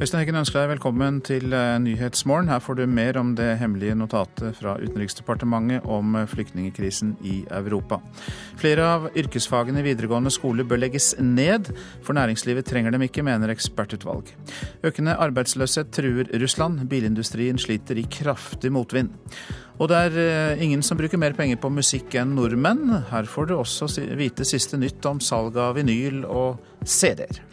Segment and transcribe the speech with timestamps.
[0.00, 2.48] Øystein Heggen ønsker deg velkommen til eh, Nyhetsmorgen.
[2.48, 7.98] Her får du mer om det hemmelige notatet fra Utenriksdepartementet om flyktningekrisen flyktningkrisen i Europa.
[8.56, 11.68] Flere av yrkesfagene i videregående skole bør legges ned,
[12.00, 14.30] for næringslivet trenger dem ikke, mener ekspertutvalg.
[14.88, 16.80] Økende arbeidsløshet truer Russland.
[16.88, 19.12] Bilindustrien sliter i kraftig motvind.
[19.76, 23.02] Og det er eh, ingen som bruker mer penger på musikk enn nordmenn.
[23.12, 26.56] Her får du også vite siste nytt om salg av vinyl og
[26.88, 27.44] CD-er.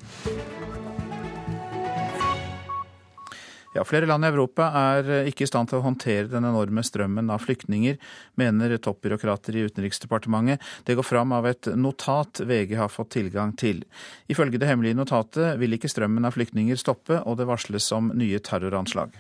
[3.78, 6.82] Ja, Flere land i Europa er eh, ikke i stand til å håndtere den enorme
[6.82, 8.00] strømmen av flyktninger,
[8.42, 10.64] mener toppbyråkrater i Utenriksdepartementet.
[10.88, 13.84] Det går fram av et notat VG har fått tilgang til.
[14.34, 18.42] Ifølge det hemmelige notatet vil ikke strømmen av flyktninger stoppe, og det varsles om nye
[18.42, 19.14] terroranslag.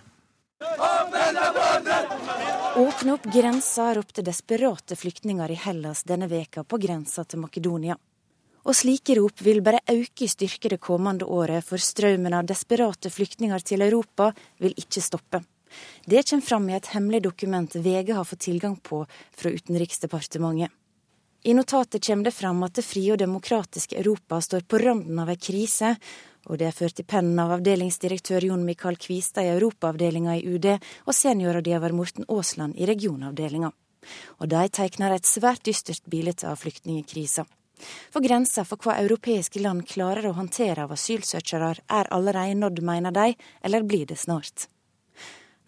[2.81, 8.01] Åpne opp grensa, ropte desperate flyktninger i Hellas denne veka på grensa til Makedonia.
[8.67, 13.07] Og slike rop vil bare øke i styrke det kommende året, for strømmen av desperate
[13.07, 15.39] flyktninger til Europa vil ikke stoppe.
[16.03, 20.71] Det kommer fram i et hemmelig dokument VG har fått tilgang på fra Utenriksdepartementet.
[21.47, 25.29] I notatet kommer det fram at det frie og demokratiske Europa står på randen av
[25.31, 25.93] ei krise,
[26.47, 30.67] og det er ført i pennen av avdelingsdirektør Jon Michael Kvistad i Europaavdelinga i UD
[30.73, 33.71] og seniorrådgiver Morten Aasland i regionavdelinga.
[34.43, 37.45] Og de tegner et svært dystert bilde av flyktningkrisa.
[38.13, 43.13] For grensa for hva europeiske land klarer å håndtere av asylsøkere er allerede nådd, mener
[43.13, 44.67] de, eller blir det snart.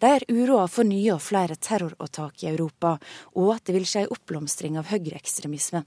[0.00, 2.94] De er uroa for nye og flere terroråtak i Europa,
[3.36, 5.84] og at det vil skje oppblomstring av høyreekstremisme.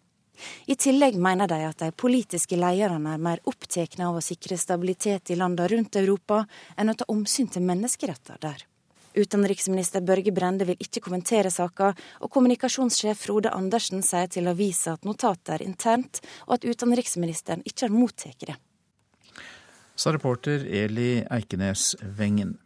[0.66, 5.34] I tillegg mener de at de politiske lederne er mer opptatt av å sikre stabilitet
[5.34, 6.44] i landene rundt Europa
[6.78, 8.66] enn å ta omsyn til menneskeretter der.
[9.14, 15.06] Utenriksminister Børge Brende vil ikke kommentere saka, og kommunikasjonssjef Frode Andersen sier til avisa at
[15.08, 18.58] notatet er internt, og at utenriksministeren ikke har mottatt det.
[19.96, 22.58] Sa reporter Eli Eikenes Wengen.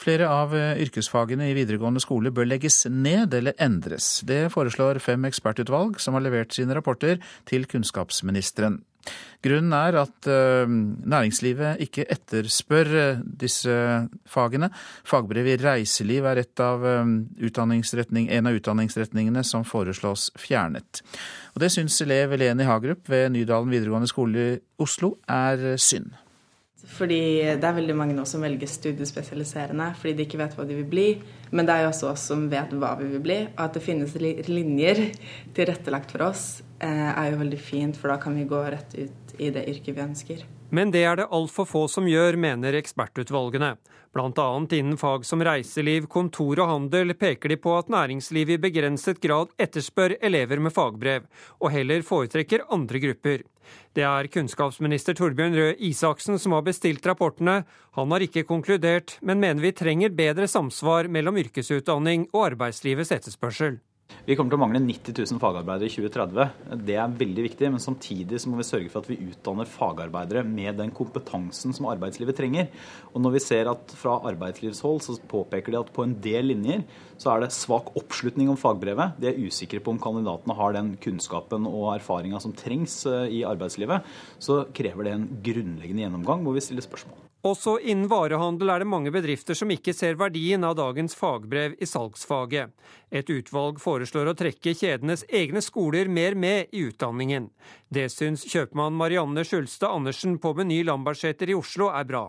[0.00, 4.24] Flere av yrkesfagene i videregående skole bør legges ned eller endres.
[4.26, 8.80] Det foreslår fem ekspertutvalg som har levert sine rapporter til kunnskapsministeren.
[9.44, 10.70] Grunnen er at eh,
[11.04, 13.74] næringslivet ikke etterspør eh, disse
[14.30, 14.70] fagene.
[15.04, 21.04] Fagbrev i reiseliv er av eh, en av utdanningsretningene som foreslås fjernet.
[21.54, 26.14] Og Det syns elev Eleni Hagerup ved Nydalen videregående skole i Oslo er synd.
[26.94, 27.20] Fordi
[27.56, 30.88] det er veldig mange nå som velger studiespesialiserende fordi de ikke vet hva de vil
[30.88, 31.06] bli.
[31.52, 33.38] Men det er jo også oss som vet hva vi vil bli.
[33.54, 34.16] Og at det finnes
[34.48, 35.00] linjer
[35.56, 39.50] tilrettelagt for oss, er jo veldig fint, for da kan vi gå rett ut i
[39.54, 40.44] det yrket vi ønsker.
[40.74, 43.74] Men det er det altfor få som gjør, mener ekspertutvalgene.
[44.14, 44.46] Bl.a.
[44.74, 49.50] innen fag som reiseliv, kontor og handel peker de på at næringslivet i begrenset grad
[49.58, 51.26] etterspør elever med fagbrev,
[51.60, 53.46] og heller foretrekker andre grupper.
[53.94, 57.62] Det er kunnskapsminister Torbjørn Røe Isaksen som har bestilt rapportene.
[57.98, 63.80] Han har ikke konkludert, men mener vi trenger bedre samsvar mellom yrkesutdanning og arbeidslivets etterspørsel.
[64.24, 66.78] Vi kommer til å mangle 90 000 fagarbeidere i 2030.
[66.88, 70.40] Det er veldig viktig, men samtidig så må vi sørge for at vi utdanner fagarbeidere
[70.48, 72.70] med den kompetansen som arbeidslivet trenger.
[73.12, 76.86] Og når vi ser at fra arbeidslivshold så påpeker de at på en del linjer
[77.20, 79.20] så er det svak oppslutning om fagbrevet.
[79.20, 83.44] De er usikre på om kandidatene har den kunnskapen og erfaringa som trengs eh, i
[83.44, 84.08] arbeidslivet.
[84.40, 87.20] Så krever det en grunnleggende gjennomgang hvor vi stiller spørsmål.
[87.44, 91.84] Også innen varehandel er det mange bedrifter som ikke ser verdien av dagens fagbrev i
[91.84, 92.70] salgsfaget.
[93.12, 97.50] Et utvalg foreslår å trekke kjedenes egne skoler mer med i utdanningen.
[97.92, 102.22] Det syns kjøpmann Marianne Skjulstad Andersen på Meny Lambertseter i Oslo er bra.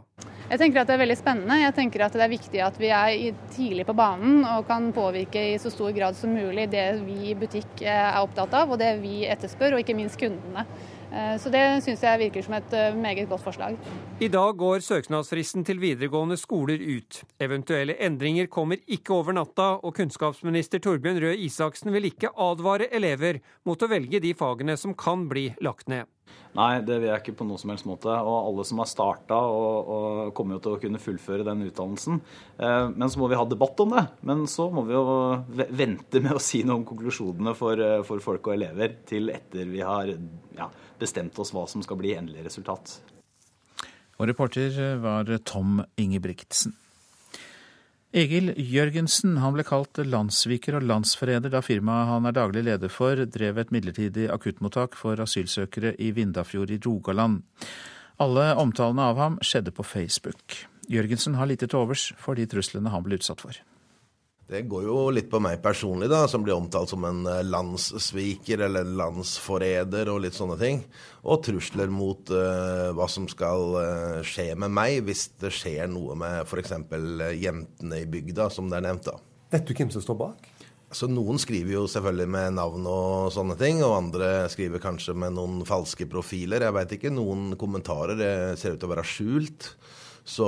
[0.50, 1.62] Jeg tenker at det er veldig spennende.
[1.64, 5.46] Jeg tenker at det er viktig at vi er tidlig på banen og kan påvirke
[5.54, 8.98] i så stor grad som mulig det vi i butikk er opptatt av, og det
[9.00, 10.68] vi etterspør, og ikke minst kundene.
[11.16, 13.78] Eh, så det syns jeg virker som et eh, meget godt forslag.
[14.20, 17.22] I dag går søknadsfristen til videregående skoler ut.
[17.40, 23.40] Eventuelle endringer kommer ikke over natta, og kunnskapsminister Torbjørn Røe Isaksen vil ikke advare elever
[23.64, 26.12] mot å velge de fagene som kan bli lagt ned.
[26.56, 28.12] Nei, det vil jeg ikke på noen som helst måte.
[28.12, 32.20] Og alle som har starta, og, og, kommer jo til å kunne fullføre den utdannelsen.
[32.60, 34.04] Eh, men så må vi ha debatt om det.
[34.28, 35.06] Men så må vi jo
[35.80, 39.84] vente med å si noe om konklusjonene for, for folk og elever til etter vi
[39.84, 40.12] har
[40.56, 40.70] ja,
[41.00, 42.98] bestemt oss hva som skal bli endelig resultat.
[44.16, 46.76] Og reporter var Tom Ingebrigtsen.
[48.16, 53.20] Egil Jørgensen han ble kalt landssviker og landsforræder da firmaet han er daglig leder for,
[53.28, 57.42] drev et midlertidig akuttmottak for asylsøkere i Vindafjord i Rogaland.
[58.24, 60.62] Alle omtalene av ham skjedde på Facebook.
[60.88, 63.60] Jørgensen har lite til overs for de truslene han ble utsatt for.
[64.46, 68.62] Det går jo litt på meg personlig, da, som blir omtalt som en eh, landssviker
[68.68, 70.84] eller en landsforræder og litt sånne ting.
[71.26, 76.14] Og trusler mot uh, hva som skal uh, skje med meg hvis det skjer noe
[76.22, 76.76] med f.eks.
[77.42, 79.10] Jentene i bygda, som det er nevnt.
[79.10, 79.18] da.
[79.56, 80.52] Vet du hvem som står bak?
[80.94, 85.34] Så Noen skriver jo selvfølgelig med navn og sånne ting, og andre skriver kanskje med
[85.40, 86.68] noen falske profiler.
[86.68, 87.18] Jeg veit ikke.
[87.18, 88.22] Noen kommentarer
[88.62, 89.72] ser ut til å være skjult.
[90.26, 90.48] Så,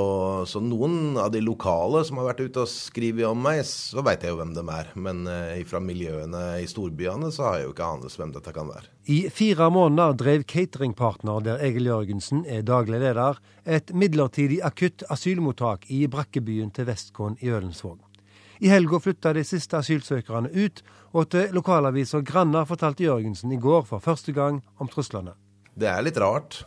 [0.50, 4.24] så, noen av de lokale som har vært ute og skrevet om meg, så veit
[4.26, 4.88] jeg jo hvem de er.
[4.98, 8.72] Men eh, fra miljøene i storbyene så har jeg jo ikke anelse hvem dette kan
[8.72, 8.90] være.
[9.14, 13.38] I fire måneder drev cateringpartner, der Egil Jørgensen er daglig leder,
[13.70, 18.00] et midlertidig akutt asylmottak i brakkebyen til Vestkorn i Ølensvåg.
[18.58, 20.82] I helga flytta de siste asylsøkerne ut,
[21.14, 25.38] og til lokalavisa Granna fortalte Jørgensen i går for første gang om truslene.
[25.78, 26.64] Det er litt rart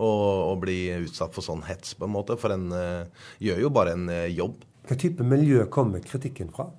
[0.00, 2.36] å, bli utsatt for sånn hets, på en måte.
[2.40, 4.62] For en uh, gjør jo bare en uh, jobb.
[4.88, 6.70] Hva type miljø kommer kritikken fra?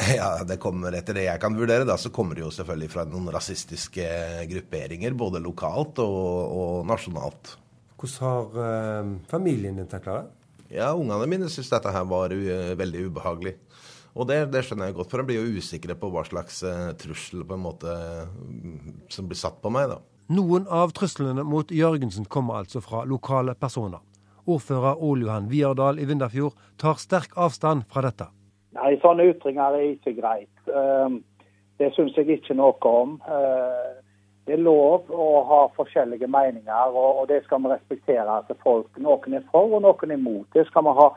[0.16, 3.02] Ja, det kommer Etter det jeg kan vurdere, da, så kommer det jo selvfølgelig fra
[3.08, 4.06] noen rasistiske
[4.48, 5.16] grupperinger.
[5.18, 7.56] Både lokalt og, og nasjonalt.
[8.00, 10.36] Hvordan har uh, familien din takla det?
[10.70, 13.56] Ja, Ungene mine syns dette her var veldig ubehagelig.
[14.14, 16.60] Og det, det, skjønner jeg godt, for de blir jo usikre på hva slags
[16.98, 17.94] trussel på en måte
[19.10, 19.90] som blir satt på meg.
[19.90, 19.98] da.
[20.30, 23.98] Noen av truslene mot Jørgensen kommer altså fra lokale personer.
[24.46, 28.28] Ordfører Ole Johan Viardal i Vindafjord tar sterk avstand fra dette.
[28.78, 30.70] Nei, Sånne ytringer er ikke greit.
[30.70, 31.18] Ehm,
[31.82, 33.18] det syns jeg ikke noe om.
[33.26, 33.98] Ehm,
[34.46, 39.34] det er lov å ha forskjellige meninger, og det skal vi respektere til folk Noen
[39.34, 40.46] er for, og noen er imot.
[40.54, 41.08] Det skal vi ha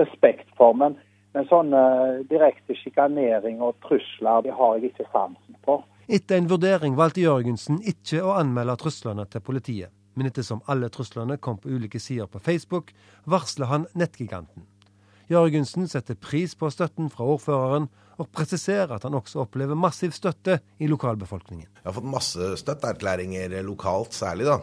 [0.00, 0.72] respekt for.
[0.72, 0.96] Men,
[1.36, 1.84] men sånne
[2.32, 5.84] direkte sjikanering og trusler, det har jeg ikke sansen for.
[6.06, 9.92] Etter en vurdering valgte Jørgensen ikke å anmelde truslene til politiet.
[10.14, 12.92] Men ettersom alle truslene kom på ulike sider på Facebook,
[13.24, 14.68] varsler han nettgiganten.
[15.32, 17.88] Jørgensen setter pris på støtten fra ordføreren,
[18.20, 21.66] og presiserer at han også opplever massiv støtte i lokalbefolkningen.
[21.80, 24.60] Jeg har fått masse støtteerklæringer lokalt, særlig da,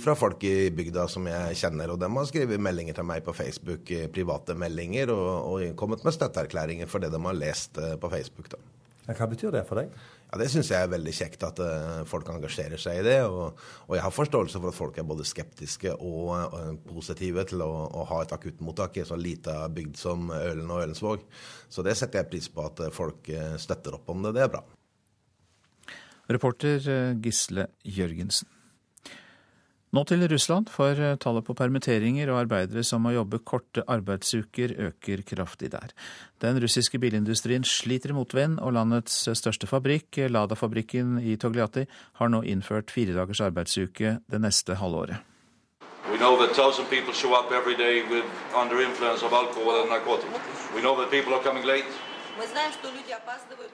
[0.00, 1.92] fra folk i bygda som jeg kjenner.
[1.92, 6.16] Og de har skrevet meldinger til meg på Facebook, private meldinger, og, og kommet med
[6.16, 8.48] støtteerklæringer for det de har lest eh, på Facebook.
[8.54, 8.62] da.
[9.08, 9.92] Hva betyr det for deg?
[10.28, 13.16] Ja, Det syns jeg er veldig kjekt at uh, folk engasjerer seg i det.
[13.24, 17.64] Og, og, jeg har forståelse for at folk er både skeptiske og uh, positive til
[17.64, 21.24] å, å, ha et akuttmottak i en så lita bygd som Ølen og Ølensvåg.
[21.72, 24.36] Så det setter jeg pris på at uh, folk støtter opp om det.
[24.36, 24.62] Det er bra.
[26.28, 26.84] Reporter
[27.24, 28.50] Gisle Jørgensen.
[29.96, 34.74] Nå til Russland, for eh, tallet på permitteringer og arbeidere som må jobbe korte arbeidsuker,
[34.90, 35.94] øker kraftig der.
[36.44, 41.86] Den russiske bilindustrien sliter i motvind, og landets største fabrikk, Lada-fabrikken i Togliatti,
[42.20, 45.24] har nå innført fire dagers arbeidsuke det neste halvåret.
[46.08, 46.36] We know
[50.96, 52.07] that.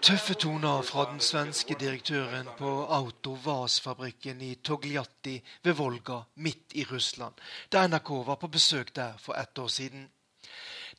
[0.03, 7.35] Tøffe toner fra den svenske direktøren på Autovas-fabrikken i Togliatti ved Volga, midt i Russland,
[7.73, 10.09] da NRK var på besøk der for ett år siden.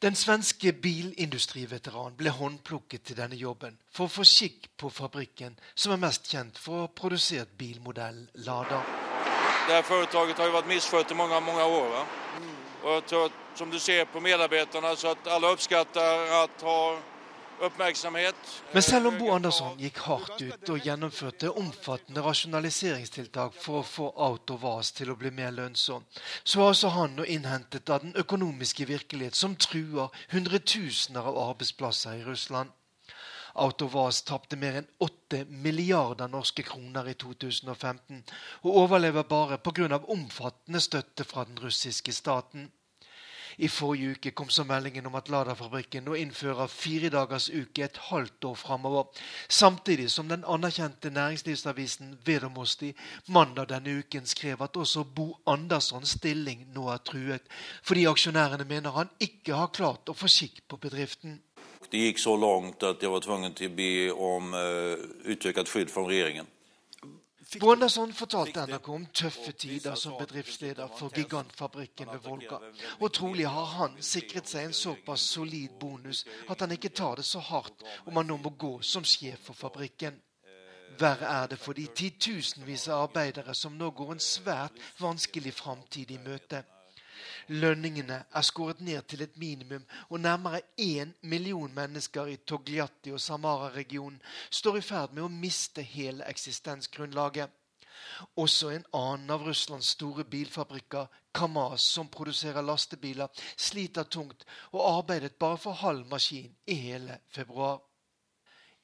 [0.02, 5.96] Den svenske bilindustriveteranen ble håndplukket til denne jobben for å få skikk på fabrikken, som
[5.96, 8.84] er mest kjent for å ha produsert bilmodell Lada.
[9.66, 11.88] Det her Foretaket har jo vært misført i mange, mange år.
[11.96, 12.04] Va?
[12.84, 16.66] Og jeg tror, som du ser på medarbeiderne, så at alle oppskatter at
[17.60, 17.70] ha
[18.74, 24.08] men selv om Bo Andersson gikk hardt ut og gjennomførte omfattende rasjonaliseringstiltak for å få
[24.28, 26.06] Autovas til å bli mer lønnsom,
[26.44, 32.20] så har også han nå innhentet av den økonomiske virkelighet som truer hundretusener av arbeidsplasser
[32.20, 32.74] i Russland.
[33.56, 38.24] Autovas tapte mer enn 8 milliarder norske kroner i 2015,
[38.68, 40.02] og overlever bare pga.
[40.08, 42.72] omfattende støtte fra den russiske staten.
[43.58, 48.00] I forrige uke kom så meldingen om at Lada-fabrikken nå innfører fire dagers uke et
[48.10, 49.06] halvt år framover.
[49.48, 52.94] Samtidig som den anerkjente næringslivsavisen Vedomosti
[53.28, 57.44] mandag denne uken skrev at også Bo Anderssons stilling nå er truet,
[57.84, 61.40] fordi aksjonærene mener han ikke har klart å få skikk på bedriften.
[61.92, 66.04] Det gikk så langt at jeg var tvunget til å be om uh, skydd fra
[66.08, 66.50] regjeringen.
[67.60, 72.60] Bonderson fortalte NRK om tøffe tider som bedriftsleder for gigantfabrikken ved Volga.
[73.00, 77.26] Og trolig har han sikret seg en såpass solid bonus at han ikke tar det
[77.26, 80.18] så hardt om han nå må gå som sjef for fabrikken.
[81.00, 86.12] Verre er det for de titusenvis av arbeidere som nå går en svært vanskelig framtid
[86.12, 86.64] i møte.
[87.48, 93.22] Lønningene er skåret ned til et minimum, og nærmere én million mennesker i Togliatti og
[93.22, 94.18] Samara-regionen
[94.50, 97.50] står i ferd med å miste hele eksistensgrunnlaget.
[98.36, 105.36] Også en annen av Russlands store bilfabrikker, Kamaz, som produserer lastebiler, sliter tungt og arbeidet
[105.36, 107.85] bare for halv maskin i hele februar.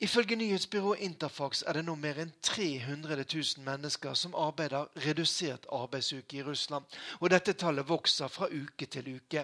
[0.02, 6.40] Ifølge nyhetsbyrået Interfax er det nå mer enn 300 000 mennesker som arbeider redusert arbeidsuke
[6.40, 6.88] i Russland,
[7.20, 9.44] og dette tallet vokser fra uke til uke.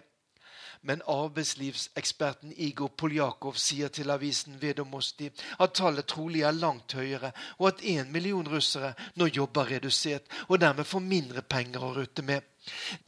[0.82, 5.30] Men arbeidslivseksperten Igor Poljakov sier til avisen Vedomosti
[5.60, 10.62] at tallet trolig er langt høyere, og at én million russere nå jobber redusert og
[10.62, 12.42] dermed får mindre penger å rutte med.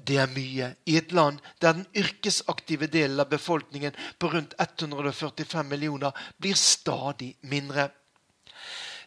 [0.07, 5.67] Det er mye i et land der den yrkesaktive delen av befolkningen på rundt 145
[5.67, 7.89] millioner blir stadig mindre.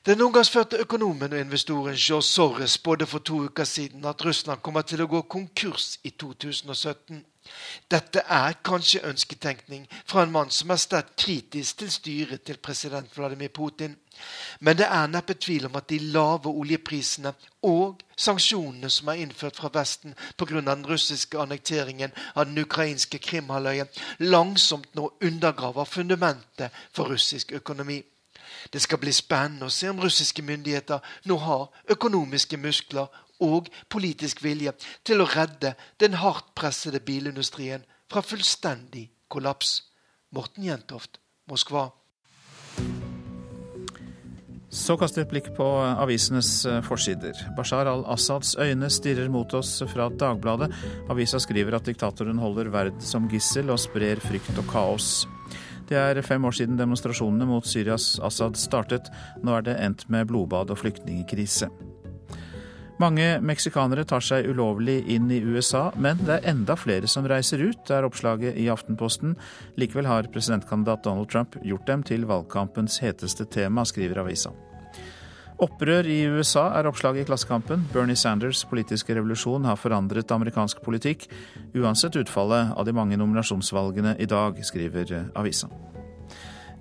[0.06, 4.82] Den ungarskfødte økonomen og investoren George Soros spådde for to uker siden at Russland kommer
[4.82, 7.22] til å gå konkurs i 2017.
[7.90, 13.16] Dette er kanskje ønsketenkning fra en mann som er sterkt kritisk til styret til president
[13.16, 13.96] Vladimir Putin.
[14.60, 17.32] Men det er neppe tvil om at de lave oljeprisene
[17.68, 20.60] og sanksjonene som er innført fra Vesten pga.
[20.60, 23.84] den russiske annekteringen av den ukrainske Krimhalvøya,
[24.18, 28.02] langsomt nå undergraver fundamentet for russisk økonomi.
[28.72, 33.06] Det skal bli spennende å se om russiske myndigheter nå har økonomiske muskler
[33.42, 34.74] og politisk vilje
[35.06, 39.80] til å redde den hardt pressede bilindustrien fra fullstendig kollaps.
[40.32, 41.18] Morten Jentoft,
[41.50, 41.90] Moskva.
[44.72, 45.66] Så kaster vi et blikk på
[46.00, 47.36] avisenes eh, forsider.
[47.58, 50.70] Bashar al-Assads øyne stirrer mot oss fra Dagbladet.
[51.12, 55.12] Avisa skriver at diktatoren holder verd som gissel og sprer frykt og kaos.
[55.92, 59.12] Det er fem år siden demonstrasjonene mot Syrias Assad startet.
[59.44, 61.68] Nå er det endt med blodbad og flyktningkrise.
[63.02, 67.58] Mange meksikanere tar seg ulovlig inn i USA, men det er enda flere som reiser
[67.64, 69.32] ut, er oppslaget i Aftenposten.
[69.80, 74.52] Likevel har presidentkandidat Donald Trump gjort dem til valgkampens heteste tema, skriver avisa.
[75.62, 77.88] Opprør i USA er oppslaget i Klassekampen.
[77.90, 81.26] Bernie Sanders' politiske revolusjon har forandret amerikansk politikk,
[81.74, 85.70] uansett utfallet av de mange nominasjonsvalgene i dag, skriver avisa.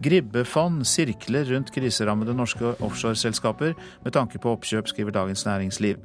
[0.01, 6.00] Gribbefond sirkler rundt kriserammede norske offshoreselskaper med tanke på oppkjøp, skriver Dagens Næringsliv.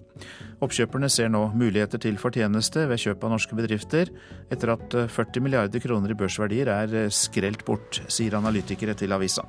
[0.60, 4.12] Oppkjøperne ser nå muligheter til fortjeneste ved kjøp av norske bedrifter,
[4.52, 9.46] etter at 40 milliarder kroner i børsverdier er skrelt bort, sier analytikere til avisa.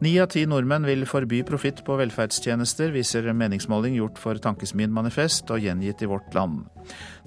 [0.00, 5.52] Ni av ti nordmenn vil forby profitt på velferdstjenester, viser meningsmåling gjort for Tankesmien Manifest
[5.52, 6.62] og gjengitt i Vårt Land.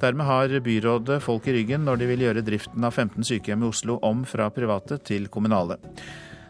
[0.02, 3.70] Dermed har byrådet folk i ryggen når de vil gjøre driften av 15 sykehjem i
[3.70, 5.78] Oslo om fra private til kommunale.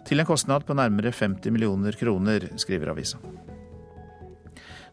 [0.08, 3.20] Til en kostnad på nærmere 50 millioner kroner, skriver avisa.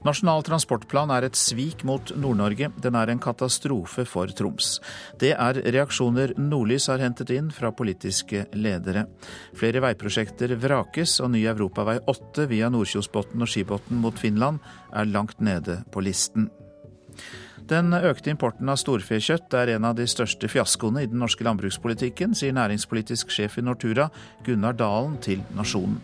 [0.00, 2.70] Nasjonal transportplan er et svik mot Nord-Norge.
[2.80, 4.78] Den er en katastrofe for Troms.
[5.20, 9.04] Det er reaksjoner Nordlys har hentet inn fra politiske ledere.
[9.52, 15.44] Flere veiprosjekter vrakes, og ny europavei 8 via Nordkjosbotn og Skibotn mot Finland er langt
[15.44, 16.48] nede på listen.
[17.70, 22.32] Den økte importen av storfekjøtt er en av de største fiaskoene i den norske landbrukspolitikken,
[22.34, 24.08] sier næringspolitisk sjef i Nortura,
[24.48, 26.00] Gunnar Dalen, til Nasjonen.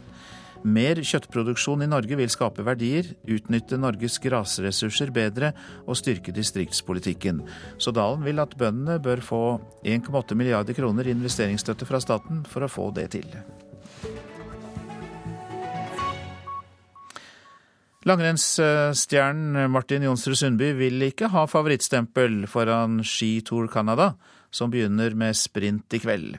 [0.65, 5.53] Mer kjøttproduksjon i Norge vil skape verdier, utnytte Norges grasressurser bedre
[5.85, 7.43] og styrke distriktspolitikken.
[7.79, 9.43] Så Dalen vil at bøndene bør få
[9.85, 13.29] 1,8 milliarder kroner i investeringsstøtte fra staten for å få det til.
[18.07, 24.13] Langrennsstjernen Martin Jonsrud Sundby vil ikke ha favorittstempel foran Ski Tour Canada,
[24.55, 26.37] som begynner med sprint i kveld.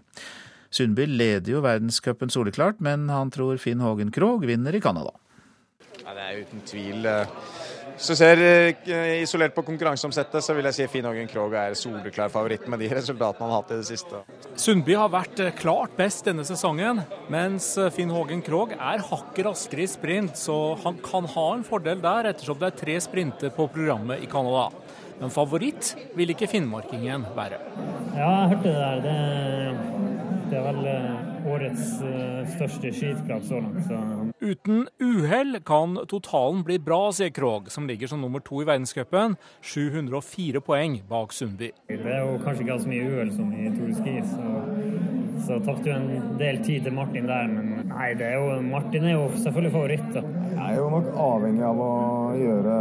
[0.73, 5.15] Sundby leder jo verdenscupen soleklart, men han tror Finn Hågen Krogh vinner i Canada.
[6.07, 7.03] Ja, det er uten tvil.
[7.03, 7.31] Eh,
[7.97, 11.75] hvis du ser eh, isolert på konkurranseomsettet, så vil jeg si Finn Hågen Krogh er
[11.75, 14.21] soleklar favoritt med de resultatene han har hatt i det siste.
[14.55, 17.01] Sundby har vært eh, klart best denne sesongen,
[17.33, 21.99] mens Finn Hågen Krogh er hakket raskere i sprint, så han kan ha en fordel
[22.03, 24.69] der, ettersom det er tre sprinter på programmet i Canada.
[25.17, 27.59] Men favoritt vil ikke finnmarkingen være.
[28.13, 29.03] Ja, jeg hørte det der.
[29.07, 30.16] Det
[30.51, 33.83] det er vel eh, årets eh, største skisprang så langt.
[33.87, 33.99] Så.
[34.41, 39.37] Uten uhell kan totalen bli bra, sier Krog, som ligger som nummer to i verdenscupen.
[39.61, 41.71] 704 poeng bak Sundby.
[41.89, 44.53] Det er jo kanskje ikke så mye uhell som i Tour Ski, så,
[45.47, 47.51] så tapte jo en del tid til Martin der.
[47.51, 50.09] Men nei, det er jo, Martin er jo selvfølgelig favoritt.
[50.15, 50.25] Da.
[50.57, 51.93] Jeg er jo nok avhengig av å
[52.37, 52.77] gjøre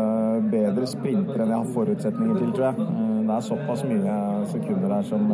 [0.53, 2.91] bedre sprinter enn jeg har forutsetninger til, tror jeg.
[2.91, 4.19] Eh, det er såpass mye
[4.53, 5.33] sekunder her som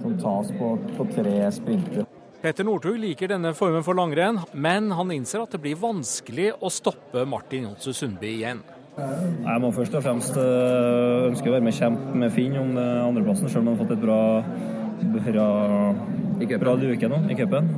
[0.00, 2.08] som tas på, på tre sprinter.
[2.40, 6.70] Petter Northug liker denne formen for langrenn, men han innser at det blir vanskelig å
[6.72, 8.62] stoppe Martin Jonsrud Sundby igjen.
[9.00, 13.48] Jeg må først og fremst eh, ønske å være med kjempe med Finn om andreplassen,
[13.48, 14.20] selv om han har fått et bra,
[15.28, 17.70] bra, bra luke nå i cupen.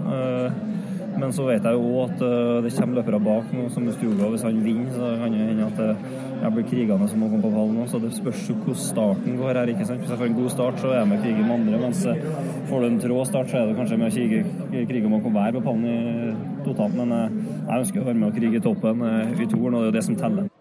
[1.19, 4.29] Men så vet jeg jo òg at eh, det kommer løpere bak nå, som Stuga.
[4.33, 6.07] Hvis han vinner, så kan det hende at eh,
[6.43, 7.81] jeg blir krigende som må komme på pallen.
[7.91, 9.73] Så det spørs jo hvordan starten går her.
[9.73, 10.03] ikke sant?
[10.03, 11.81] Hvis jeg får en god start, så er jeg med å kriger med andre.
[11.85, 12.27] Mens eh,
[12.71, 15.23] får du en trå start, så er det kanskje med å krige, krige om å
[15.27, 16.99] komme hver på pallen i totalt.
[16.99, 19.91] Men jeg ønsker å være med å krige i toppen i toren, og det er
[19.91, 20.53] jo det som teller.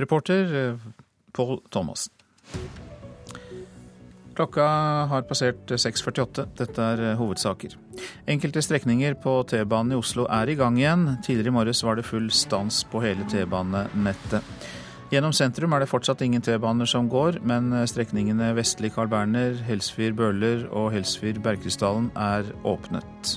[0.00, 0.58] Reporter
[1.34, 2.14] Pål Thomassen.
[4.34, 4.66] Klokka
[5.12, 6.48] har passert 6.48.
[6.58, 7.76] Dette er hovedsaker.
[8.26, 11.06] Enkelte strekninger på T-banen i Oslo er i gang igjen.
[11.24, 14.42] Tidligere i morges var det full stans på hele T-banenettet.
[15.12, 20.66] Gjennom sentrum er det fortsatt ingen T-baner som går, men strekningene vestlig Carl Berner, Helsfyr-Bøhler
[20.72, 23.36] og Helsfyr-Bergkrystallen er åpnet.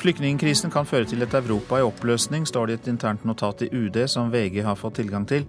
[0.00, 3.68] Flyktningkrisen kan føre til et Europa i oppløsning, står det i et internt notat i
[3.68, 5.44] UD som VG har fått tilgang til.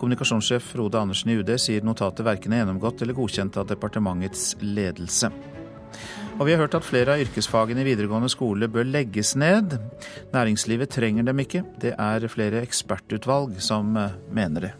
[0.00, 5.30] Kommunikasjonssjef Frode Andersen i UD sier notatet verken er gjennomgått eller godkjent av departementets ledelse.
[6.38, 9.76] Og vi har hørt at flere av yrkesfagene i videregående skole bør legges ned.
[10.32, 11.64] Næringslivet trenger dem ikke.
[11.82, 14.72] Det er flere ekspertutvalg som eh, mener det.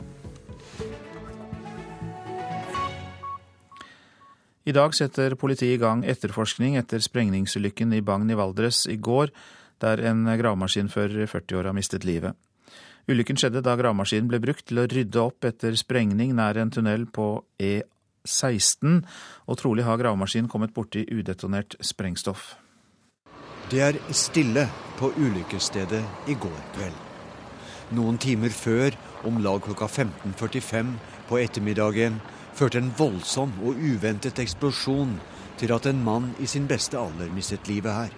[4.63, 9.33] I dag setter politiet i gang etterforskning etter sprengningsulykken i Bagn i Valdres i går,
[9.83, 12.39] der en gravemaskinfører i 40-åra mistet livet.
[13.11, 17.09] Ulykken skjedde da gravemaskinen ble brukt til å rydde opp etter sprengning nær en tunnel
[17.11, 17.43] på
[18.27, 19.03] E16,
[19.47, 22.55] og trolig har gravemaskinen kommet borti udetonert sprengstoff.
[23.71, 24.67] Det er stille
[24.99, 26.99] på ulykkesstedet i går kveld.
[27.97, 28.95] Noen timer før,
[29.29, 30.95] om lag klokka 15.45
[31.29, 32.21] på ettermiddagen,
[32.55, 35.17] førte en voldsom og uventet eksplosjon
[35.61, 38.13] til at en mann i sin beste alder mistet livet her.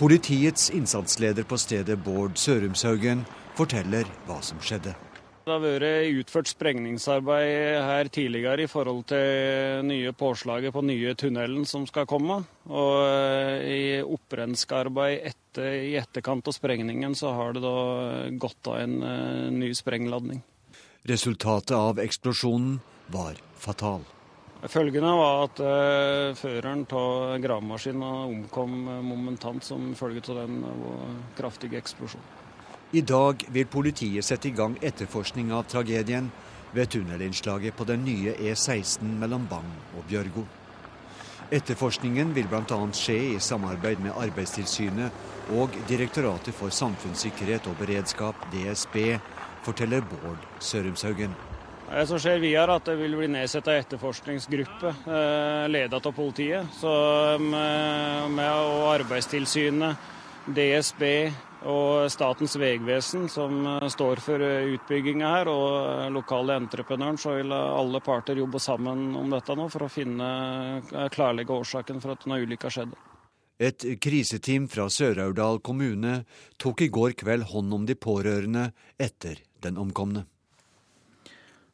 [0.00, 3.26] Politiets innsatsleder på stedet, Bård Sørumshaugen,
[3.58, 4.94] forteller hva som skjedde.
[5.50, 11.64] Det har vært utført sprengningsarbeid her tidligere i forhold til nye påslaget på nye tunnelen
[11.66, 12.36] som skal komme.
[12.70, 17.72] Og eh, i opprenskarbeid etter, i etterkant av sprengningen så har det da
[18.38, 20.38] gått av en uh, ny sprengladning.
[21.10, 22.76] Resultatet av eksplosjonen
[23.10, 24.04] var fatal.
[24.70, 30.62] Følgende var at uh, føreren av gravemaskinen omkom momentant som følge av den
[31.34, 32.38] kraftige eksplosjonen.
[32.92, 36.26] I dag vil politiet sette i gang etterforskning av tragedien
[36.74, 40.42] ved tunnelinnslaget på den nye E16 mellom Bang og Bjørgo.
[41.54, 42.78] Etterforskningen vil bl.a.
[42.94, 48.96] skje i samarbeid med Arbeidstilsynet og Direktoratet for samfunnssikkerhet og beredskap, DSB,
[49.62, 51.36] forteller Bård Sørumshaugen.
[51.90, 56.74] Det som skjer videre, at det vil bli nedsatt en etterforskningsgruppe eh, ledet av politiet.
[56.78, 56.90] Så
[57.42, 58.50] med, med
[58.96, 60.10] Arbeidstilsynet,
[60.46, 61.04] DSB,
[61.68, 65.74] og Statens vegvesen, som eh, står for eh, utbygginga her, og
[66.06, 70.30] eh, lokale entreprenøren, så vil alle parter jobbe sammen om dette nå for å finne,
[71.12, 72.98] klarlegge årsaken for at denne ulykka skjedde.
[73.60, 76.22] Et kriseteam fra Sør-Aurdal kommune
[76.56, 80.24] tok i går kveld hånd om de pårørende etter den omkomne.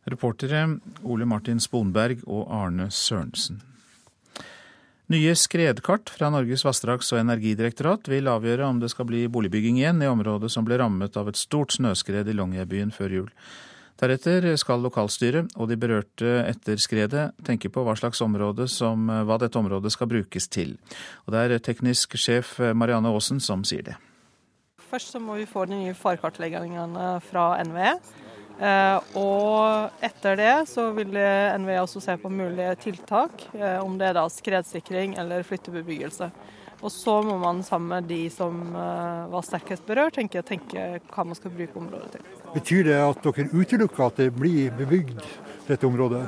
[0.06, 0.64] Reportere
[1.06, 3.62] Ole Martin Sponberg og Arne Sørensen.
[5.06, 10.02] Nye skredkart fra Norges vassdrags- og energidirektorat vil avgjøre om det skal bli boligbygging igjen
[10.02, 13.28] i området som ble rammet av et stort snøskred i Longyearbyen før jul.
[14.02, 19.38] Deretter skal lokalstyret og de berørte etter skredet tenke på hva slags område som, hva
[19.38, 20.74] dette området skal brukes til.
[21.30, 23.94] Og Det er teknisk sjef Marianne Aasen som sier det.
[24.90, 27.94] Først så må vi få de nye farkartleggingene fra NVE.
[28.56, 34.08] Eh, og etter det så vil NVE også se på mulige tiltak, eh, om det
[34.08, 36.30] er da skredsikring eller flyttebebyggelse.
[36.84, 41.24] Og så må man sammen med de som eh, var sterkest berørt, tenke, tenke hva
[41.24, 42.30] man skal bruke området til.
[42.54, 45.20] Betyr det at dere utelukker at det blir bebygd
[45.68, 46.24] dette området?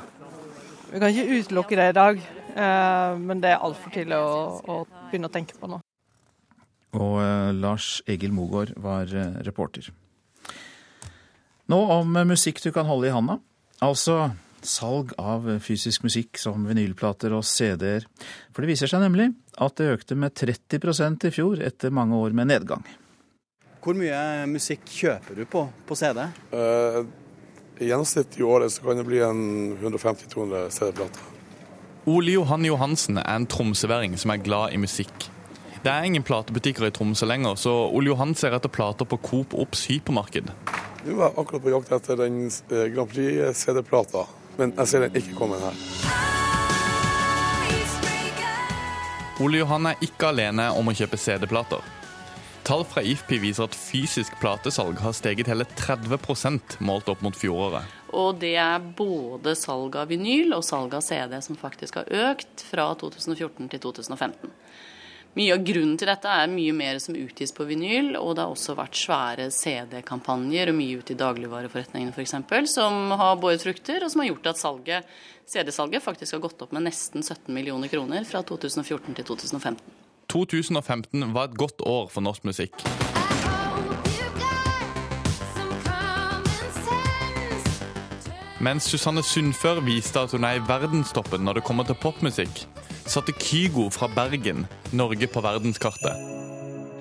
[0.88, 2.20] Vi kan ikke utelukke det i dag,
[3.20, 4.76] men det er altfor tidlig å, å
[5.10, 5.82] begynne å tenke på nå.
[6.96, 7.18] Og
[7.60, 9.12] Lars Egil Mogård var
[9.44, 9.92] reporter.
[11.68, 13.38] Nå om musikk du kan holde i handa.
[13.84, 14.30] Altså
[14.64, 18.06] salg av fysisk musikk som vinylplater og CD-er.
[18.52, 19.28] For det viser seg nemlig
[19.60, 22.84] at det økte med 30% i fjor, etter mange år med nedgang.
[23.84, 26.24] Hvor mye musikk kjøper du på på CD?
[26.50, 27.04] Uh,
[27.78, 29.42] I gjennomsnitt i året så kan det bli en
[29.78, 31.34] 150-200 CD-plater.
[32.08, 35.28] Ole Johan Johansen er en tromsøværing som er glad i musikk.
[35.84, 39.54] Det er ingen platebutikker i Tromsø lenger, så Ole Johan ser etter plater på Coop
[39.54, 40.50] Obs hypermarked.
[41.06, 44.24] Nå er jeg akkurat på jakt etter den eh, Grand Prix-CD-plata,
[44.58, 45.76] men jeg ser den ikke komme her.
[49.38, 51.84] Ole Johan er ikke alene om å kjøpe CD-plater.
[52.66, 57.86] Tall fra IFPI viser at fysisk platesalg har steget hele 30% målt opp mot fjoråret.
[58.18, 62.66] Og det er både salg av vinyl og salg av CD som faktisk har økt
[62.66, 64.50] fra 2014 til 2015.
[65.38, 68.50] Mye av grunnen til dette er mye mer som utgis på vinyl, og det har
[68.50, 72.34] også vært svære CD-kampanjer og mye ute i dagligvareforretningene f.eks.
[72.72, 75.12] som har båret frukter, og som har gjort at salget,
[75.46, 79.78] CD-salget faktisk har gått opp med nesten 17 millioner kroner fra 2014 til 2015.
[80.26, 82.82] 2015 var et godt år for norsk musikk.
[88.58, 92.64] Mens Susanne Sundfør viste at hun er i verdenstoppen når det kommer til popmusikk,
[93.06, 96.34] satte Kygo fra Bergen Norge på verdenskartet.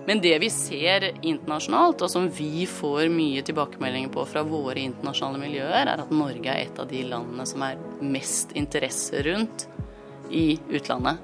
[0.08, 5.42] Men det vi ser internasjonalt, og som vi får mye tilbakemeldinger på fra våre internasjonale
[5.42, 9.66] miljøer, er at Norge er et av de landene som er mest interesse rundt
[10.30, 11.20] i utlandet.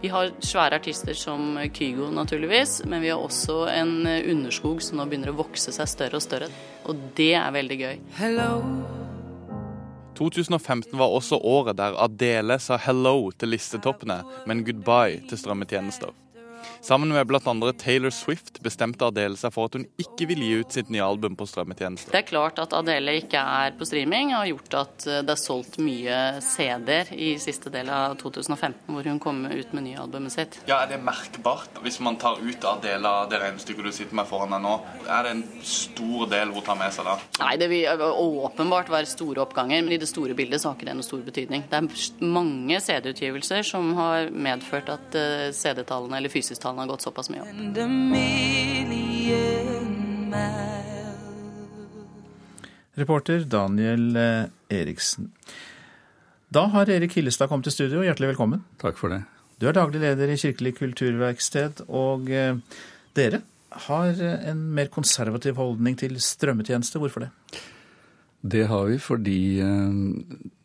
[0.00, 5.10] Vi har svære artister som Kygo, naturligvis, men vi har også en underskog som nå
[5.10, 6.52] begynner å vokse seg større og større.
[6.86, 7.96] Og det er veldig gøy.
[8.22, 9.01] Hello.
[10.22, 16.12] 2015 var også året der Adele sa hello til listetoppene, men goodbye til strømmetjenester.
[16.82, 17.72] Sammen med bl.a.
[17.78, 21.36] Taylor Swift bestemte Adele seg for at hun ikke vil gi ut sitt nye album
[21.38, 22.10] på strømmetjenester.
[22.10, 25.78] Det er klart at Adele ikke er på streaming, har gjort at det er solgt
[25.78, 30.58] mye CD-er i siste del av 2015, hvor hun kom ut med nye albumet sitt.
[30.66, 34.26] Ja, Er det merkbart hvis man tar ut Adele av det regnestykket du sitter med
[34.26, 34.74] foran deg nå?
[35.06, 37.14] Er det en stor del hun tar med seg da?
[37.44, 40.90] Nei, det vil åpenbart være store oppganger, men i det store bildet så har ikke
[40.90, 41.62] det noe stor betydning.
[41.70, 45.14] Det er mange CD-utgivelser som har medført at
[45.54, 47.48] CD-tallene eller fysisk-tallene han har gått såpass mye opp.
[52.94, 55.30] Reporter Daniel eh, Eriksen.
[56.52, 58.02] Da har Erik Hillestad kommet til studio.
[58.04, 58.64] Hjertelig velkommen.
[58.80, 59.22] Takk for det.
[59.60, 62.56] Du er daglig leder i Kirkelig kulturverksted, og eh,
[63.16, 63.42] dere
[63.88, 67.00] har eh, en mer konservativ holdning til strømmetjeneste.
[67.00, 67.30] Hvorfor det?
[68.42, 69.40] Det har vi fordi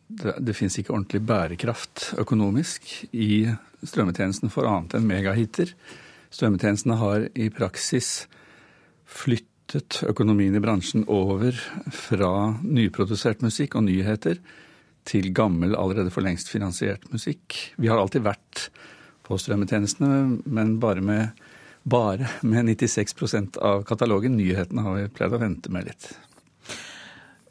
[0.08, 3.46] det, det fins ikke ordentlig bærekraft økonomisk i
[3.84, 5.74] strømmetjenesten for annet enn megahiter.
[6.34, 8.26] Strømmetjenestene har i praksis
[9.08, 11.56] flyttet økonomien i bransjen over
[11.92, 12.32] fra
[12.64, 14.40] nyprodusert musikk og nyheter
[15.08, 17.56] til gammel, allerede for lengst finansiert musikk.
[17.76, 18.68] Vi har alltid vært
[19.28, 21.44] på strømmetjenestene, men bare med,
[21.84, 24.36] bare med 96% av katalogen.
[24.40, 26.10] Nyhetene har vi pleid å vente med litt.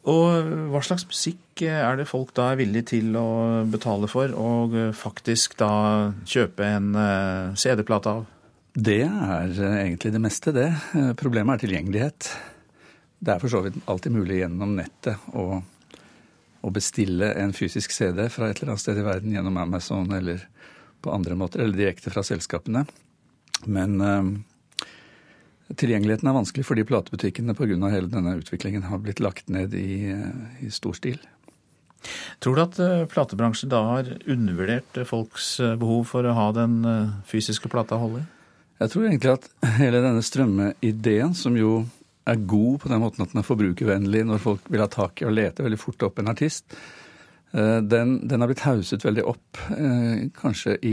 [0.07, 3.27] Og hva slags musikk er det folk da er villige til å
[3.67, 5.71] betale for, og faktisk da
[6.23, 8.21] kjøpe en eh, CD-plate av?
[8.77, 10.69] Det er eh, egentlig det meste, det.
[10.95, 12.29] Eh, problemet er tilgjengelighet.
[13.19, 15.59] Det er for så vidt alltid mulig gjennom nettet å,
[16.61, 20.45] å bestille en fysisk CD fra et eller annet sted i verden gjennom Amazon eller
[21.03, 22.85] på andre måter, eller direkte fra selskapene.
[23.65, 23.99] Men
[25.75, 27.89] Tilgjengeligheten er vanskelig fordi platebutikkene pga.
[27.91, 31.19] hele denne utviklingen har blitt lagt ned i, eh, i stor stil.
[32.39, 36.79] Tror du at eh, platebransjen da har undervurdert folks eh, behov for å ha den
[37.27, 38.27] fysiske plata holde i?
[38.79, 39.49] Jeg tror egentlig at
[39.81, 41.81] hele denne strømmeideen, som jo
[42.27, 45.27] er god på den måten at den er forbrukervennlig når folk vil ha tak i
[45.27, 46.75] og lete veldig fort opp en artist,
[47.51, 49.61] den, den har blitt hauset veldig opp.
[50.35, 50.91] Kanskje i,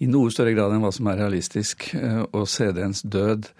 [0.00, 1.90] i noe større grad enn hva som er realistisk.
[2.32, 3.50] Og CD-ens død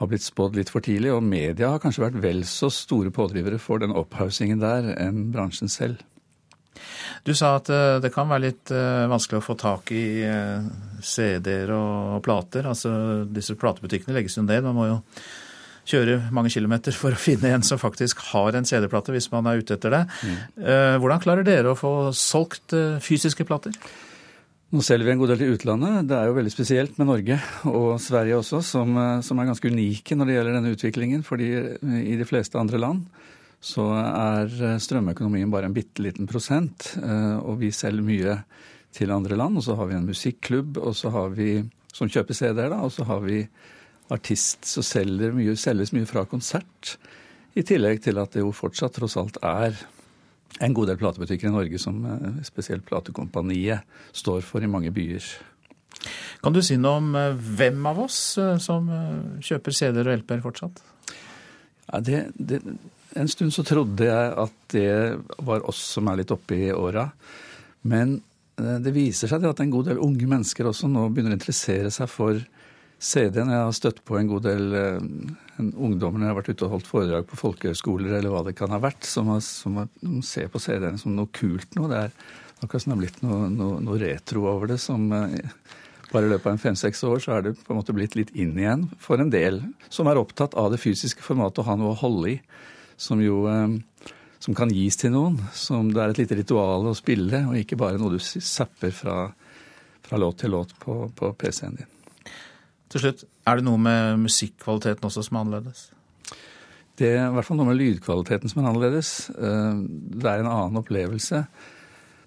[0.00, 3.60] har blitt spådd litt for tidlig, og media har kanskje vært vel så store pådrivere
[3.60, 6.00] for den opphaussingen der enn bransjen selv.
[7.26, 10.66] Du sa at eh, det kan være litt eh, vanskelig å få tak i eh,
[11.04, 12.68] CD-er og plater.
[12.70, 12.90] Altså
[13.28, 14.64] disse platebutikkene legges jo ned.
[14.64, 14.98] Man må jo
[15.90, 19.60] kjøre mange kilometer for å finne en som faktisk har en CD-plate, hvis man er
[19.60, 20.04] ute etter det.
[20.24, 20.38] Mm.
[21.02, 23.76] Hvordan klarer dere å få solgt fysiske plater?
[24.70, 26.04] Nå selger vi en god del til utlandet.
[26.06, 29.66] Det er jo veldig spesielt med Norge og Sverige også, som, eh, som, er ganske
[29.66, 31.24] unike når det gjelder denne utviklingen.
[31.26, 33.00] fordi eh, i de fleste andre land
[33.58, 36.92] så er eh, strømøkonomien bare en bitte liten prosent.
[37.42, 38.38] Og vi selger mye
[38.94, 39.58] til andre land.
[39.58, 41.50] Og så har vi en musikklubb og så har vi,
[41.90, 43.42] som kjøper CD-er, da, og så har vi
[44.14, 46.94] artist som selger mye, selges mye fra konsert.
[47.58, 49.74] I tillegg til at det jo fortsatt tross alt er
[50.58, 53.86] en god del platebutikker i Norge som eh, spesielt Platekompaniet
[54.16, 55.24] står for i mange byer.
[56.40, 58.88] Kan du si noe om eh, hvem av oss eh, som
[59.44, 60.82] kjøper CD-er og LP-er fortsatt?
[61.90, 62.60] Ja, det, det,
[63.18, 64.90] en stund så trodde jeg at det
[65.46, 67.08] var oss som er litt oppe i åra.
[67.90, 68.20] Men
[68.60, 72.10] det viser seg at en god del unge mennesker også nå begynner å interessere seg
[72.12, 72.42] for
[73.00, 73.50] CD-en.
[73.50, 75.00] Jeg har støtt på en god del eh,
[75.58, 78.72] ungdommer når jeg har vært ute og holdt foredrag på folkehøyskoler eller hva det kan
[78.74, 79.90] ha vært, som, har, som har,
[80.26, 81.88] ser på CD-en som noe kult nå.
[81.90, 82.16] Det er
[82.60, 84.80] akkurat som det har blitt noe, noe, noe retro over det.
[84.82, 85.38] som eh,
[86.10, 88.32] bare i løpet av en fem-seks år så er det på en måte blitt litt
[88.34, 91.94] inn igjen for en del som er opptatt av det fysiske formatet, å ha noe
[91.94, 92.40] å holde i.
[93.00, 93.78] Som jo eh,
[94.40, 95.38] som kan gis til noen.
[95.56, 99.22] Som det er et lite ritual å spille, og ikke bare noe du zapper fra,
[100.04, 101.96] fra låt til låt på, på PC-en din.
[102.90, 105.88] Til slutt, er det noe med musikkvaliteten også som er annerledes?
[107.00, 109.30] Det er i hvert fall noe med lydkvaliteten som er annerledes.
[109.30, 109.76] Eh,
[110.20, 111.44] det er en annen opplevelse.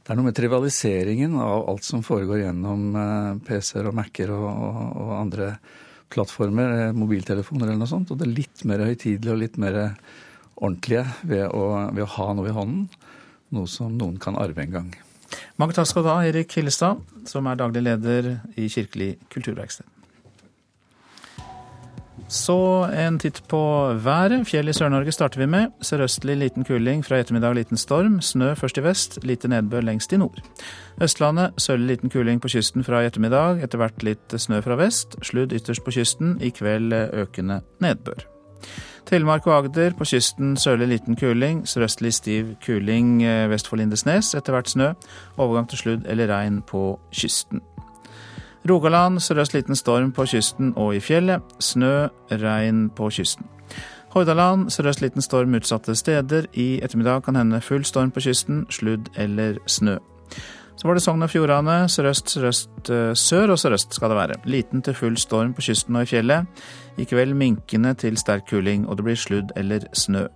[0.04, 4.48] Det er noe med trivialiseringen av alt som foregår gjennom eh, PC-er og Mac-er og,
[4.50, 5.52] og, og, andre
[6.14, 8.10] plattformer, eh, mobiltelefoner eller noe sånt.
[8.10, 9.80] Og det er litt mer høytidelige og litt mer
[10.56, 12.88] ordentlige ved å, ved å ha noe i hånden.
[13.54, 14.94] Noe som noen kan arve en gang.
[15.62, 19.93] Mange takk skal du ha, Erik Hillestad, som er daglig leder i Kirkelig kulturverksted.
[22.34, 23.60] Så en titt på
[24.02, 24.48] været.
[24.50, 25.68] Fjell i Sør-Norge starter vi med.
[25.86, 28.16] Sørøstlig liten kuling, fra ettermiddag liten storm.
[28.26, 30.40] Snø først i vest, lite nedbør lengst i nord.
[31.02, 33.62] Østlandet sørlig liten kuling på kysten fra i ettermiddag.
[33.62, 35.14] Etter hvert litt snø fra vest.
[35.22, 36.40] Sludd ytterst på kysten.
[36.42, 38.26] I kveld økende nedbør.
[39.06, 41.68] Telemark og Agder på kysten sørlig liten kuling.
[41.70, 44.34] Sørøstlig stiv kuling eh, vest for Lindesnes.
[44.34, 44.90] Etter hvert snø.
[45.38, 47.62] Overgang til sludd eller regn på kysten.
[48.70, 51.44] Rogaland sørøst liten storm på kysten og i fjellet.
[51.60, 53.50] Snø, regn på kysten.
[54.14, 56.48] Hordaland sørøst liten storm utsatte steder.
[56.54, 59.98] I ettermiddag kan hende full storm på kysten, sludd eller snø.
[60.78, 61.90] Så var det Sogn og Fjordane.
[61.90, 64.40] Sørøst, sørøst, eh, sør og sørøst skal det være.
[64.46, 66.46] Liten til full storm på kysten og i fjellet.
[66.98, 70.28] I kveld minkende til sterk kuling, og det blir sludd eller snø.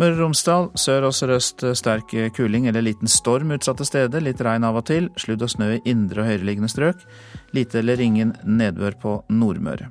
[0.00, 4.22] Møre og Romsdal sør og sørøst sterk kuling eller liten storm utsatte steder.
[4.24, 5.10] Litt regn av og til.
[5.20, 7.02] Sludd og snø i indre og høyereliggende strøk.
[7.52, 9.90] Lite eller ingen nedbør på Nordmøre.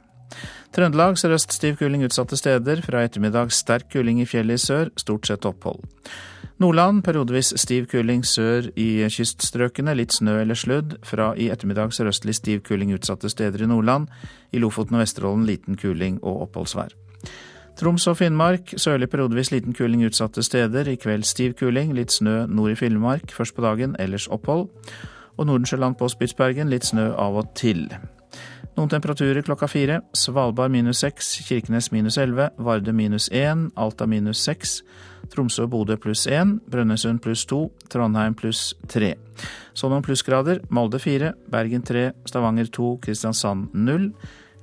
[0.74, 2.82] Trøndelag sørøst stiv kuling utsatte steder.
[2.82, 4.89] Fra ettermiddag sterk kuling i fjellet i sør.
[4.98, 5.84] Stort sett opphold.
[6.58, 9.93] Nordland periodevis stiv kuling sør i kyststrøkene.
[10.00, 10.95] Litt snø eller sludd.
[11.06, 14.10] Fra i ettermiddag sørøstlig stiv kuling utsatte steder i Nordland.
[14.50, 16.98] I Lofoten og Vesterålen liten kuling og oppholdsvær.
[17.80, 20.89] Troms og Finnmark sørlig periodevis liten kuling utsatte steder.
[20.92, 24.68] I kveld stiv kuling, litt snø nord i Finnmark først på dagen, ellers opphold.
[25.39, 27.86] Og Nordensjøland på Spitsbergen litt snø av og til.
[28.76, 30.02] Noen temperaturer klokka fire.
[30.12, 34.82] Svalbard minus seks, Kirkenes minus elleve, Varde minus én, Alta minus seks,
[35.32, 39.13] Tromsø og Bodø pluss én, Brønnøysund pluss to, Trondheim pluss tre.
[39.72, 40.65] Så noen plussgrader.
[40.68, 44.12] Molde fire, Bergen tre, Stavanger to, Kristiansand null.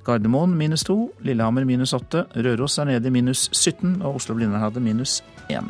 [0.07, 0.93] Gardermoen minus 2,
[1.27, 5.19] Lillehammer minus 8, Røros er nede i minus 17 og Oslo-Blindern minus
[5.51, 5.67] 1.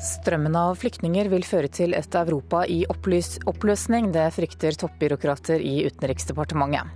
[0.00, 4.08] Strømmen av flyktninger vil føre til et Europa i oppløsning.
[4.16, 6.88] Det frykter toppbyråkrater i Utenriksdepartementet.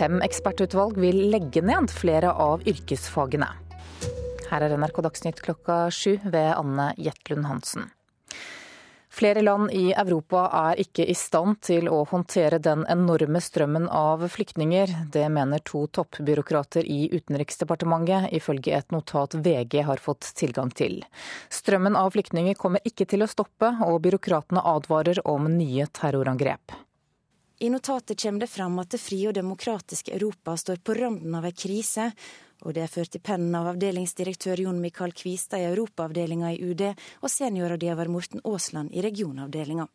[0.00, 3.50] Fem ekspertutvalg vil legge ned flere av yrkesfagene.
[4.46, 7.90] Her er NRK Dagsnytt klokka sju ved Anne Jetlund Hansen.
[9.16, 14.26] Flere land i Europa er ikke i stand til å håndtere den enorme strømmen av
[14.28, 14.92] flyktninger.
[15.12, 20.98] Det mener to toppbyråkrater i Utenriksdepartementet, ifølge et notat VG har fått tilgang til.
[21.48, 26.76] Strømmen av flyktninger kommer ikke til å stoppe, og byråkratene advarer om nye terrorangrep.
[27.64, 31.48] I notatet kommer det fram at det frie og demokratiske Europa står på randen av
[31.48, 32.10] ei krise,
[32.66, 36.82] og det er ført i pennen av avdelingsdirektør Jon Michael Kvistad i Europaavdelinga i UD
[36.88, 39.86] og seniorrådgiver Morten Aasland i regionavdelinga.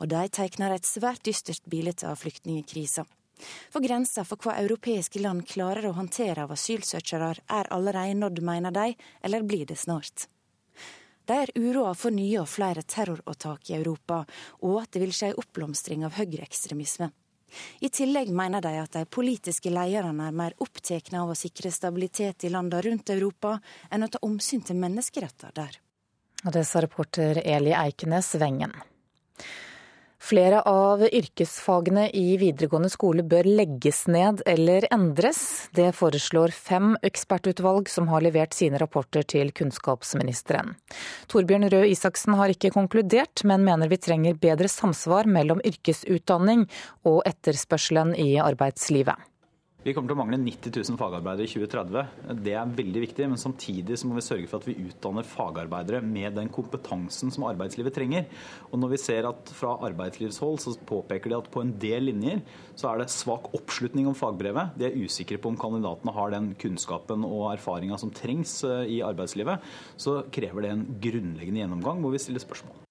[0.00, 3.06] Og de tegner et svært dystert bilde av flyktningkrisa.
[3.70, 8.74] For grensa for hva europeiske land klarer å håndtere av asylsøkere er allerede nådd, mener
[8.74, 8.92] de,
[9.22, 10.26] eller blir det snart.
[11.30, 14.24] De er uroa for nye og flere terroråtak i Europa,
[14.66, 17.12] og at det vil skje oppblomstring av høyreekstremisme.
[17.80, 22.44] I tillegg mener de at de politiske lederne er mer opptatt av å sikre stabilitet
[22.44, 23.58] i landene rundt Europa,
[23.90, 25.80] enn å ta omsyn til menneskeretter der.
[26.46, 28.72] Og det sa reporter Eli Eikenes Wengen.
[30.20, 35.40] Flere av yrkesfagene i videregående skole bør legges ned eller endres.
[35.72, 40.76] Det foreslår fem ekspertutvalg som har levert sine rapporter til kunnskapsministeren.
[41.32, 46.68] Torbjørn Røe Isaksen har ikke konkludert, men mener vi trenger bedre samsvar mellom yrkesutdanning
[47.08, 49.29] og etterspørselen i arbeidslivet.
[49.80, 52.34] Vi kommer til å mangle 90 000 fagarbeidere i 2030.
[52.44, 56.02] Det er veldig viktig, men samtidig så må vi sørge for at vi utdanner fagarbeidere
[56.04, 58.26] med den kompetansen som arbeidslivet trenger.
[58.68, 62.44] Og når vi ser at fra arbeidslivshold så påpeker de at på en del linjer
[62.74, 64.76] så er det svak oppslutning om fagbrevet.
[64.76, 69.00] De er usikre på om kandidatene har den kunnskapen og erfaringa som trengs eh, i
[69.06, 69.64] arbeidslivet.
[69.96, 72.84] Så krever det en grunnleggende gjennomgang hvor vi stiller spørsmål.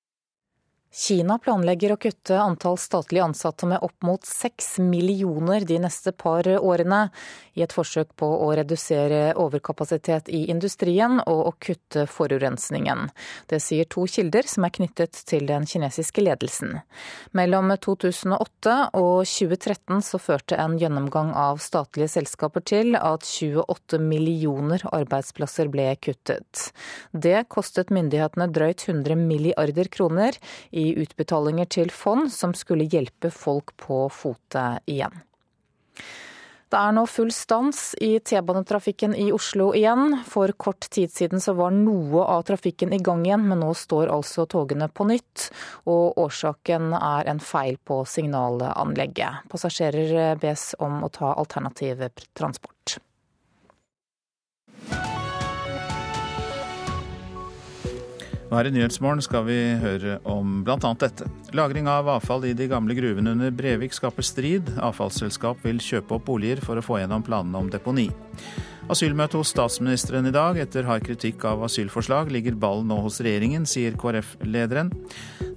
[0.89, 6.47] Kina planlegger å kutte antall statlige ansatte med opp mot seks millioner de neste par
[6.58, 7.12] årene,
[7.54, 13.10] i et forsøk på å redusere overkapasitet i industrien og å kutte forurensningen.
[13.52, 16.80] Det sier to kilder som er knyttet til den kinesiske ledelsen.
[17.38, 24.88] Mellom 2008 og 2013 så førte en gjennomgang av statlige selskaper til at 28 millioner
[24.89, 26.71] arbeidsplasser ble kuttet.
[27.13, 30.39] Det kostet myndighetene drøyt 100 milliarder kroner.
[30.79, 35.25] I utbetalinger til fond som skulle hjelpe folk på fote igjen.
[36.69, 40.19] Det er nå full stans i T-banetrafikken i Oslo igjen.
[40.29, 44.11] For kort tid siden så var noe av trafikken i gang igjen, men nå står
[44.13, 45.47] altså togene på nytt.
[45.89, 49.49] Og årsaken er en feil på signalanlegget.
[49.49, 52.05] Passasjerer bes om å ta alternativ
[52.37, 52.99] transport.
[58.49, 60.77] Og her i Nyhetsmorgen skal vi høre om bl.a.
[60.97, 61.27] dette.
[61.53, 64.71] Lagring av avfall i de gamle gruvene under Brevik skaper strid.
[64.81, 68.07] Avfallsselskap vil kjøpe opp boliger for å få gjennom planene om deponi.
[68.89, 70.58] Asylmøte hos statsministeren i dag.
[70.58, 74.89] Etter hard kritikk av asylforslag ligger ballen nå hos regjeringen, sier KrF-lederen.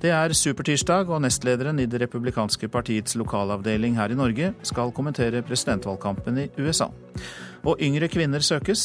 [0.03, 5.41] Det er supertirsdag, og nestlederen i Det republikanske partiets lokalavdeling her i Norge skal kommentere
[5.49, 6.91] presidentvalgkampen i USA.
[7.65, 8.85] Og yngre kvinner søkes.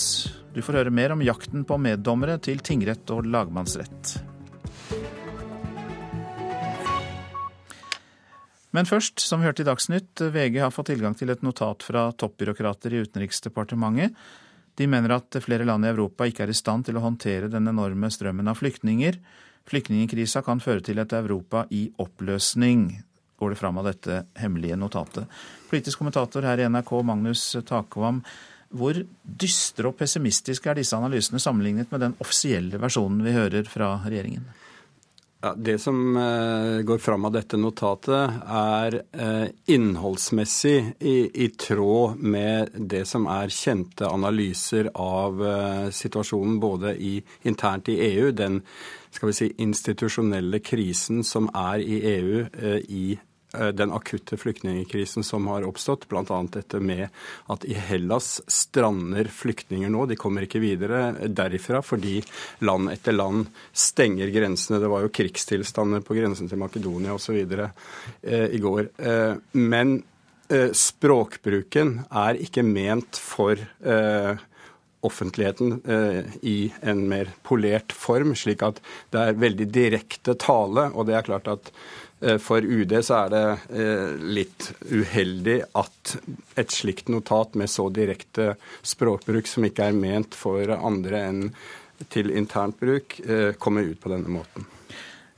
[0.56, 4.16] Du får høre mer om jakten på meddommere til tingrett og lagmannsrett.
[8.76, 12.10] Men først, som vi hørte i Dagsnytt, VG har fått tilgang til et notat fra
[12.20, 14.18] toppbyråkrater i Utenriksdepartementet.
[14.78, 17.72] De mener at flere land i Europa ikke er i stand til å håndtere den
[17.72, 19.18] enorme strømmen av flyktninger.
[19.68, 22.92] Flyktningkrisa kan føre til et Europa i oppløsning,
[23.40, 25.26] går det fram av dette hemmelige notatet.
[25.72, 28.22] Politisk kommentator her i NRK, Magnus Takvam.
[28.68, 33.94] Hvor dystre og pessimistiske er disse analysene sammenlignet med den offisielle versjonen vi hører fra
[34.06, 34.46] regjeringen?
[35.41, 42.17] Ja, det som uh, går fram av dette notatet, er uh, innholdsmessig i, i, tråd
[42.17, 48.63] med det som er kjente analyser av uh, situasjonen både i, internt i EU, den
[49.13, 52.43] skal vi si, institusjonelle krisen som er i EU
[52.89, 56.40] i Eh, den akutte flyktningkrisen som har oppstått, bl.a.
[56.52, 57.08] dette med
[57.48, 60.06] at i Hellas strander flyktninger nå.
[60.06, 62.20] De kommer ikke videre derifra fordi
[62.68, 64.82] land etter land stenger grensene.
[64.84, 67.40] Det var jo krigstilstander på grensen til Makedonia osv.
[67.40, 68.92] Eh, i går.
[68.98, 69.96] Eh, men
[70.52, 74.44] eh, språkbruken er ikke ment for eh,
[75.08, 78.82] offentligheten eh, i en mer polert form, slik at
[79.14, 80.90] det er veldig direkte tale.
[80.94, 82.07] Og det er klart at Eh,
[82.42, 83.44] for UD så er det
[83.78, 86.16] eh, litt uheldig at
[86.58, 91.44] et slikt notat med så direkte språkbruk, som ikke er ment for andre enn
[92.14, 94.66] til internt bruk, eh, kommer ut på denne måten.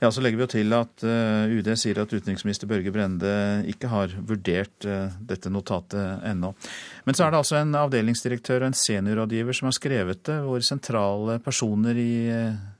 [0.00, 3.32] Ja, Så legger vi jo til at UD sier at utenriksminister Børge Brende
[3.68, 4.86] ikke har vurdert
[5.28, 6.54] dette notatet ennå.
[7.04, 10.38] Men så er det altså en avdelingsdirektør og en seniorrådgiver som har skrevet det.
[10.40, 12.14] Hvor sentrale personer i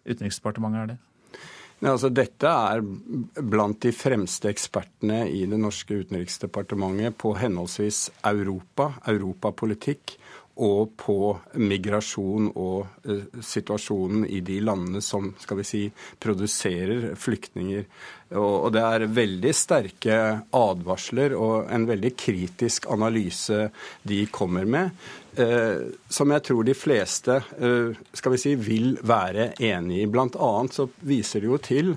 [0.09, 0.99] Utenriksdepartementet er det?
[1.81, 2.83] Ja, altså dette er
[3.41, 10.19] blant de fremste ekspertene i det norske utenriksdepartementet på henholdsvis Europa, europapolitikk
[10.61, 11.17] og på
[11.57, 15.83] migrasjon og uh, situasjonen i de landene som skal vi si,
[16.21, 17.87] produserer flyktninger.
[18.39, 20.17] Og, det er veldig sterke
[20.55, 23.71] advarsler og en veldig kritisk analyse
[24.07, 24.93] de kommer med.
[25.39, 30.09] Uh, som jeg tror de fleste uh, skal vi si, vil være enig i.
[30.11, 31.93] Blant annet så viser det jo til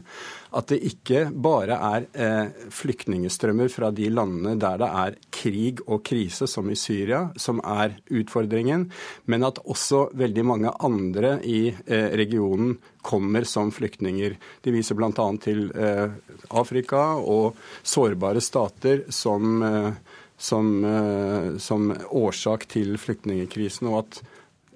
[0.54, 6.04] at det ikke bare er eh, flyktningstrømmer fra de landene der det er krig og
[6.06, 8.88] krise, som i Syria, som er utfordringen,
[9.26, 14.38] men at også veldig mange andre i eh, regionen kommer som flyktninger.
[14.62, 15.12] De viser bl.a.
[15.44, 16.14] til eh,
[16.56, 19.90] Afrika og sårbare stater som, eh,
[20.38, 24.22] som, eh, som årsak til flyktningkrisen, og at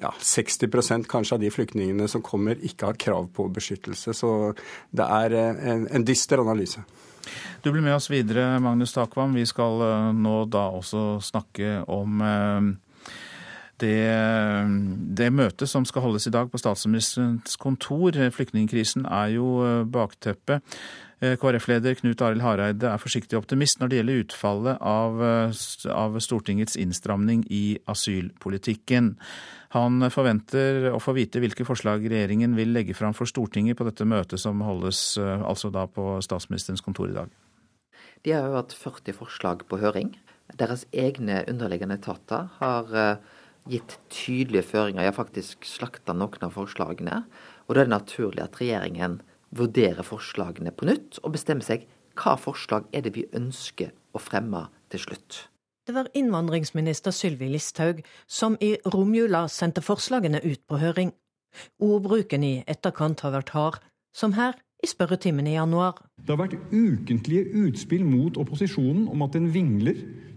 [0.03, 4.13] ja, 60% kanskje av de flyktningene som kommer, ikke har krav på beskyttelse.
[4.13, 4.31] Så
[4.93, 6.83] det er en, en dyster analyse.
[7.63, 9.33] Du blir med oss videre, Magnus Takvam.
[9.35, 9.81] Vi skal
[10.15, 12.21] nå da også snakke om
[13.81, 14.13] det,
[15.17, 18.17] det møtet som skal holdes i dag på statsministerens kontor.
[18.33, 19.51] Flyktningkrisen er jo
[19.91, 20.65] bakteppet.
[21.17, 25.21] KrF-leder Knut Arild Hareide er forsiktig optimist når det gjelder utfallet av,
[25.89, 29.15] av Stortingets innstramning i asylpolitikken.
[29.75, 34.07] Han forventer å få vite hvilke forslag regjeringen vil legge fram for Stortinget på dette
[34.07, 37.33] møtet som holdes eh, altså da på statsministerens kontor i dag.
[38.23, 40.13] De har jo hatt 40 forslag på høring.
[40.55, 43.35] Deres egne underliggende etater har eh,
[43.71, 47.23] gitt tydelige føringer, ja faktisk slakta noen av forslagene.
[47.67, 49.19] Og da er det naturlig at regjeringen
[49.55, 51.87] vurderer forslagene på nytt, og bestemmer seg
[52.17, 55.47] hva forslag er det vi ønsker å fremme til slutt.
[55.87, 61.13] Det var innvandringsminister Sylvi Listhaug som i romjula sendte forslagene ut på høring.
[61.79, 63.77] Ordbruken i etterkant har vært hard,
[64.11, 66.01] som her i spørretimen i januar.
[66.19, 69.95] Det har vært ukentlige utspill mot opposisjonen om at den vingler,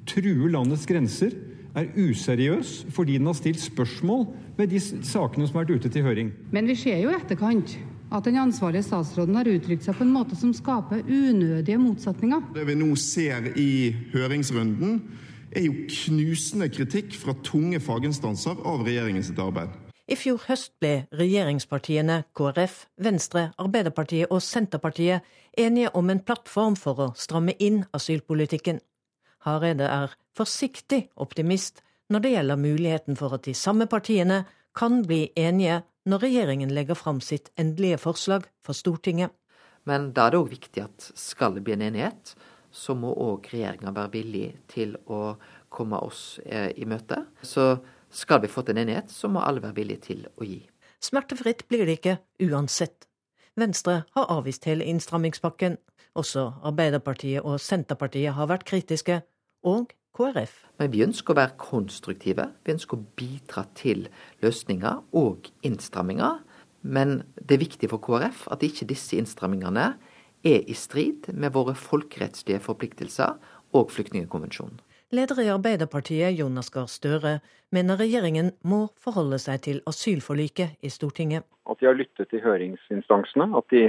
[0.09, 1.35] truer landets grenser,
[1.75, 4.27] er useriøs fordi den har stilt spørsmål
[4.59, 6.33] ved de sakene som har vært ute til høring.
[6.53, 7.77] Men vi ser jo i etterkant
[8.11, 12.51] at den ansvarlige statsråden har uttrykt seg på en måte som skaper unødige motsetninger.
[12.57, 15.03] Det vi nå ser i høringsrunden,
[15.51, 19.73] er jo knusende kritikk fra tunge faginstanser av regjeringens arbeid.
[20.11, 25.27] I fjor høst ble regjeringspartiene KrF, Venstre, Arbeiderpartiet og Senterpartiet
[25.59, 28.81] enige om en plattform for å stramme inn asylpolitikken.
[29.47, 34.45] Hareide er forsiktig optimist når det gjelder muligheten for at de samme partiene
[34.77, 39.31] kan bli enige når regjeringen legger fram sitt endelige forslag for Stortinget.
[39.89, 42.35] Men da er det òg viktig at skal det bli en enighet,
[42.71, 45.37] så må òg regjeringa være villig til å
[45.73, 47.25] komme oss eh, i møte.
[47.43, 47.73] Så
[48.11, 50.61] skal vi få til en enighet, så må alle være villige til å gi.
[51.01, 52.19] Smertefritt blir det ikke
[52.51, 53.10] uansett.
[53.59, 55.79] Venstre har avvist hele innstrammingspakken.
[56.15, 59.21] Også Arbeiderpartiet og Senterpartiet har vært kritiske,
[59.63, 60.55] og KrF.
[60.81, 62.49] Men vi ønsker å være konstruktive.
[62.65, 64.09] Vi ønsker å bidra til
[64.43, 66.41] løsninger og innstramminger.
[66.83, 69.93] Men det er viktig for KrF at ikke disse innstrammingene
[70.47, 73.37] er i strid med våre folkerettslige forpliktelser
[73.77, 74.81] og flyktningkonvensjonen.
[75.11, 77.41] Leder i Arbeiderpartiet, Jonas Gahr Støre,
[77.75, 81.43] mener regjeringen må forholde seg til asylforliket i Stortinget.
[81.67, 83.89] At de har lyttet til høringsinstansene, at de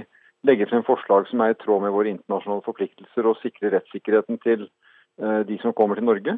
[0.50, 4.66] legger frem forslag som er i tråd med våre internasjonale forpliktelser og sikrer rettssikkerheten til
[4.66, 6.36] eh, de som kommer til Norge.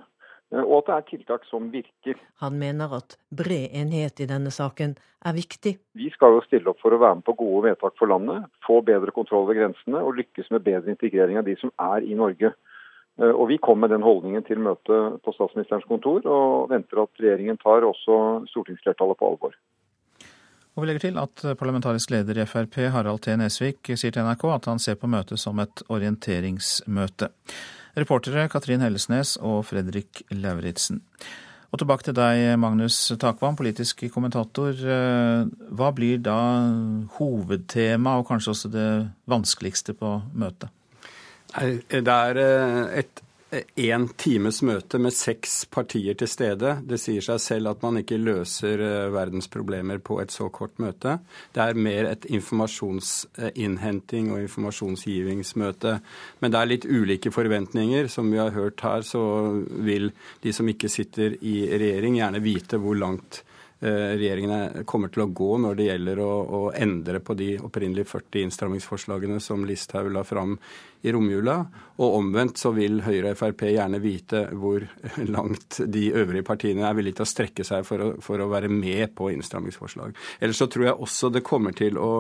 [0.52, 2.20] Eh, og at det er tiltak som virker.
[2.44, 5.78] Han mener at bred enighet i denne saken er viktig.
[5.96, 8.82] Vi skal jo stille opp for å være med på gode vedtak for landet, få
[8.84, 12.52] bedre kontroll ved grensene og lykkes med bedre integrering av de som er i Norge.
[13.22, 17.22] Eh, og Vi kom med den holdningen til møtet på statsministerens kontor, og venter at
[17.22, 19.56] regjeringen tar også stortingsflertallet på alvor.
[20.74, 23.36] Og vi legger til at parlamentarisk leder i Frp, Harald T.
[23.38, 27.30] Nesvik, sier til NRK at han ser på møtet som et orienteringsmøte.
[27.94, 31.04] Reportere Katrin Hellesnes og Fredrik Lauritzen.
[31.74, 34.74] Og tilbake til deg, Magnus Takvam, politisk kommentator.
[34.78, 36.38] Eh, hva blir da
[37.20, 38.90] hovedtema, og kanskje også det
[39.30, 40.70] vanskeligste på møtet?
[41.54, 43.24] Det er eh, et
[43.78, 46.72] én times møte med seks partier til stede.
[46.90, 50.80] Det sier seg selv at man ikke løser eh, verdens problemer på et så kort
[50.82, 51.20] møte.
[51.54, 55.96] Det er mer et informasjonsinnhenting og informasjonsgivingsmøte.
[56.42, 58.10] Men det er litt ulike forventninger.
[58.10, 59.24] Som vi har hørt her, så
[59.86, 63.44] vil de som ikke sitter i regjering, gjerne vite hvor langt
[63.84, 68.06] Eh, regjeringene kommer til å gå når det gjelder å, å endre på de opprinnelig
[68.08, 70.54] 40 innstrammingsforslagene som Listhaug la fram
[71.04, 71.58] i romjula.
[72.02, 74.82] Og omvendt så vil Høyre og Frp gjerne vite hvor
[75.36, 78.72] langt de øvrige partiene er villige til å strekke seg for å, for å være
[78.72, 80.16] med på innstrammingsforslag.
[80.40, 82.14] Ellers så tror jeg også det kommer til å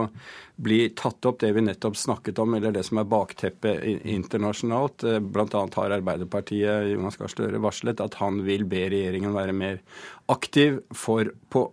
[0.56, 3.82] bli tatt opp det vi nettopp snakket om, eller det som er bakteppet
[4.14, 5.08] internasjonalt.
[5.26, 5.64] Bl.a.
[5.80, 9.82] har Arbeiderpartiet Jonas Gahr Støre varslet at han vil be regjeringen være mer
[10.30, 11.66] aktiv for på,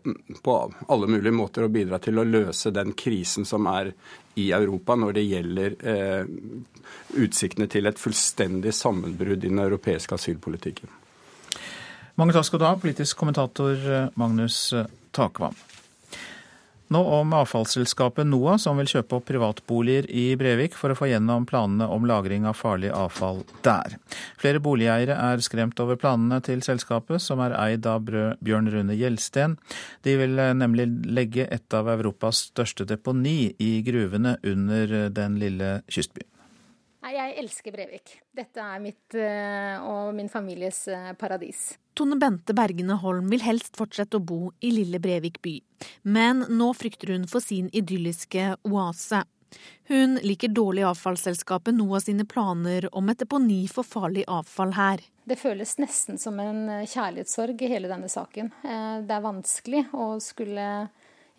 [0.42, 0.56] på,
[0.88, 3.92] alle mulige måter å bidra til å løse den krisen som er
[4.34, 6.24] i Europa når det gjelder eh,
[7.18, 10.92] utsiktene til et fullstendig sammenbrudd i den europeiske asylpolitikken.
[12.20, 15.56] Mange takk skal du ha, politisk kommentator eh, Magnus eh, Takvam.
[16.90, 21.44] Nå om avfallsselskapet NOAH, som vil kjøpe opp privatboliger i Brevik for å få gjennom
[21.46, 23.94] planene om lagring av farlig avfall der.
[24.40, 29.54] Flere boligeiere er skremt over planene til selskapet, som er eid av Bjørn Rune Gjelsten.
[30.02, 35.38] De vil eh, nemlig legge et av Europas største deponi i gruvene under eh, den
[35.38, 36.39] lille kystbyen.
[37.00, 38.12] Nei, jeg elsker Brevik.
[38.36, 40.82] Dette er mitt eh, og min families
[41.18, 41.78] paradis.
[41.96, 45.56] Tone Bente Bergene Holm vil helst fortsette å bo i lille Brevik by,
[46.08, 49.24] men nå frykter hun for sin idylliske oase.
[49.90, 55.02] Hun liker dårlig avfallsselskapet Noah sine planer om et deponi for farlig avfall her.
[55.26, 58.52] Det føles nesten som en kjærlighetssorg i hele denne saken.
[58.62, 60.66] Eh, det er vanskelig å skulle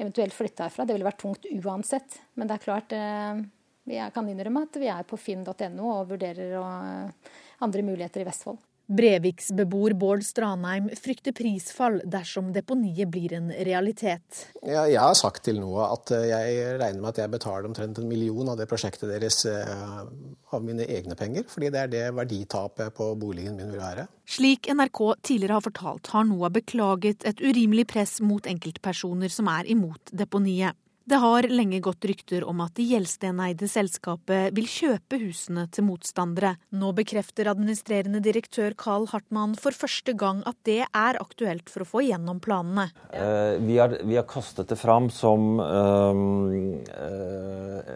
[0.01, 0.85] eventuelt flytte herfra.
[0.85, 2.19] Det ville vært tungt uansett.
[2.35, 3.41] Men det er klart, eh,
[3.89, 7.31] jeg kan innrømme at vi er på finn.no og vurderer eh,
[7.65, 8.61] andre muligheter i Vestfold.
[8.91, 14.41] Breviksbeboer Bård Stranheim frykter prisfall dersom deponiet blir en realitet.
[14.65, 18.01] Ja, jeg har sagt til nå at eh, jeg regner med at jeg betaler omtrent
[18.01, 20.03] en million av det prosjektet deres eh,
[20.51, 24.09] av mine egne penger, fordi det er det verditapet på boligen min vil være.
[24.27, 29.71] Slik NRK tidligere har fortalt, har NOAH beklaget et urimelig press mot enkeltpersoner som er
[29.71, 30.75] imot deponiet.
[31.03, 36.53] Det har lenge gått rykter om at det Gjelsten-eide selskapet vil kjøpe husene til motstandere.
[36.77, 41.89] Nå bekrefter administrerende direktør Carl Hartmann for første gang at det er aktuelt for å
[41.89, 42.91] få gjennom planene.
[43.09, 46.21] Eh, vi, har, vi, har, kastet det fram som øh,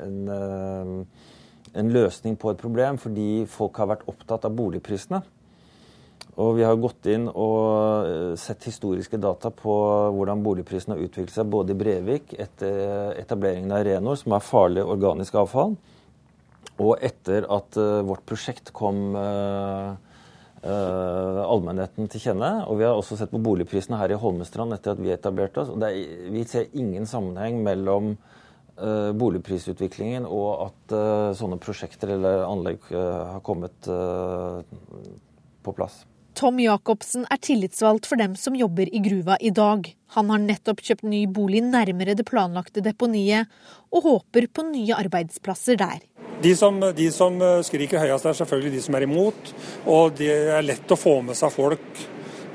[0.01, 1.31] en, øh,
[1.77, 5.21] en løsning på et problem, fordi folk har vært opptatt av boligprisene.
[6.35, 9.71] Og vi har gått inn og sett historiske data på
[10.11, 14.83] hvordan boligprisene har utviklet seg både i Brevik etter etableringen av Renor, som er farlig
[14.83, 15.77] organisk avfall,
[16.75, 19.15] og etter at vårt prosjekt kom
[20.65, 22.49] allmennheten til kjenne.
[22.67, 25.69] Og vi har også sett på boligprisene her i Holmestrand etter at vi etablerte oss.
[25.71, 25.95] er,
[26.35, 28.17] Vi ser ingen sammenheng mellom
[28.75, 30.97] boligprisutviklingen og at
[31.39, 33.87] sånne prosjekter eller anlegg har kommet
[35.63, 36.03] på plass.
[36.35, 39.87] Tom Jacobsen er tillitsvalgt for dem som jobber i gruva i dag.
[40.17, 43.47] Han har nettopp kjøpt ny bolig nærmere det planlagte deponiet,
[43.95, 46.03] og håper på nye arbeidsplasser der.
[46.43, 49.53] De som, de som skriker høyest, er selvfølgelig de som er imot.
[49.87, 52.03] Og det er lett å få med seg folk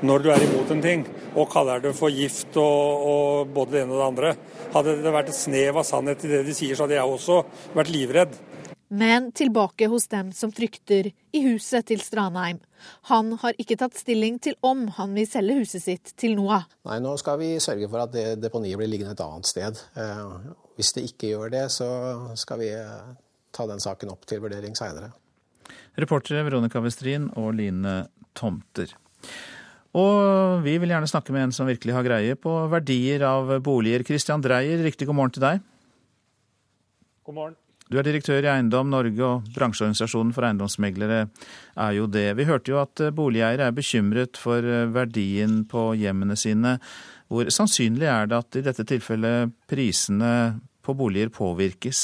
[0.05, 1.03] når du er imot en ting,
[1.37, 4.31] og kaller det for gift og, og både det ene og det andre.
[4.73, 7.41] Hadde det vært et snev av sannhet i det de sier, så hadde jeg også
[7.77, 8.39] vært livredd.
[8.91, 12.57] Men tilbake hos dem som frykter, i huset til Stranheim.
[13.07, 16.65] Han har ikke tatt stilling til om han vil selge huset sitt til NOAH.
[16.89, 19.79] Nei, nå skal vi sørge for at det deponiet blir liggende et annet sted.
[19.95, 21.87] Eh, hvis det ikke gjør det, så
[22.35, 23.15] skal vi eh,
[23.55, 25.13] ta den saken opp til vurdering seinere.
[25.95, 27.95] Reportere Veronica Westrin og Line
[28.35, 28.91] Tomter.
[29.95, 34.03] Og vi vil gjerne snakke med en som virkelig har greie på verdier av boliger.
[34.07, 35.67] Christian Dreyer, riktig god morgen til deg.
[37.23, 37.59] God morgen.
[37.91, 41.25] Du er direktør i Eiendom Norge, og bransjeorganisasjonen for eiendomsmeglere
[41.75, 42.29] er jo det.
[42.39, 44.63] Vi hørte jo at boligeiere er bekymret for
[44.95, 46.77] verdien på hjemmene sine.
[47.27, 50.31] Hvor sannsynlig er det at i dette tilfellet prisene
[50.79, 52.01] på boliger påvirkes?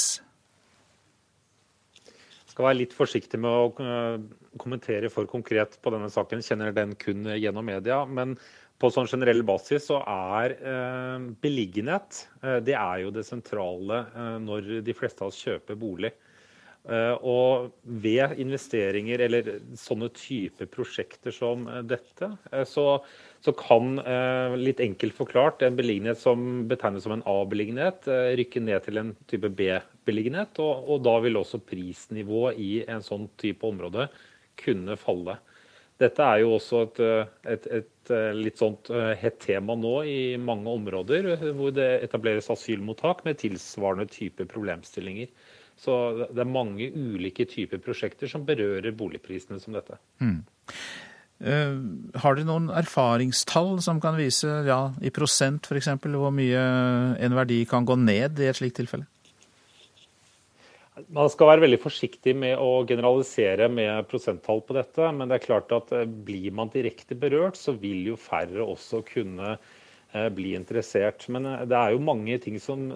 [2.04, 4.20] Jeg skal være litt forsiktig med å eh,
[4.60, 6.44] kommentere for konkret på denne saken.
[6.44, 8.02] Kjenner den kun gjennom media.
[8.04, 8.36] Men
[8.78, 14.04] på sånn generell basis så er eh, beliggenhet eh, det er jo det sentrale
[14.44, 16.14] når de fleste av oss kjøper bolig.
[16.88, 17.66] Og
[18.00, 22.30] ved investeringer eller sånne type prosjekter som dette,
[22.70, 22.84] så,
[23.44, 23.98] så kan,
[24.56, 28.08] litt enkelt forklart, en beliggenhet som betegnes som en A-beliggenhet,
[28.40, 30.62] rykke ned til en type B-beliggenhet.
[30.64, 34.08] Og, og, da vil også prisnivået i en sånn type område
[34.64, 35.36] kunne falle.
[35.98, 36.98] Dette er jo også et,
[37.54, 38.86] et, et litt sånt
[39.18, 45.32] hett tema nå i mange områder, hvor det etableres asylmottak med tilsvarende type problemstillinger.
[45.78, 45.94] Så
[46.30, 49.98] det er mange ulike typer prosjekter som berører boligprisene som dette.
[50.22, 50.40] Mm.
[51.38, 55.92] Har dere noen erfaringstall som kan vise ja, i prosent f.eks.
[56.02, 56.64] hvor mye
[57.22, 59.06] en verdi kan gå ned i et slikt tilfelle?
[61.14, 65.10] Man skal være veldig forsiktig med å generalisere med prosenttall på dette.
[65.14, 69.04] Men det er klart at eh, blir man direkte berørt, så vil jo færre også
[69.08, 69.56] kunne
[70.12, 71.26] Eh, bli interessert.
[71.28, 72.86] Men eh, det er jo mange ting som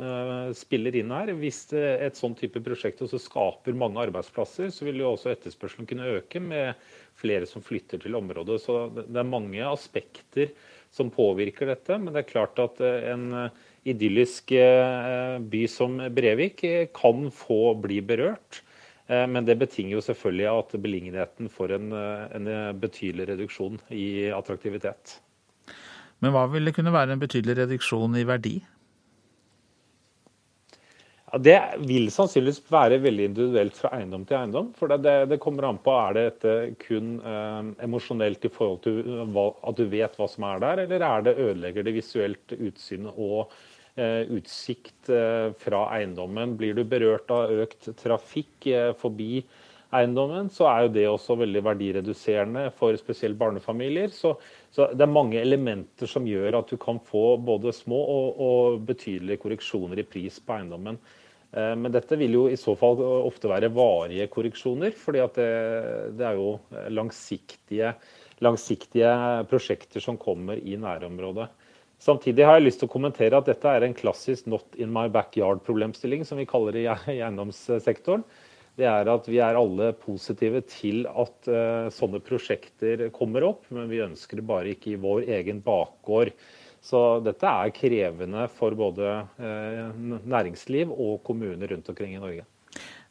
[0.56, 1.34] spiller inn her.
[1.36, 6.08] Hvis et sånn type prosjekt også skaper mange arbeidsplasser, så vil jo også etterspørselen kunne
[6.16, 6.72] øke med
[7.20, 8.62] flere som flytter til området.
[8.64, 10.54] Så det er mange aspekter
[10.92, 12.00] som påvirker dette.
[12.00, 13.28] Men det er klart at en
[13.88, 14.52] idyllisk
[15.52, 16.62] by som Brevik
[16.94, 18.62] kan få bli berørt.
[19.08, 21.88] Men det betinger jo selvfølgelig at beliggenheten får en,
[22.38, 22.46] en
[22.80, 25.18] betydelig reduksjon i attraktivitet.
[26.22, 28.54] Men hva vil det kunne være en betydelig reduksjon i verdi?
[31.32, 31.58] Ja, det
[31.88, 34.66] vil sannsynligvis være veldig individuelt fra eiendom til eiendom.
[34.76, 39.00] For det, det kommer an på er det dette kun eh, emosjonelt i forhold til
[39.32, 43.08] hva, at du vet hva som er der, eller er det ødelegger det visuelt utsyn
[43.14, 43.62] og eh,
[43.98, 46.56] utsikt eh, fra eiendommen?
[46.56, 49.42] Blir du berørt av økt trafikk eh, forbi
[49.92, 54.08] eiendommen, så er jo det også veldig verdireduserende for spesielt barnefamilier.
[54.14, 54.34] Så,
[54.72, 58.86] så, det er mange elementer som gjør at du kan få både små og, og
[58.88, 60.96] betydelige korreksjoner i pris på eiendommen.
[61.52, 65.50] Eh, men dette vil jo i så fall ofte være varige korreksjoner, fordi det,
[66.16, 66.54] det, er jo
[66.96, 67.92] langsiktige,
[68.40, 69.12] langsiktige
[69.52, 71.50] prosjekter som kommer i nærområdet.
[72.02, 75.06] Samtidig har jeg lyst til å kommentere at dette er en klassisk 'not in my
[75.08, 78.26] backyard'-problemstilling, som vi kaller det i eiendomssektoren
[78.80, 83.90] det er at vi er alle positive til at uh, sånne prosjekter kommer opp, men
[83.90, 86.32] vi ønsker det bare ikke i vår egen bakgård.
[86.82, 89.92] Så dette er krevende for både uh,
[90.24, 92.48] næringsliv og kommuner rundt omkring i Norge.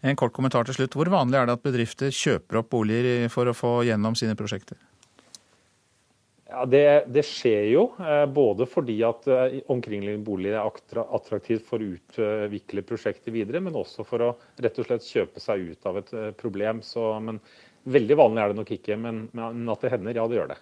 [0.02, 0.98] En kort kommentar til slutt.
[0.98, 4.80] Hvor vanlig er det at bedrifter kjøper opp boliger for å få gjennom sine prosjekter?
[6.52, 11.80] Ja, det, det, skjer jo, eh, både fordi at eh, omkringliggende bolig er attraktivt for
[11.80, 16.02] å utvikle prosjektet videre, men også for å rett og slett kjøpe seg ut av
[16.02, 16.84] et eh, problem.
[16.86, 17.40] Så, men
[17.82, 20.60] Veldig vanlig er det nok ikke, men, men at det hender, ja det gjør det.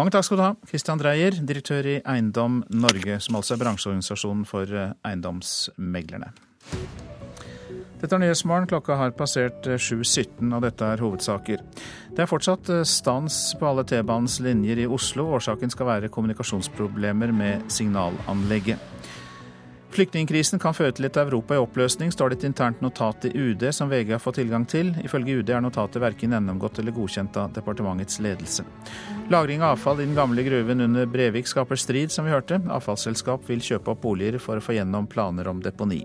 [0.00, 4.48] Mange takk skal du ha, Kristian Dreyer, direktør i Eiendom Norge, som altså er bransjeorganisasjonen
[4.48, 4.72] for
[5.04, 6.32] eiendomsmeglerne.
[8.04, 8.66] Dette er Nyhetsmorgen.
[8.68, 11.62] Klokka har passert 7.17, og dette er hovedsaker.
[12.12, 15.30] Det er fortsatt stans på alle T-banens linjer i Oslo.
[15.38, 18.82] Årsaken skal være kommunikasjonsproblemer med signalanlegget.
[19.94, 23.64] Flyktningkrisen kan føre til et Europa i oppløsning, står det et internt notat i UD
[23.72, 24.90] som VG har fått tilgang til.
[25.06, 28.66] Ifølge UD er notatet verken gjennomgått eller godkjent av departementets ledelse.
[29.32, 32.60] Lagring av avfall i den gamle gruven under Brevik skaper strid, som vi hørte.
[32.68, 36.02] Avfallsselskap vil kjøpe opp boliger for å få gjennom planer om deponi.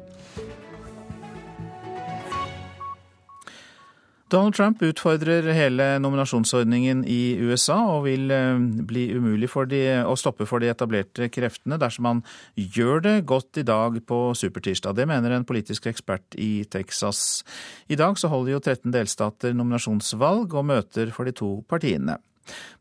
[4.29, 10.45] Donald Trump utfordrer hele nominasjonsordningen i USA og vil eh, bli umulig de, å stoppe
[10.45, 12.21] for de etablerte kreftene dersom han
[12.53, 14.99] gjør det godt i dag på supertirsdag.
[14.99, 17.41] Det mener en politisk ekspert i Texas.
[17.89, 22.19] I dag så holder jo 13 delstater nominasjonsvalg og møter for de to partiene.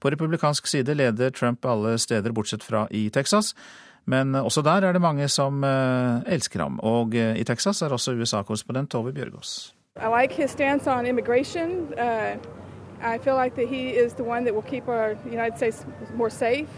[0.01, 3.55] På republikansk side leder Trump alle steder bortsett fra i Texas.
[4.09, 6.77] Men også der er det mange som eh, elsker ham.
[6.85, 9.78] Og eh, i Texas er også USA-korrespondent Tove Bjørgaas.
[10.01, 11.93] I like his stance on immigration.
[11.95, 12.39] Uh,
[13.01, 15.85] I feel like that he is the one that will keep our United States
[16.15, 16.69] more safe.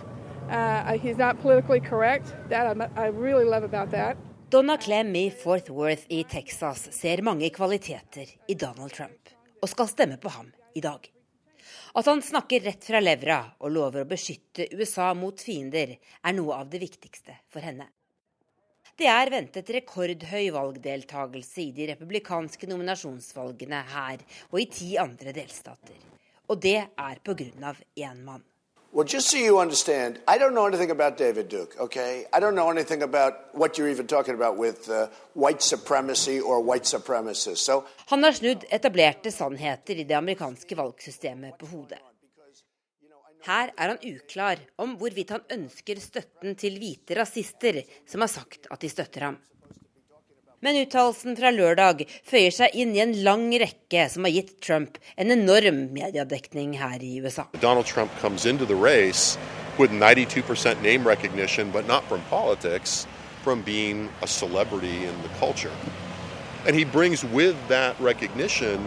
[0.51, 2.35] Uh, he's not politically correct.
[2.49, 4.17] That I, I really love about that.
[4.51, 9.31] Donna Clem i Fort Worth i Texas ser mange kvaliteter i Donald Trump,
[9.63, 11.07] og skal stemme på ham i dag.
[11.95, 16.59] At han snakker rett fra levra og lover å beskytte USA mot fiender, er noe
[16.59, 17.87] av det viktigste for henne.
[19.01, 24.21] Det er ventet rekordhøy valgdeltagelse i de republikanske nominasjonsvalgene her
[24.51, 25.97] og i ti andre delstater.
[26.53, 27.73] Og det er pga.
[27.97, 28.45] én mann.
[28.93, 32.27] Well, just so you understand, I don't know anything about David Duke, okay?
[32.33, 36.61] I don't know anything about what you're even talking about with uh, white supremacy or
[36.61, 37.65] white supremacists.
[37.65, 42.10] So Han har snudd etablerte sannheter i det amerikanske valgsystemet på hodet.
[43.47, 48.69] Her er han uklar om hvorvidt han ønsker støtten til hvite rasister som har sagt
[48.71, 49.39] at de støtter ham.
[50.61, 54.99] Men uttalelsen fra lørdag føyer seg inn i en lang rekke som har gitt Trump
[55.17, 57.47] en enorm mediedekning her i USA.
[57.63, 59.39] Donald Trump comes into the race
[59.79, 63.07] with 92% name recognition, but not from politics,
[63.43, 65.73] from being a celebrity in the culture.
[66.67, 68.85] And he brings with that recognition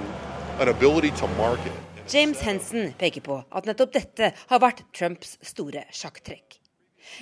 [0.60, 1.83] an ability to.
[2.10, 6.58] James Henson peker på at nettopp dette har vært Trumps store sjakktrekk.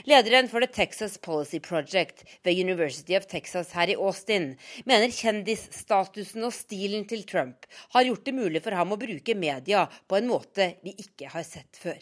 [0.09, 4.55] Lederen for The Texas Policy Project ved University of Texas her i Austin
[4.89, 9.83] mener kjendisstatusen og stilen til Trump har gjort det mulig for ham å bruke media
[10.09, 11.99] på en måte vi ikke har sett før.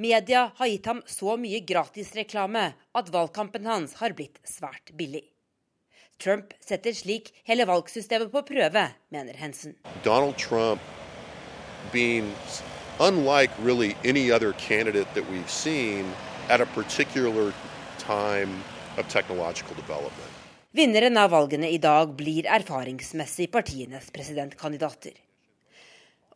[0.00, 2.64] Media har gitt ham så mye gratisreklame
[2.96, 5.26] at valgkampen hans har blitt svært billig.
[6.20, 9.76] Trump setter slik hele valgsystemet på prøve, mener Henson.
[10.04, 10.99] Donald Trump
[11.92, 12.32] being
[12.98, 16.04] unlike really any other candidate that we've seen
[16.48, 17.52] at a particular
[17.98, 18.62] time
[18.98, 20.30] of technological development.
[20.72, 25.16] Vinneren av valgene i dag blir erfaringsmessig partienes presidentkandidater.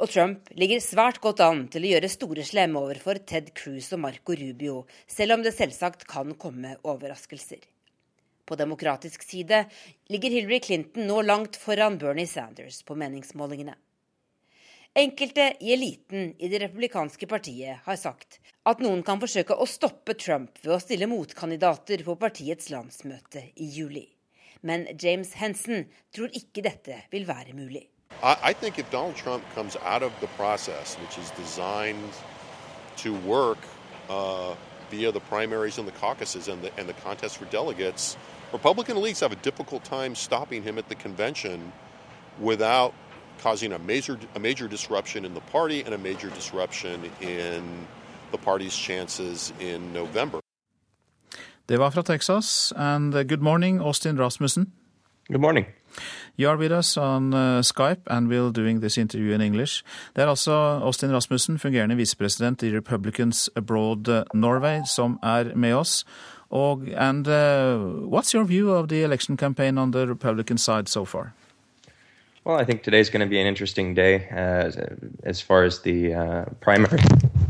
[0.02, 4.02] Og Trump ligger svært godt an til å gjøre store slemme overfor Ted Cruz og
[4.02, 7.62] Marco Rubio, selv om det selvsagt kan komme overraskelser.
[8.44, 9.62] På demokratisk side
[10.10, 13.78] ligger Hillary Clinton nå langt foran Bernie Sanders på meningsmålingene.
[14.96, 20.14] Enkelte i eliten i det republikanske partiet har sagt at noen kan forsøke å stoppe
[20.14, 24.04] Trump ved å stille motkandidater på partiets landsmøte i juli.
[24.62, 27.88] Men James Henson tror ikke dette vil være mulig.
[28.22, 32.14] I, I think if Donald Trump comes out of the process, which is designed
[33.02, 33.58] to work
[34.08, 34.54] uh,
[34.92, 38.16] via the primaries and the caucuses and the, and the contest for delegates,
[38.52, 41.72] Republican elites have a difficult time stopping him at the convention
[42.38, 42.94] without
[43.42, 47.62] causing a major, a major disruption in the party and a major disruption in
[48.32, 50.40] the party's chances in November.
[51.68, 52.72] Det var fra Texas.
[52.76, 54.72] And uh, good morning, Austin Rasmussen.
[55.28, 55.66] Good morning.
[56.36, 59.82] You are with us on uh, Skype and we'll doing this interview in English.
[60.16, 65.74] Det er altså Austin Rasmussen, fungerende visepresident i Republicans Abroad uh, Norway, som er med
[65.74, 66.04] oss.
[66.50, 71.04] Og, and uh, what's your view of the election campaign on the Republican side so
[71.04, 71.32] far?
[72.44, 74.70] Well, I think today's going to be an interesting day uh,
[75.22, 77.00] as far as the uh, primary.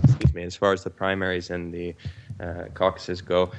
[0.05, 1.97] excuse me, as far as the primaries and the
[2.39, 3.51] uh, caucuses go.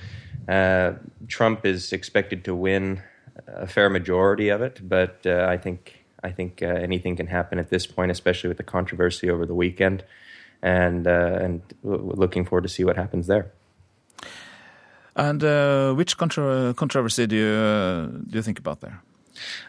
[0.48, 0.94] Uh,
[1.28, 3.04] Trump is expected to win
[3.48, 7.60] a fair majority of it, but uh, I think I think uh, anything can happen
[7.60, 10.06] at this point, especially with the controversy over the weekend,
[10.62, 13.52] and and looking forward to see what happens there.
[15.18, 15.42] And
[15.98, 19.02] which contra- controversy do you do you think about there?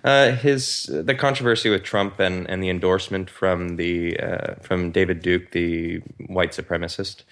[0.05, 5.21] Uh, his the controversy with Trump and, and the endorsement from the uh, from David
[5.23, 7.23] Duke, the white supremacist.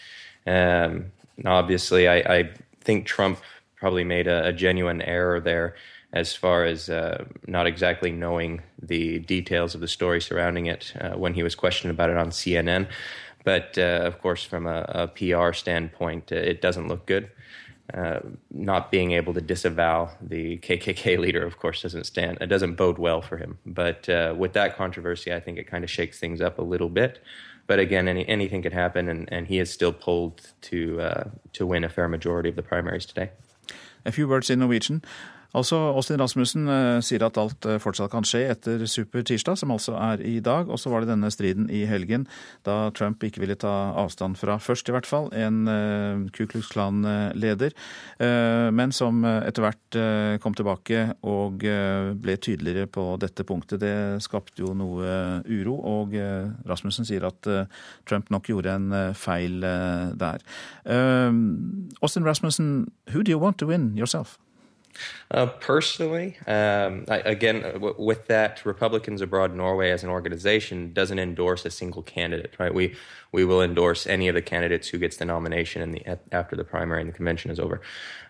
[0.46, 1.12] Um,
[1.44, 3.38] obviously, I, I, think Trump
[3.76, 5.74] probably made a, a genuine error there
[6.12, 11.10] as far as uh, not exactly knowing the details of the story surrounding it uh,
[11.10, 12.86] when he was questioned about it on CNN.
[13.42, 17.30] But uh, of course, from a, a PR standpoint, uh, it doesn't look good.
[17.92, 18.20] Uh,
[18.50, 22.38] not being able to disavow the KKK leader, of course, doesn't stand.
[22.40, 23.58] It doesn't bode well for him.
[23.66, 26.88] But uh, with that controversy, I think it kind of shakes things up a little
[26.88, 27.22] bit.
[27.66, 31.66] But again, any, anything could happen, and, and he is still pulled to uh, to
[31.66, 33.30] win a fair majority of the primaries today.
[34.06, 35.02] A few words in Norwegian.
[35.54, 39.94] Altså, Austin Rasmussen eh, sier at alt eh, fortsatt kan skje etter supertirsdag, som altså
[39.94, 40.66] er i dag.
[40.66, 42.26] Og så var det denne striden i helgen,
[42.66, 46.72] da Trump ikke ville ta avstand fra, først i hvert fall, en eh, Ku Klux
[46.74, 47.74] Klan-leder,
[48.74, 49.96] men som etter hvert
[50.42, 53.82] kom tilbake og ble tydeligere på dette punktet.
[53.82, 56.16] Det skapte jo noe uro, og
[56.68, 57.48] Rasmussen sier at
[58.08, 60.44] Trump nok gjorde en feil der.
[62.00, 62.72] Austin Rasmussen,
[63.12, 64.38] who do you want to win yourself?
[65.30, 71.18] Uh, personally, um, I, again, w- with that, Republicans Abroad Norway as an organization doesn't
[71.18, 72.72] endorse a single candidate, right?
[72.72, 72.96] We
[73.32, 76.62] we will endorse any of the candidates who gets the nomination in the, after the
[76.62, 77.80] primary and the convention is over.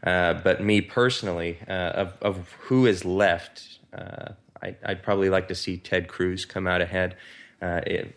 [0.03, 5.49] Uh, but me personally, uh, of, of who is left, uh, I, would probably like
[5.49, 7.17] to see Ted Cruz come out ahead.
[7.61, 8.17] Uh, it,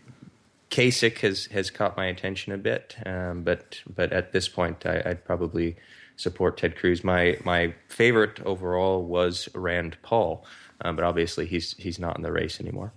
[0.70, 5.02] Kasich has has caught my attention a bit, um, but but at this point, I,
[5.06, 5.78] I'd probably
[6.18, 7.04] support Ted Cruz.
[7.04, 10.46] My my favorite overall was Rand Paul,
[10.82, 12.92] um, but obviously he's he's not in the race anymore.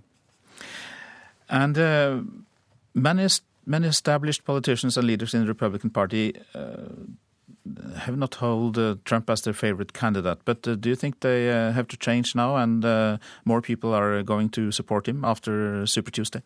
[1.49, 2.23] And uh,
[2.95, 3.29] many
[3.67, 6.35] many established politicians and leaders in the Republican Party.
[6.55, 7.07] Uh,
[7.99, 11.51] have not held uh, Trump as their favorite candidate, but uh, do you think they
[11.51, 15.87] uh, have to change now and uh, more people are going to support him after
[15.87, 16.43] Super Tuesday?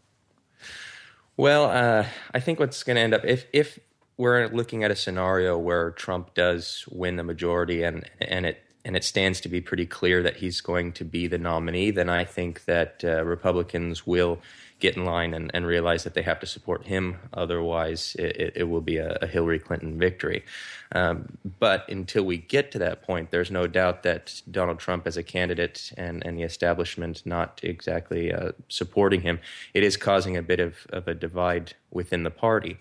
[1.36, 3.78] Well, I think what's going to end up if if
[4.16, 8.96] we're looking at a scenario where Trump does win the majority and and it and
[8.96, 12.24] it stands to be pretty clear that he's going to be the nominee, then I
[12.24, 14.40] think that uh, Republicans will
[14.78, 17.16] get in line and, and, realize that they have to support him.
[17.32, 20.44] Otherwise, it, it will be a, a, Hillary Clinton victory.
[20.92, 25.16] Um, but until we get to that point, there's no doubt that Donald Trump as
[25.16, 29.40] a candidate and, and the establishment not exactly uh, supporting him,
[29.72, 32.76] it is causing a bit of, of a divide within the party.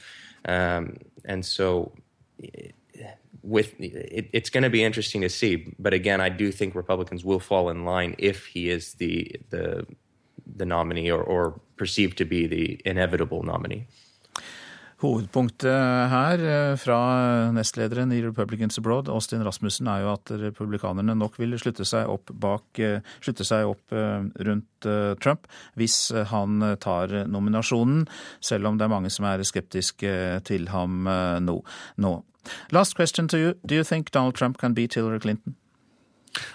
[0.45, 1.91] Um, and so
[3.41, 5.73] with it, it's going to be interesting to see.
[5.77, 9.85] But again, I do think Republicans will fall in line if he is the the
[10.55, 13.87] the nominee or, or perceived to be the inevitable nominee.
[15.03, 15.67] Hovedpunktet
[16.13, 16.97] her eh, fra
[17.51, 22.31] nestlederen i Republicans Abroad, Austin Rasmussen, er jo at republikanerne nok vil slutte seg opp,
[22.31, 24.87] bak, eh, slutte seg opp eh, rundt
[25.23, 25.47] Trump
[25.79, 28.01] hvis han tar nominasjonen,
[28.43, 30.11] selv om det er mange som er skeptiske
[30.43, 31.07] til ham
[31.39, 32.13] nå.
[32.75, 33.53] Last question to you.
[33.63, 35.55] Do you think Donald Trump can beat Hillary Clinton?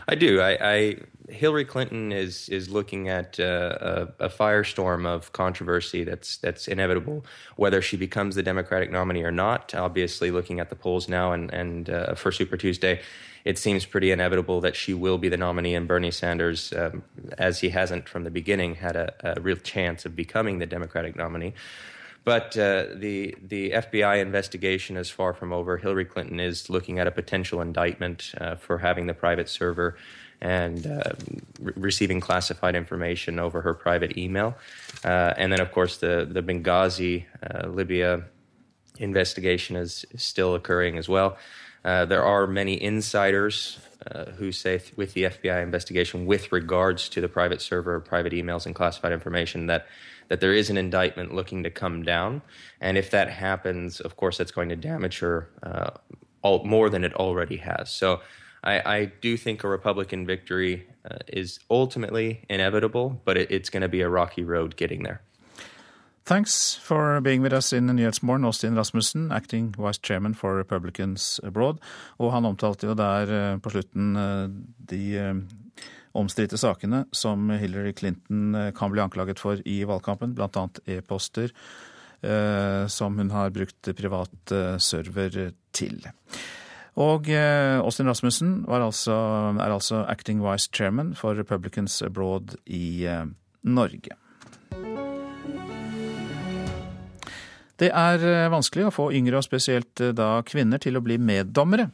[0.07, 0.41] I do.
[0.41, 0.97] I, I
[1.29, 7.25] Hillary Clinton is is looking at uh, a, a, firestorm of controversy that's that's inevitable,
[7.57, 9.75] whether she becomes the Democratic nominee or not.
[9.75, 13.01] Obviously, looking at the polls now and and uh, for Super Tuesday,
[13.45, 17.03] it seems pretty inevitable that she will be the nominee, and Bernie Sanders, um,
[17.37, 21.15] as he hasn't from the beginning, had a, a, real chance of becoming the Democratic
[21.15, 21.55] nominee.
[22.29, 25.79] But uh, the the FBI investigation is far from over.
[25.79, 29.97] Hillary Clinton is looking at a potential indictment uh, for having the private server
[30.43, 31.13] and uh,
[31.59, 34.59] re- receiving classified information over her private email.
[35.03, 38.25] Uh, and then, of course, the, the Benghazi, uh, Libya
[38.99, 41.39] investigation is, still occurring as well.
[41.83, 47.09] Uh, there are many insiders uh, who say, th- with the FBI investigation, with regards
[47.09, 49.87] to the private server, private emails, and classified information, that
[50.29, 52.43] that there is an indictment looking to come down.
[52.81, 55.91] And if that happens, of course, that's going to damage her uh,
[56.43, 57.91] all, more than it already has.
[57.91, 58.21] So
[58.63, 63.83] I, I do think a Republican victory uh, is ultimately inevitable, but it, it's going
[63.83, 65.23] to be a rocky road getting there.
[66.29, 71.79] Thanks for being with us in Nyhetsmorgen, Austin Rasmussen, acting vice chairman for Republicans Abroad.
[72.19, 74.51] Og han omtalte jo der eh, på slutten eh,
[74.91, 75.35] de eh,
[76.19, 80.65] omstridte sakene som Hillary Clinton kan bli anklaget for i valgkampen, bl.a.
[80.91, 81.55] e-poster
[82.91, 84.53] som hun har brukt privat
[84.83, 86.01] server til.
[86.99, 89.15] Og eh, Austin Rasmussen altså,
[89.55, 93.27] er altså acting vice chairman for Republicans Abroad i eh,
[93.63, 94.17] Norge.
[97.79, 101.89] Det er eh, vanskelig å få yngre, og spesielt da kvinner, til å bli meddommere.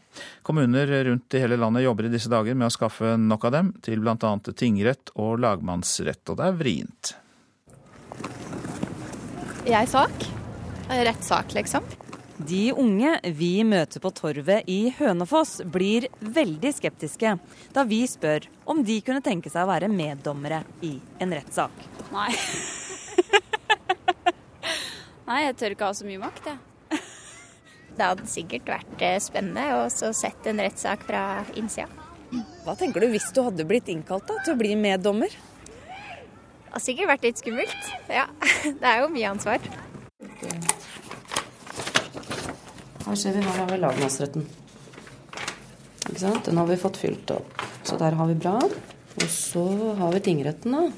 [0.47, 3.75] Kommuner rundt i hele landet jobber i disse dager med å skaffe nok av dem
[3.85, 4.33] til bl.a.
[4.57, 7.15] tingrett og lagmannsrett, og det er vrient.
[9.65, 10.27] Jeg sak.
[10.85, 11.85] Rettssak, liksom.
[12.37, 17.37] De unge vi møter på torvet i Hønefoss blir veldig skeptiske
[17.73, 21.87] da vi spør om de kunne tenke seg å være meddommere i en rettssak.
[22.13, 22.33] Nei.
[25.25, 26.59] Nei, jeg tør ikke ha så mye makt, jeg.
[27.97, 31.23] Det hadde sikkert vært eh, spennende å sett en rettssak fra
[31.57, 31.89] innsida.
[32.65, 35.33] Hva tenker du hvis du hadde blitt innkalt da, til å bli meddommer?
[35.33, 37.89] Det har sikkert vært litt skummelt.
[38.11, 38.27] Ja,
[38.81, 39.65] det er jo mye ansvar.
[43.05, 44.47] Her ser vi, her har vi lagmannsretten.
[46.11, 46.45] Ikke sant?
[46.49, 47.63] Den har vi fått fylt opp.
[47.87, 48.59] Så der har vi bra.
[48.61, 49.65] Og så
[50.01, 50.89] har vi tingretten, da.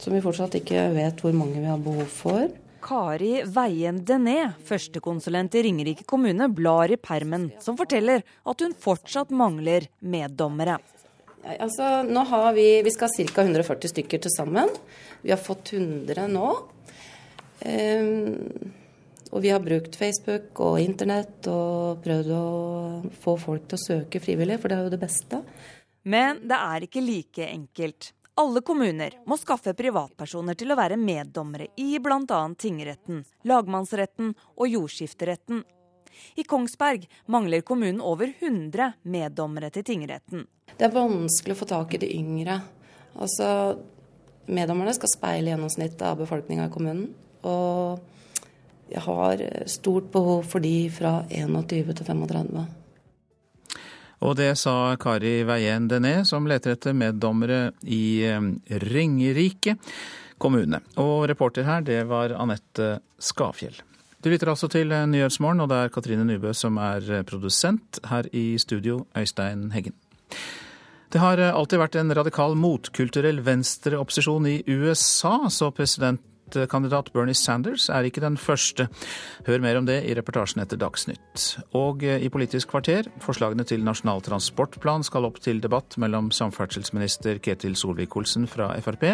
[0.00, 2.48] Som vi fortsatt ikke vet hvor mange vi har behov for.
[2.86, 9.32] Kari Veien Dené, førstekonsulent i Ringerike kommune, blar i permen, som forteller at hun fortsatt
[9.34, 10.78] mangler meddommere.
[11.46, 13.42] Altså, nå har vi, vi skal ha ca.
[13.42, 14.70] 140 stykker til sammen.
[15.22, 16.48] Vi har fått 100 nå.
[17.66, 18.74] Um,
[19.32, 22.44] og vi har brukt Facebook og internett og prøvd å
[23.22, 25.42] få folk til å søke frivillig, for det er jo det beste.
[26.06, 28.12] Men det er ikke like enkelt.
[28.38, 32.40] Alle kommuner må skaffe privatpersoner til å være meddommere i bl.a.
[32.60, 35.62] tingretten, lagmannsretten og jordskifteretten.
[36.36, 40.44] I Kongsberg mangler kommunen over 100 meddommere til tingretten.
[40.68, 42.60] Det er vanskelig å få tak i de yngre.
[43.16, 43.48] Altså,
[44.52, 47.08] meddommerne skal speile gjennomsnittet av befolkninga i kommunen.
[47.48, 48.04] Og
[48.92, 52.66] jeg har stort behov for de fra 21 til 35.
[54.24, 58.24] Og det sa Kari Veien Dené, som leter etter meddommere i
[58.86, 59.76] Ringerike
[60.40, 60.80] kommune.
[61.02, 63.76] Og reporter her, det var Anette Skafjell.
[64.24, 68.00] Du lytter altså til Nyhetsmorgen, og det er Katrine Nybø som er produsent.
[68.08, 69.94] Her i studio, Øystein Heggen.
[71.12, 77.88] Det har alltid vært en radikal motkulturell venstreopposisjon i USA, så president Presidentkandidat Bernie Sanders
[77.90, 78.88] er ikke den første.
[79.46, 81.46] Hør mer om det i reportasjen etter Dagsnytt.
[81.74, 87.42] Og eh, i Politisk kvarter, forslagene til Nasjonal transportplan skal opp til debatt mellom samferdselsminister
[87.42, 89.08] Ketil Solvik-Olsen fra Frp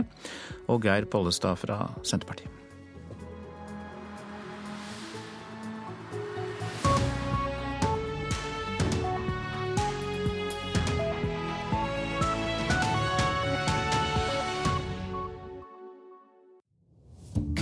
[0.69, 2.62] og Geir Pollestad fra Senterpartiet.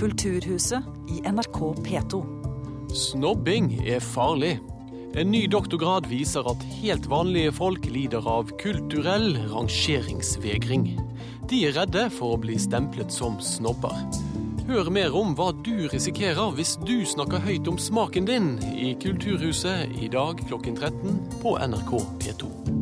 [0.01, 0.81] Kulturhuset
[1.13, 2.21] i NRK P2.
[2.89, 4.55] Snobbing er farlig.
[5.13, 10.89] En ny doktorgrad viser at helt vanlige folk lider av kulturell rangeringsvegring.
[11.53, 13.93] De er redde for å bli stemplet som snobber.
[14.65, 19.99] Hør mer om hva du risikerer hvis du snakker høyt om smaken din i Kulturhuset
[20.01, 22.80] i dag klokken 13 på NRK P2.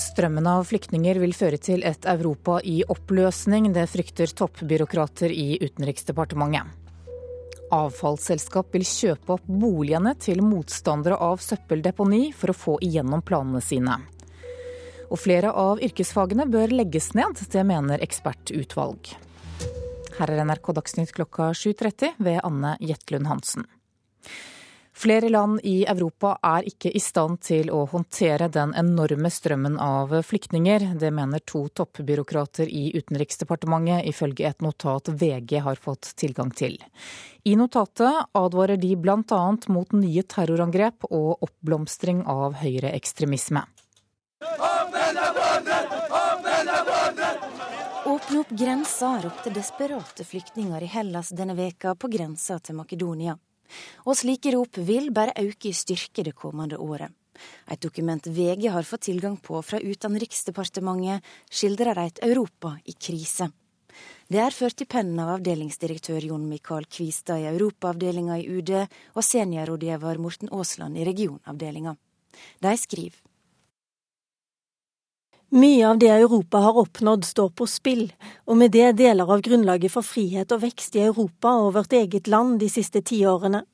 [0.00, 3.66] Strømmen av flyktninger vil føre til et Europa i oppløsning.
[3.74, 6.78] Det frykter toppbyråkrater i Utenriksdepartementet.
[7.70, 13.98] Avfallsselskap vil kjøpe opp boligene til motstandere av søppeldeponi for å få igjennom planene sine.
[15.10, 19.12] Og flere av yrkesfagene bør legges ned, det mener ekspertutvalg.
[20.16, 23.68] Her er NRK Dagsnytt klokka 7.30 ved Anne Jetlund Hansen.
[24.92, 30.12] Flere land i Europa er ikke i stand til å håndtere den enorme strømmen av
[30.26, 30.90] flyktninger.
[31.00, 36.76] Det mener to toppbyråkrater i Utenriksdepartementet, ifølge et notat VG har fått tilgang til.
[37.44, 39.42] I notatet advarer de bl.a.
[39.68, 43.62] mot nye terrorangrep og oppblomstring av høyreekstremisme.
[48.10, 53.38] Åpne opp grensa, ropte desperate flyktninger i Hellas denne veka på grensa til Makedonia.
[54.06, 57.10] Og slike rop vil bare øke i styrke det kommende året.
[57.70, 63.48] Et dokument VG har fått tilgang på fra Utenriksdepartementet, skildrer et Europa i krise.
[64.30, 69.24] Det er ført i pennen av avdelingsdirektør Jon Mikael Kvistad i Europaavdelinga i UD og
[69.26, 71.96] seniorrådgiver Morten Aasland i regionavdelinga.
[72.62, 73.18] De skriver
[75.50, 78.04] mye av det Europa har oppnådd står på spill,
[78.46, 82.30] og med det deler av grunnlaget for frihet og vekst i Europa og vårt eget
[82.30, 83.64] land de siste tiårene.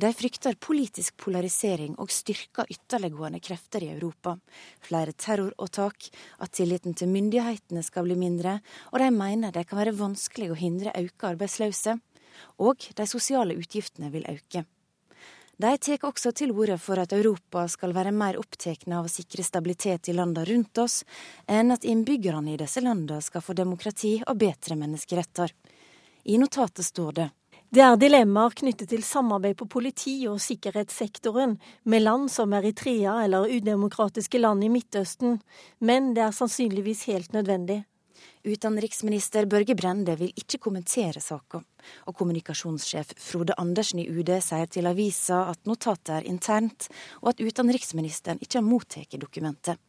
[0.00, 4.38] De frykter politisk polarisering og styrker ytterliggående krefter i Europa.
[4.80, 6.08] Flere terroråtak,
[6.40, 8.60] at tilliten til myndighetene skal bli mindre,
[8.92, 11.98] og de mener det kan være vanskelig å hindre økt arbeidsløse.
[12.64, 14.64] Og de sosiale utgiftene vil øke.
[15.56, 19.44] De tar også til orde for at Europa skal være mer opptatt av å sikre
[19.44, 20.98] stabilitet i landene rundt oss,
[21.48, 25.54] enn at innbyggerne i disse landene skal få demokrati og bedre menneskeretter.
[26.28, 27.28] I notatet står det
[27.74, 31.56] det er dilemmaer knyttet til samarbeid på politi- og sikkerhetssektoren
[31.90, 35.40] med land som Eritrea eller udemokratiske land i Midtøsten,
[35.80, 37.82] men det er sannsynligvis helt nødvendig.
[38.46, 41.58] Utenriksminister Børge Brende vil ikke kommentere saka.
[42.06, 46.86] Og kommunikasjonssjef Frode Andersen i UD sier til avisa at notatet er internt,
[47.24, 49.82] og at utenriksministeren ikke har mottatt dokumentet.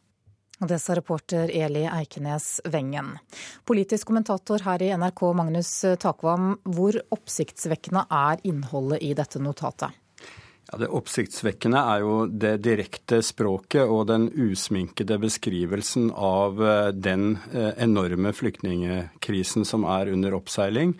[0.58, 3.12] Det sa reporter Eli Eikenes Wengen.
[3.62, 5.70] Politisk kommentator her i NRK, Magnus
[6.02, 6.56] Takvam.
[6.66, 9.94] Hvor oppsiktsvekkende er innholdet i dette notatet?
[10.68, 17.38] Ja, Det oppsiktsvekkende er jo det direkte språket og den usminkede beskrivelsen av eh, den
[17.54, 20.92] eh, enorme flyktningekrisen som er under oppseiling.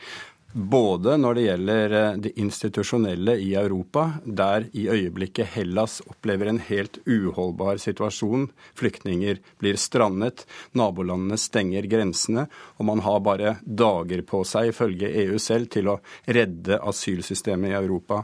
[0.52, 6.60] Både når det gjelder eh, det institusjonelle i Europa, der i øyeblikket Hellas opplever en
[6.70, 8.46] helt uholdbar situasjon.
[8.78, 12.46] Flyktninger blir strandet, nabolandene stenger grensene,
[12.80, 17.76] og man har bare dager på seg, ifølge EU selv, til å redde asylsystemet i
[17.82, 18.22] Europa.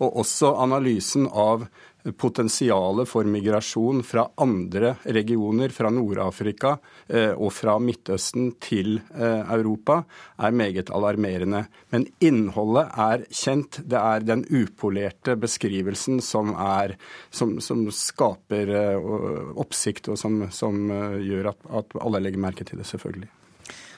[0.00, 1.68] Og også analysen av
[2.12, 6.76] potensialet for migrasjon fra andre regioner, fra Nord-Afrika
[7.08, 10.02] eh, og fra Midtøsten til eh, Europa,
[10.38, 11.64] er meget alarmerende.
[11.94, 13.80] Men innholdet er kjent.
[13.84, 16.96] Det er den upolerte beskrivelsen som, er,
[17.30, 19.10] som, som skaper eh,
[19.56, 20.86] oppsikt, og som, som
[21.22, 23.30] gjør at, at alle legger merke til det, selvfølgelig.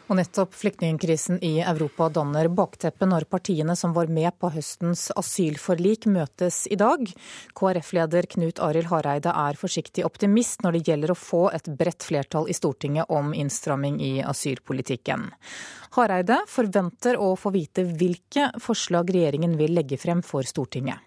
[0.08, 6.06] Og nettopp flyktningkrisen i Europa danner bakteppet når partiene som var med på høstens asylforlik,
[6.08, 7.04] møtes i dag.
[7.58, 12.48] KrF-leder Knut Arild Hareide er forsiktig optimist når det gjelder å få et bredt flertall
[12.48, 15.28] i Stortinget om innstramming i asylpolitikken.
[15.98, 21.04] Hareide forventer å få vite hvilke forslag regjeringen vil legge frem for Stortinget.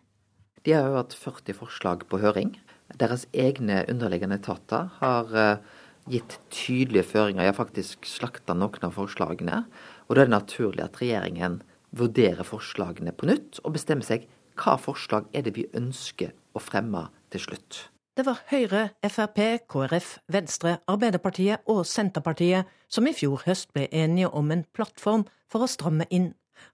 [0.61, 2.53] De har jo hatt 40 forslag på høring.
[3.01, 5.79] Deres egne underliggende etater har eh,
[6.09, 9.63] gitt tydelige føringer, ja faktisk slakta noen av forslagene.
[10.07, 14.27] Og da er det naturlig at regjeringen vurderer forslagene på nytt, og bestemmer seg
[14.59, 17.87] hva forslag er det vi ønsker å fremme til slutt.
[18.17, 19.39] Det var Høyre, Frp,
[19.71, 25.63] KrF, Venstre, Arbeiderpartiet og Senterpartiet som i fjor høst ble enige om en plattform for
[25.63, 26.33] å stramme inn.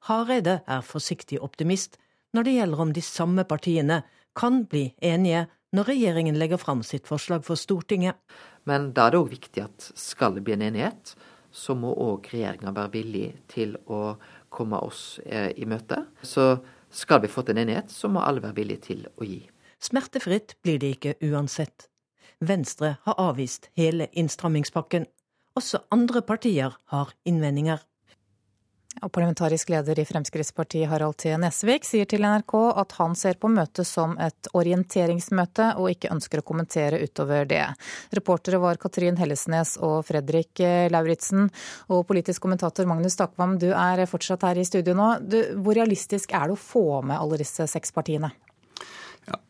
[0.10, 2.00] Hareide er forsiktig optimist
[2.34, 4.02] når det gjelder om de samme partiene
[4.38, 5.46] kan bli enige
[5.78, 8.18] når regjeringen legger fram sitt forslag for Stortinget.
[8.68, 11.16] Men da er det òg viktig at skal det bli en enighet,
[11.52, 14.18] så må òg regjeringa være villig til å
[14.54, 16.04] komme oss eh, i møte.
[16.22, 16.58] Så
[16.94, 19.42] skal vi få til en enighet, så må alle være villige til å gi.
[19.84, 21.88] Smertefritt blir det ikke uansett.
[22.44, 25.08] Venstre har avvist hele innstrammingspakken.
[25.58, 27.82] Også andre partier har innvendinger.
[29.04, 31.30] Og parlamentarisk leder i Fremskrittspartiet Harald T.
[31.38, 36.42] Nesvik sier til NRK at han ser på møtet som et orienteringsmøte, og ikke ønsker
[36.42, 37.64] å kommentere utover det.
[38.18, 41.52] Reportere var Katrin Hellesnes og Fredrik Lauritzen.
[41.94, 45.14] Og politisk kommentator Magnus Takvam, du er fortsatt her i studio nå.
[45.22, 48.34] Du, hvor realistisk er det å få med alle disse seks partiene?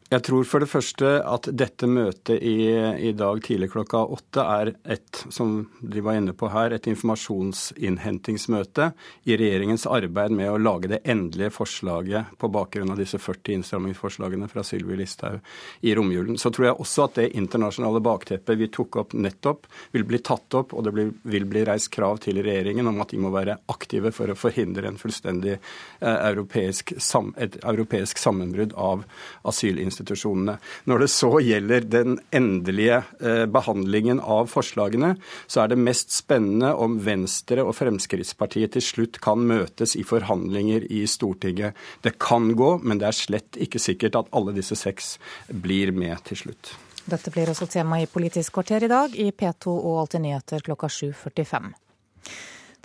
[0.07, 4.69] Jeg tror for det første at dette møtet i, i, dag tidlig klokka åtte er
[4.87, 8.91] et, som de var inne på her, et informasjonsinnhentingsmøte
[9.27, 14.47] i regjeringens arbeid med å lage det endelige forslaget på bakgrunn av disse 40 innstrammingsforslagene
[14.47, 15.43] fra Sylvi Listhaug
[15.83, 16.39] i romjulen.
[16.39, 20.47] Så tror jeg også at det internasjonale bakteppet vi tok opp nettopp, vil bli tatt
[20.55, 23.59] opp, og det blir, vil bli reist krav til regjeringen om at de må være
[23.75, 29.03] aktive for å forhindre en fullstendig eh, europeisk, et europeisk sammenbrudd av
[29.43, 30.57] asylinstitusjoner institusjonene.
[30.85, 35.15] Når det så gjelder den endelige eh, behandlingen av forslagene,
[35.47, 40.87] så er det mest spennende om Venstre og Fremskrittspartiet til slutt kan møtes i forhandlinger
[40.93, 41.77] i Stortinget.
[42.05, 45.15] Det kan gå, men det er slett ikke sikkert at alle disse seks
[45.49, 46.75] blir med til slutt.
[47.07, 50.89] Dette blir også tema i Politisk kvarter i dag, i P2 og Alltid nyheter klokka
[50.91, 51.71] 7.45.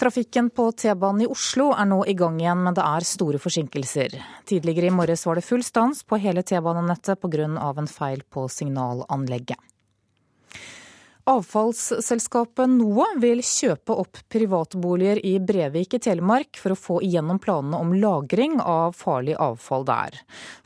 [0.02, 4.16] Trafikken på T-banen i Oslo er nå i gang igjen, men det er store forsinkelser.
[4.50, 7.46] Tidligere i morges var det full stans på hele T-banenettet pga.
[7.46, 9.71] en feil på signalanlegget.
[11.22, 17.78] Avfallsselskapet NOAH vil kjøpe opp privatboliger i Brevik i Telemark for å få igjennom planene
[17.78, 20.16] om lagring av farlig avfall der.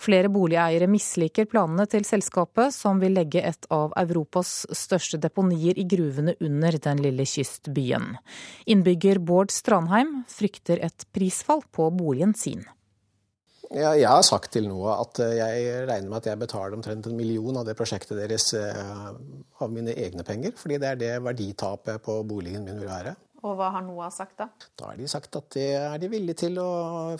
[0.00, 5.84] Flere boligeiere misliker planene til selskapet, som vil legge et av Europas største deponier i
[5.84, 8.14] gruvene under den lille kystbyen.
[8.64, 12.64] Innbygger Bård Strandheim frykter et prisfall på boligen sin.
[13.74, 17.08] Ja, jeg har sagt til NOAH at eh, jeg regner med at jeg betaler omtrent
[17.08, 19.08] en million av det prosjektet deres eh,
[19.62, 23.16] av mine egne penger, fordi det er det verditapet på boligen min vil være.
[23.46, 24.48] Og hva har NOAH sagt da?
[24.78, 26.70] Da har de sagt at det er de villige til å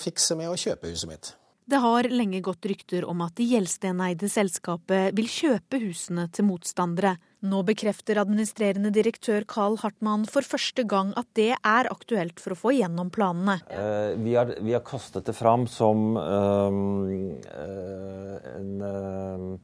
[0.01, 1.32] fikse med å kjøpe huset mitt.
[1.66, 7.16] Det har lenge gått rykter om at det Gjelsten-eide selskapet vil kjøpe husene til motstandere.
[7.47, 12.59] Nå bekrefter administrerende direktør Carl Hartmann for første gang at det er aktuelt for å
[12.59, 13.61] få gjennom planene.
[13.70, 17.12] Eh, vi, har, vi, har, kastet det fram som um,
[18.57, 19.61] en,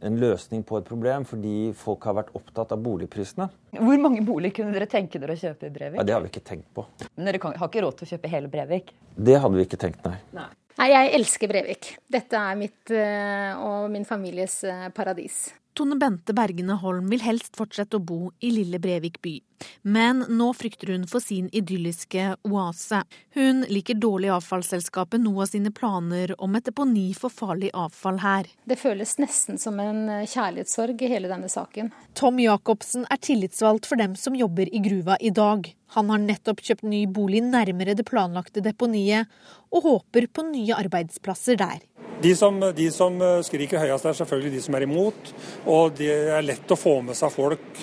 [0.00, 3.50] en løsning på et problem, fordi folk har vært opptatt av boligprisene.
[3.76, 6.00] Hvor mange boliger kunne dere tenke dere å kjøpe i Brevik?
[6.00, 6.86] Ja, det har vi ikke tenkt på.
[7.12, 8.94] Men dere kan, har ikke råd til å kjøpe hele Brevik?
[9.16, 10.16] Det hadde vi ikke tenkt, nei.
[10.36, 10.48] nei.
[10.80, 11.94] Nei, jeg elsker Brevik.
[12.08, 15.50] Dette er mitt eh, og min families eh, paradis.
[15.74, 19.36] Tone Bente Bergene Holm vil helst fortsette å bo i lille Brevik by,
[19.82, 23.02] men nå frykter hun for sin idylliske oase.
[23.34, 28.48] Hun liker dårlig avfallsselskapet noe av sine planer om et deponi for farlig avfall her.
[28.64, 31.92] Det føles nesten som en eh, kjærlighetssorg i hele denne saken.
[32.18, 35.70] Tom Jacobsen er tillitsvalgt for dem som jobber i gruva i dag.
[35.96, 39.30] Han har nettopp kjøpt ny bolig nærmere det planlagte deponiet,
[39.70, 41.80] og håper på nye arbeidsplasser der.
[42.22, 45.32] De som, de som, skriker høyest, er selvfølgelig de som er imot.
[45.70, 47.80] Og det er lett å få med seg folk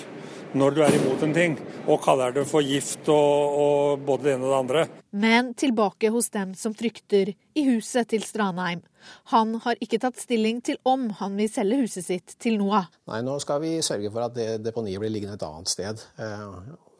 [0.56, 4.34] når du er imot en ting, og kaller det for gift og, og både det
[4.36, 4.84] ene og det andre.
[5.10, 8.84] Men tilbake hos dem som frykter, i huset til Stranheim.
[9.32, 12.86] Han har ikke tatt stilling til om han vil selge huset sitt til NOAH.
[13.10, 16.04] Nei, nå skal vi sørge for at det deponiet blir liggende et annet sted.
[16.22, 16.46] Eh,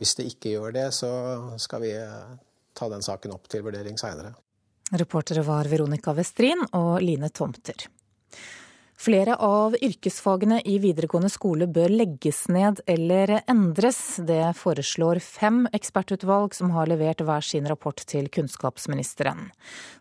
[0.02, 1.12] hvis det ikke gjør det, så
[1.62, 2.34] skal vi eh,
[2.74, 4.34] ta den saken opp til vurdering seinere.
[4.88, 7.86] Reportere var Veronica Westrin og Line Tomter.
[8.98, 14.18] Flere av yrkesfagene i videregående skole bør legges ned eller endres.
[14.26, 19.52] Det foreslår fem ekspertutvalg som har levert hver sin rapport til kunnskapsministeren.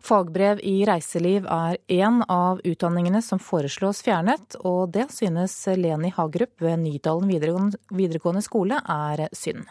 [0.02, 6.58] Fagbrev i reiseliv er én av utdanningene som foreslås fjernet, og det synes Leni Hagerup
[6.66, 9.70] ved Nydalen videregående skole er synd.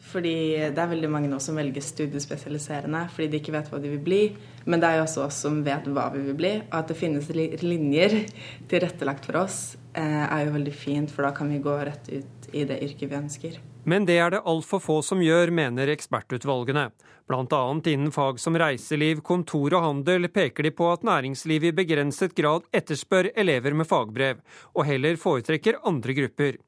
[0.00, 3.92] Fordi det er veldig mange nå som velger studiespesialiserende fordi de ikke vet hva de
[3.92, 4.20] vil bli.
[4.64, 6.52] Men det er jo også oss som vet hva vi vil bli.
[6.64, 7.28] Og at det finnes
[7.62, 8.16] linjer
[8.70, 9.60] tilrettelagt for oss,
[9.92, 13.10] eh, er jo veldig fint, for da kan vi gå rett ut i det yrket
[13.10, 13.60] vi ønsker.
[13.88, 16.90] Men det er det altfor få som gjør, mener ekspertutvalgene.
[17.30, 22.34] Annet innen fag som reiseliv, kontor og handel peker de på at næringslivet i begrenset
[22.34, 24.40] grad etterspør elever med fagbrev,
[24.74, 26.58] og heller foretrekker andre grupper.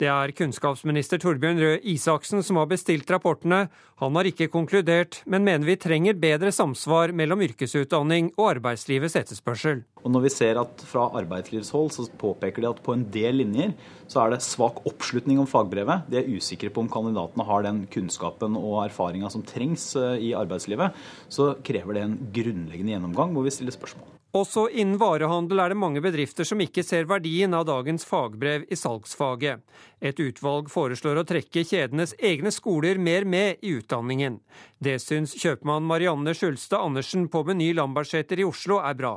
[0.00, 3.66] Det er kunnskapsminister Torbjørn Røe Isaksen som har bestilt rapportene.
[4.00, 9.84] Han har ikke konkludert, men mener vi trenger bedre samsvar mellom yrkesutdanning og arbeidslivets etterspørsel.
[10.00, 13.74] Og når vi ser at Fra arbeidslivshold så påpeker de at på en del linjer
[14.10, 16.08] så er det svak oppslutning om fagbrevet.
[16.10, 20.32] De er usikre på om kandidatene har den kunnskapen og erfaringa som trengs eh, i
[20.36, 20.96] arbeidslivet.
[21.28, 24.19] Så krever det en grunnleggende gjennomgang hvor vi stiller spørsmål.
[24.30, 28.76] Også innen varehandel er det mange bedrifter som ikke ser verdien av dagens fagbrev i
[28.78, 29.58] salgsfaget.
[29.98, 34.38] Et utvalg foreslår å trekke kjedenes egne skoler mer med i utdanningen.
[34.78, 39.16] Det syns kjøpmann Marianne Skjulstad Andersen på Meny Lambertseter i Oslo er bra.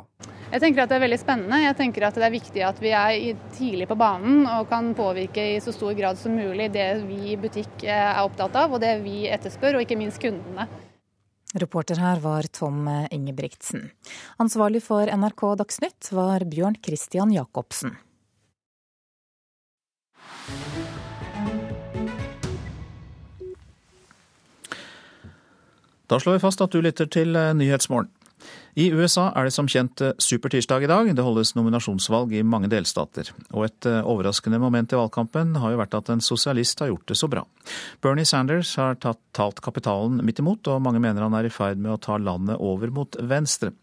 [0.50, 1.60] Jeg tenker at det er veldig spennende.
[1.62, 5.46] Jeg tenker at det er viktig at vi er tidlig på banen og kan påvirke
[5.54, 8.96] i så stor grad som mulig det vi i butikk er opptatt av, og det
[9.06, 10.66] vi etterspør, og ikke minst kundene.
[11.54, 13.92] Reporter her var Tom Ingebrigtsen.
[14.42, 17.94] Ansvarlig for NRK Dagsnytt var Bjørn Christian Jacobsen.
[26.10, 28.10] Da slår vi fast at du lytter til Nyhetsmorgen.
[28.74, 31.10] I USA er det som kjent eh, supertirsdag i dag.
[31.14, 33.30] Det holdes nominasjonsvalg i mange delstater.
[33.52, 37.06] Og et eh, overraskende moment i valgkampen har jo vært at en sosialist har gjort
[37.12, 37.46] det så bra.
[38.02, 41.78] Bernie Sanders har tatt, talt kapitalen midt imot, og mange mener han er i ferd
[41.78, 43.76] med å ta landet over mot venstre.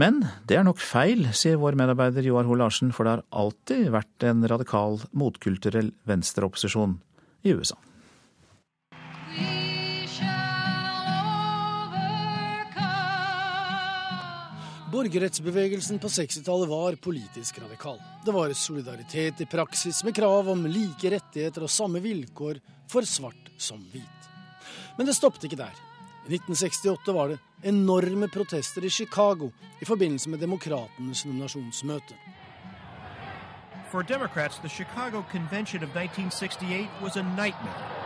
[0.00, 3.92] Men det er nok feil, sier vår medarbeider Joar Ho Larsen, for det har alltid
[3.94, 6.96] vært en radikal, motkulturell venstreopposisjon
[7.44, 7.76] i USA.
[14.94, 17.96] Borgerrettsbevegelsen på 60-tallet var politisk radikal.
[18.24, 22.60] Det var solidaritet i praksis, med krav om like rettigheter og samme vilkår
[22.92, 24.28] for svart som hvit.
[24.94, 25.74] Men det stoppet ikke der.
[26.28, 29.50] I 1968 var det enorme protester i Chicago
[29.82, 32.14] i forbindelse med demokratenes nominasjonsmøte.
[33.90, 38.03] For Democrats, the Chicago Convention of 1968 was a.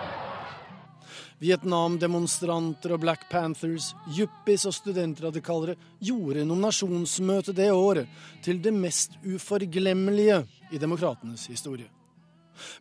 [1.39, 8.11] Vietnam-demonstranter og Black Panthers, yuppies og studentradikalere gjorde nominasjonsmøtet det året
[8.43, 10.43] til det mest uforglemmelige
[10.73, 11.87] i demokratenes historie.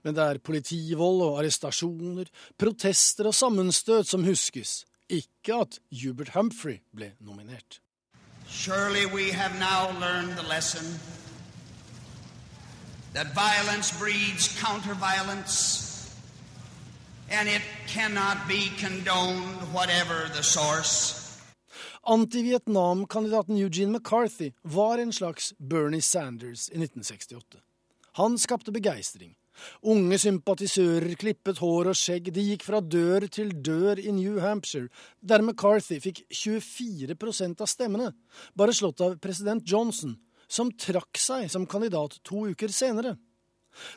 [0.03, 6.82] Men det er politivold og arrestasjoner, protester og sammenstøt som huskes, ikke at Hubert Humphrey
[6.95, 7.80] ble nominert.
[8.49, 10.86] Surely we have now learned the lesson
[13.14, 15.86] that violence breeds counter-violence
[17.30, 21.24] and it cannot be condoned, whatever the source.
[22.04, 27.58] Anti-Vietnam-kandidaten Eugene McCarthy var en slags Bernie Sanders i 1968.
[28.12, 29.36] Han skapte begeistring.
[29.82, 34.88] Unge sympatisører klippet hår og skjegg, de gikk fra dør til dør i New Hampshire,
[35.20, 38.12] der McCarthy fikk 24% av stemmene,
[38.56, 40.16] bare slått av president Johnson,
[40.48, 43.18] som trakk seg som kandidat to uker senere.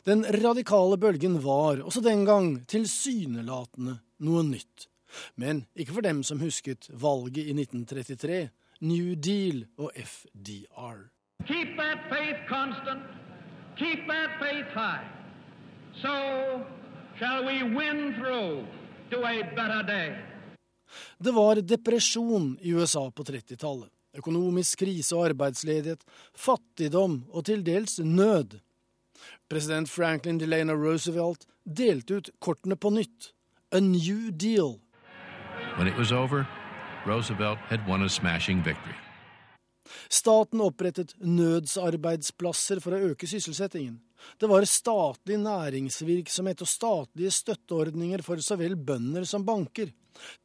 [0.05, 4.87] Den radikale bølgen var også den gang tilsynelatende noe nytt.
[5.35, 8.49] Men ikke for dem som husket valget i 1933,
[8.81, 11.09] New Deal og FDR.
[11.45, 13.03] Keep that faith constant.
[13.77, 15.05] Keep that faith high.
[16.01, 16.13] So
[17.17, 18.65] shall we win through
[19.11, 20.15] to a better day.
[21.17, 23.89] Det var depresjon i USA på 30-tallet.
[24.17, 26.01] Økonomisk krise og arbeidsledighet,
[26.35, 28.57] fattigdom og til dels nød.
[29.51, 33.33] President Franklin Delano Roosevelt delte ut kortene på nytt.
[33.75, 34.79] A New Deal.
[35.77, 36.47] When it was over,
[37.05, 38.95] Roosevelt had won a smashing victory.
[40.07, 43.99] Staten opprettet nødsarbeidsplasser for å øke sysselsettingen.
[44.39, 49.91] Det var statlig næringsvirksomhet og statlige støtteordninger for så vel bønder som banker.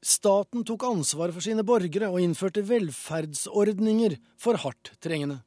[0.02, 5.44] Staten tok ansvar for sine borgere og innførte velferdsordninger for hardt trengende.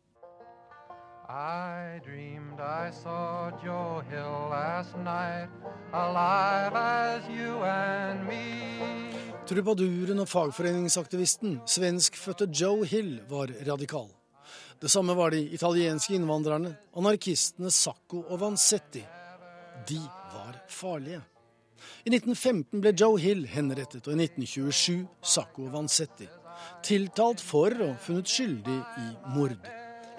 [1.30, 5.50] I dreamed I saw Joe Hill last night,
[5.94, 9.14] alive as you and me.
[9.46, 14.08] Trubaduren og fagforeningsaktivisten, svenskfødte Joe Hill, var radikal.
[14.82, 19.04] Det samme var de italienske innvandrerne, anarkistene Sacco og Vanzetti.
[19.86, 20.00] De
[20.34, 21.22] var farlige.
[22.06, 26.26] I 1915 ble Joe Hill henrettet, og i 1927 Sacco Vanzetti.
[26.82, 29.70] Tiltalt for og funnet skyldig i mord.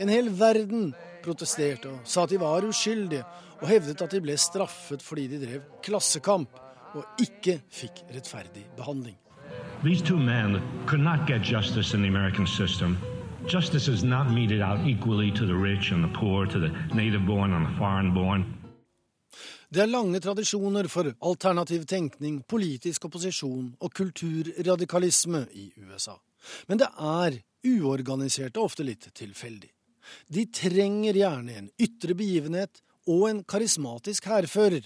[0.01, 3.25] En hel verden protesterte og sa at de var uskyldige,
[3.61, 6.55] og hevdet at de ble straffet fordi de drev klassekamp
[6.97, 9.17] og ikke fikk rettferdig behandling.
[9.85, 12.97] These two men could not get justice in the American system.
[13.49, 17.27] Justice is not meted out equally to the rich and the poor, to the native
[17.27, 18.45] born and the foreign born.
[19.75, 26.17] Det er lange tradisjoner for alternativ tenkning, politisk opposisjon og kulturradikalisme i USA.
[26.69, 29.71] Men det er uorganisert og ofte litt tilfeldig.
[30.29, 34.85] De trenger gjerne en ytre begivenhet og en karismatisk hærfører.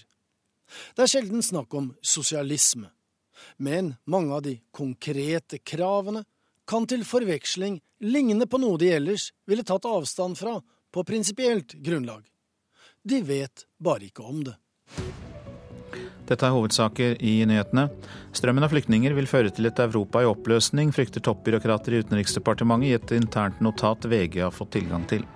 [0.96, 2.88] Det er sjelden snakk om sosialisme,
[3.58, 6.24] men mange av de konkrete kravene
[6.68, 10.56] kan til forveksling ligne på noe de ellers ville tatt avstand fra
[10.94, 12.24] på prinsipielt grunnlag.
[13.04, 14.56] De vet bare ikke om det.
[16.28, 17.88] Dette er hovedsaker i nyhetene.
[18.32, 22.94] Strømmen av flyktninger vil føre til et Europa i oppløsning, frykter toppbyråkrater i Utenriksdepartementet i
[22.96, 25.26] et internt notat VG har fått tilgang til.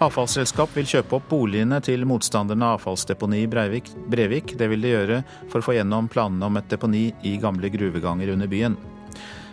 [0.00, 3.90] Avfallsselskap vil kjøpe opp boligene til motstanderne av avfallsdeponi i Breivik.
[4.08, 4.54] Brevik.
[4.56, 5.18] Det vil de gjøre
[5.50, 8.78] for å få gjennom planene om et deponi i gamle gruveganger under byen.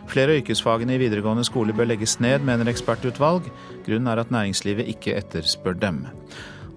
[0.07, 3.49] Flere av yrkesfagene i videregående skole bør legges ned, mener ekspertutvalg.
[3.83, 6.05] Grunnen er at næringslivet ikke etterspør dem.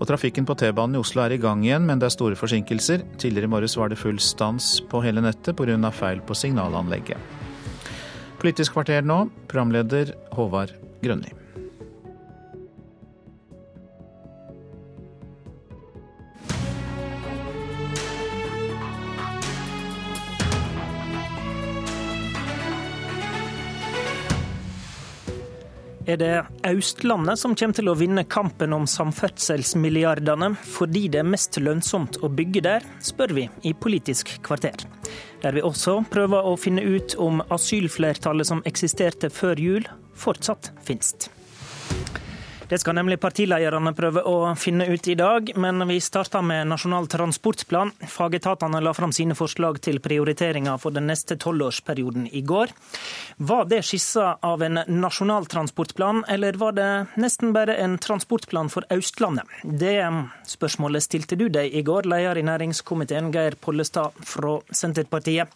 [0.01, 3.05] Og Trafikken på T-banen i Oslo er i gang igjen, men det er store forsinkelser.
[3.21, 5.91] Tidligere i morges var det full stans på hele nettet pga.
[5.93, 7.19] feil på signalanlegget.
[8.41, 10.73] Politisk kvarter nå, programleder Håvard
[11.05, 11.40] Grønli.
[26.09, 31.59] Er det Østlandet som kommer til å vinne kampen om samferdselsmilliardene fordi det er mest
[31.61, 34.87] lønnsomt å bygge der, spør vi i Politisk kvarter.
[35.43, 41.29] Der vi også prøver å finne ut om asylflertallet som eksisterte før jul, fortsatt finnes.
[42.71, 47.09] Det skal nemlig partilederne prøve å finne ut i dag, men vi starter med Nasjonal
[47.11, 47.91] transportplan.
[48.07, 52.71] Fagetatene la fram sine forslag til prioriteringer for den neste tolvårsperioden i går.
[53.43, 56.87] Var det skissa av en nasjonal transportplan, eller var det
[57.19, 59.51] nesten bare en transportplan for Østlandet?
[59.65, 59.97] Det
[60.53, 65.51] spørsmålet stilte du deg i går, leder i næringskomiteen Geir Pollestad fra Senterpartiet.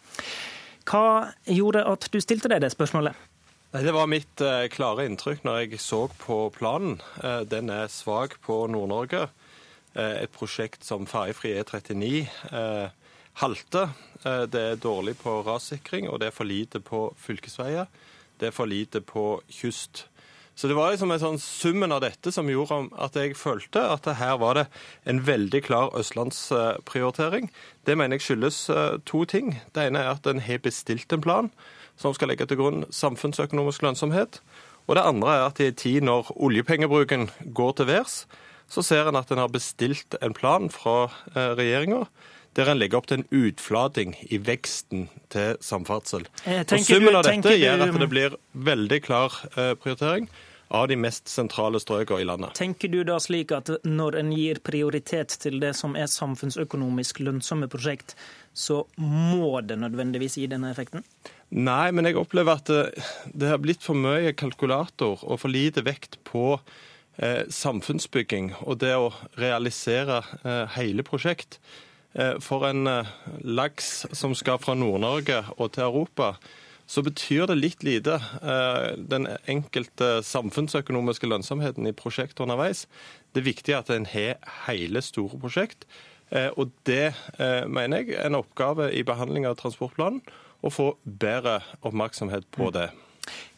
[0.83, 3.15] Hva gjorde at du stilte deg det spørsmålet?
[3.71, 7.01] Det var mitt eh, klare inntrykk når jeg så på planen.
[7.23, 9.25] Eh, den er svak på Nord-Norge.
[9.95, 12.27] Eh, et prosjekt som ferjefri E39
[13.35, 13.89] halter.
[14.23, 17.89] Det er dårlig på rassikring, og det er for lite på fylkesveier.
[18.39, 20.05] Det er for lite på kyst.
[20.55, 24.07] Så det var liksom en sånn summen av dette som gjorde at jeg følte at
[24.21, 24.65] her var det
[25.03, 27.51] en veldig klar østlandsprioritering.
[27.83, 28.61] Det mener jeg skyldes
[29.03, 29.57] to ting.
[29.75, 31.51] Det ene er at en har bestilt en plan
[31.97, 34.41] som skal legge til grunn samfunnsøkonomisk lønnsomhet.
[34.85, 38.23] Og det andre er at i en tid når oljepengebruken går til værs,
[38.69, 41.05] så ser en at en har bestilt en plan fra
[41.35, 42.05] eh, regjeringa
[42.55, 46.25] der en legger opp til en utflating i veksten til samferdsel.
[46.47, 50.29] Eh, og Summen av dette gjør at det blir veldig klar eh, prioritering
[50.75, 52.55] av de mest sentrale strøkene i landet.
[52.57, 57.69] Tenker du da slik at når en gir prioritet til det som er samfunnsøkonomisk lønnsomme
[57.71, 58.15] prosjekt,
[58.55, 61.05] så må det nødvendigvis gi denne effekten?
[61.53, 63.05] Nei, men jeg opplever at det,
[63.37, 66.55] det har blitt for mye kalkulator og for lite vekt på
[67.21, 71.59] eh, samfunnsbygging og det å realisere eh, hele prosjekt.
[72.17, 73.11] Eh, for en eh,
[73.45, 76.33] laks som skal fra Nord-Norge og til Europa,
[76.89, 82.85] så betyr det litt lite eh, den enkelte samfunnsøkonomiske lønnsomheten i prosjektet underveis.
[83.33, 85.85] Det er viktig at en har hele store prosjekt.
[86.33, 90.25] Eh, og det eh, mener jeg er en oppgave i behandling av transportplanen
[90.65, 92.89] å få bedre oppmerksomhet på det.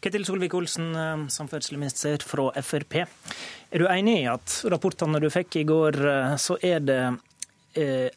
[0.04, 3.00] Ketil Solvik-Olsen, eh, samferdselsminister fra Frp.
[3.72, 5.98] Er du enig i at rapportene du fikk i går,
[6.40, 7.02] så er det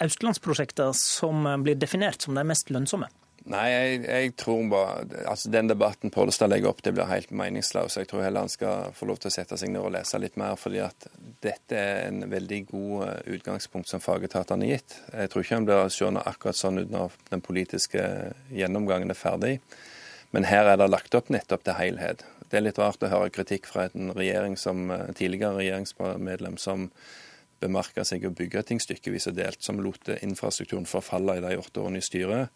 [0.02, 3.10] østlandsprosjektene som blir definert som de mest lønnsomme?
[3.50, 7.98] Nei, jeg, jeg, tror bare altså Den debatten Pollestad legger opp, det blir helt meningsløs.
[7.98, 10.36] Jeg tror heller han skal få lov til å sette seg ned og lese litt
[10.38, 10.54] mer.
[10.62, 11.08] fordi at
[11.42, 14.98] dette er en veldig god eh, utgangspunkt som fagetatene har gitt.
[15.10, 18.04] Jeg tror ikke han blir seende akkurat sånn ut når den politiske
[18.54, 19.56] gjennomgangen er ferdig.
[20.32, 22.22] Men her er det lagt opp nettopp til helhet.
[22.52, 26.92] Det er litt rart å høre kritikk fra en regjering som, eh, tidligere regjeringsmedlem som
[27.62, 31.82] bemerka seg å bygge ting stykkevis og delt, som lot infrastrukturen forfalle i de åtte
[31.82, 32.50] årene i styret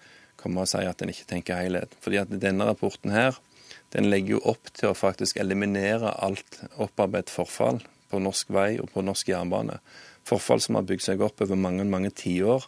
[0.45, 1.97] komme og si at en ikke tenker helhet.
[2.05, 3.41] Fordi at denne rapporten her,
[3.95, 7.81] den legger jo opp til å faktisk eliminere alt opparbeidet forfall
[8.11, 9.79] på norsk vei og på norsk jernbane.
[10.25, 12.65] Forfall som har bygd seg opp over mange, mange tiår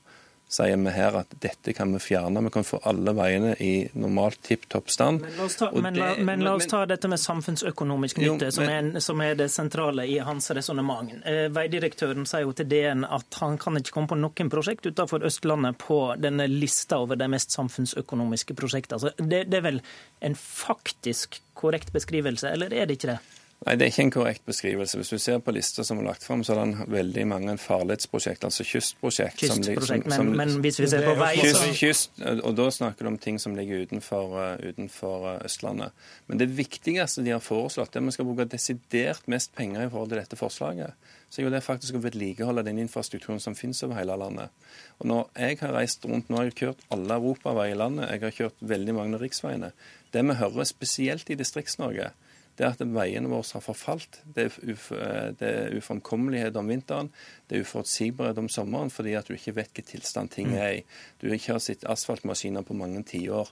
[0.48, 2.42] sier vi her at dette kan vi fjerne.
[2.44, 5.22] Vi kan få alle veiene i normalt tipp topp stand.
[5.22, 8.68] Men la oss ta, men la, men la oss ta dette med samfunnsøkonomisk nytte, som,
[9.04, 11.12] som, er, det sentrale i hans resonnement.
[11.28, 15.26] Eh, veidirektøren sier jo til DN at han kan ikke komme på noen prosjekt utenfor
[15.28, 19.02] Østlandet på denne lista over de mest samfunnsøkonomiske prosjektene.
[19.02, 19.82] Altså, det, det er vel
[20.24, 23.20] en faktisk korrekt beskrivelse, eller er det ikke det?
[23.66, 25.00] Nei, Det er ikke en korrekt beskrivelse.
[25.00, 28.46] Hvis du ser på lista som er lagt fram, så er det veldig mange farledsprosjekt,
[28.46, 29.40] altså kystprosjekt.
[29.42, 33.08] Kystprosjekt, som, som, men, men, hvis vi ser på vei kyst, kyst, Og da snakker
[33.08, 36.06] du om ting som ligger utenfor, uh, utenfor uh, Østlandet.
[36.30, 39.90] Men det viktigste de har foreslått, er at vi skal bruke desidert mest penger i
[39.90, 41.10] forhold til dette forslaget.
[41.28, 44.54] Så er jo det faktisk å vedlikeholde den infrastrukturen som finnes over hele landet.
[45.02, 48.24] Og når jeg har reist rundt, nå har jeg kjørt alle europaveier i landet, jeg
[48.24, 49.74] har kjørt veldig mange av riksveiene.
[50.14, 52.14] Det vi hører spesielt i Distrikts-Norge,
[52.58, 54.22] det er at veiene våre har forfalt.
[54.34, 57.12] Det er, uf eh, det er uframkommelighet om vinteren.
[57.46, 60.86] Det er uforutsigbarhet om sommeren fordi at du ikke vet hvilken tilstand ting er i.
[61.22, 63.52] Du har ikke sett asfaltmaskiner på mange tiår.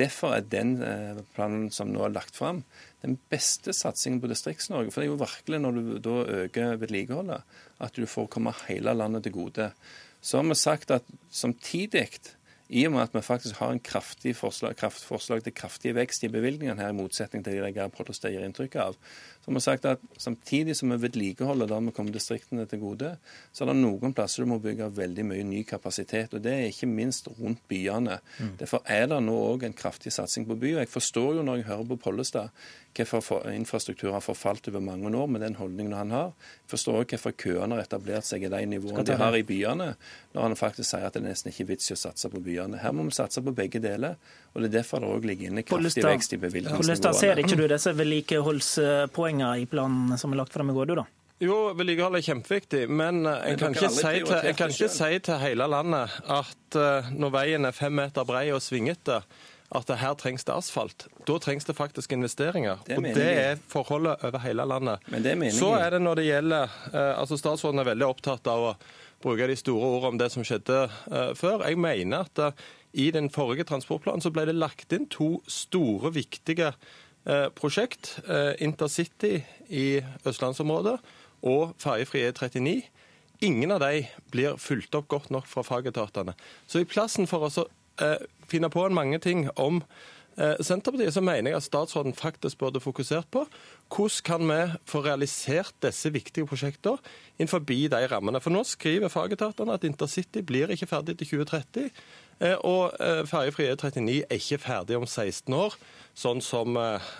[0.00, 2.62] Derfor er den eh, planen som nå er lagt fram,
[3.04, 4.94] den beste satsingen på Distrikts-Norge.
[4.94, 8.96] For det er jo virkelig når du da øker vedlikeholdet, at du får komme hele
[8.96, 9.68] landet til gode.
[10.24, 12.08] Så har vi sagt at samtidig
[12.70, 16.22] i og med at vi faktisk har en kraftig forslag, kraft, forslag til kraftig vekst
[16.22, 18.98] i bevilgningene her, i motsetning til det Geir Pollestad gir inntrykk av,
[19.40, 23.14] så har vi sagt at samtidig som vi vedlikeholder der vi kommer distriktene til gode,
[23.52, 26.34] så er det noen plasser du må bygge veldig mye ny kapasitet.
[26.36, 28.18] og Det er ikke minst rundt byene.
[28.36, 28.58] Mm.
[28.60, 30.74] Derfor er det nå òg en kraftig satsing på by.
[30.74, 32.50] og Jeg forstår jo når jeg hører på Pollestad
[32.90, 36.32] hvorfor infrastruktur har forfalt over mange år med den holdningen han har.
[36.66, 39.94] Jeg forstår også hvorfor køene har etablert seg i de nivåene de har i byene,
[40.34, 42.80] når han faktisk sier at det nesten ikke er vits i å satse på byene.
[42.82, 44.18] Her må vi satse på begge deler.
[44.52, 47.14] og Det er derfor det òg ligger inne kraftig vekst i bevilgningsnivåene.
[47.14, 51.06] Ser ikke du disse vedlikeholdspoengene i planen som er lagt fram i går, du da?
[51.40, 55.38] Jo, vedlikehold er kjempeviktig, men jeg kan, ikke si, til, en kan ikke si til
[55.40, 59.22] hele landet at uh, når veien er fem meter brei og svingete,
[59.70, 61.06] at her trengs det asfalt.
[61.24, 62.82] Da trengs det faktisk investeringer.
[62.84, 65.06] Det og det er forholdet over hele landet.
[65.08, 68.50] Men det mener Så er det når det gjelder uh, altså Statsråden er veldig opptatt
[68.50, 68.76] av å
[69.22, 71.64] bruke de store ordene om det som skjedde uh, før.
[71.70, 76.74] Jeg mener at i den forrige transportplanen så ble det lagt inn to store, viktige
[77.54, 78.14] prosjekt.
[78.64, 80.96] Intercity i østlandsområdet
[81.46, 82.76] og ferjefri E39.
[83.40, 86.34] Ingen av de blir fulgt opp godt nok fra fagetatene.
[86.68, 87.50] Så i plassen for å
[88.04, 89.80] eh, finne på en mange ting om
[90.36, 93.46] eh, Senterpartiet, så mener jeg at statsråden faktisk burde fokusert på
[93.88, 94.60] hvordan kan vi
[94.92, 97.00] få realisert disse viktige prosjektene
[97.38, 98.42] innenfor de rammene.
[98.44, 101.88] For nå skriver fagetatene at intercity blir ikke ferdig til 2030.
[102.40, 105.74] Eh, og eh, ferjefri E39 er ikke ferdig om 16 år,
[106.16, 107.10] sånn som eh,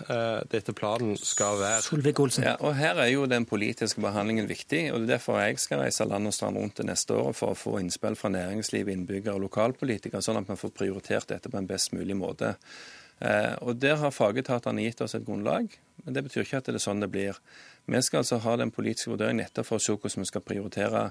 [0.49, 1.83] dette planen skal være.
[1.85, 2.47] Solvik-Olsen.
[2.47, 4.87] Ja, og Her er jo den politiske behandlingen viktig.
[4.89, 7.53] og Det er derfor jeg skal reise land og strand rundt det neste år for
[7.53, 11.61] å få innspill fra næringsliv, innbyggere og lokalpolitikere, sånn at vi får prioritert dette på
[11.61, 12.55] en best mulig måte.
[13.61, 15.69] Og Der har fagetatene gitt oss et grunnlag,
[16.01, 17.37] men det betyr ikke at det er sånn det blir.
[17.85, 21.03] Vi skal altså ha den politiske vurderingen nettopp for å se hvordan vi skal prioritere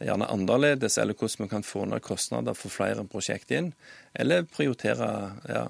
[0.00, 3.72] gjerne annerledes, eller hvordan vi kan få ned kostnader for flere prosjekt inn.
[4.16, 5.06] Eller prioritere
[5.46, 5.62] ja,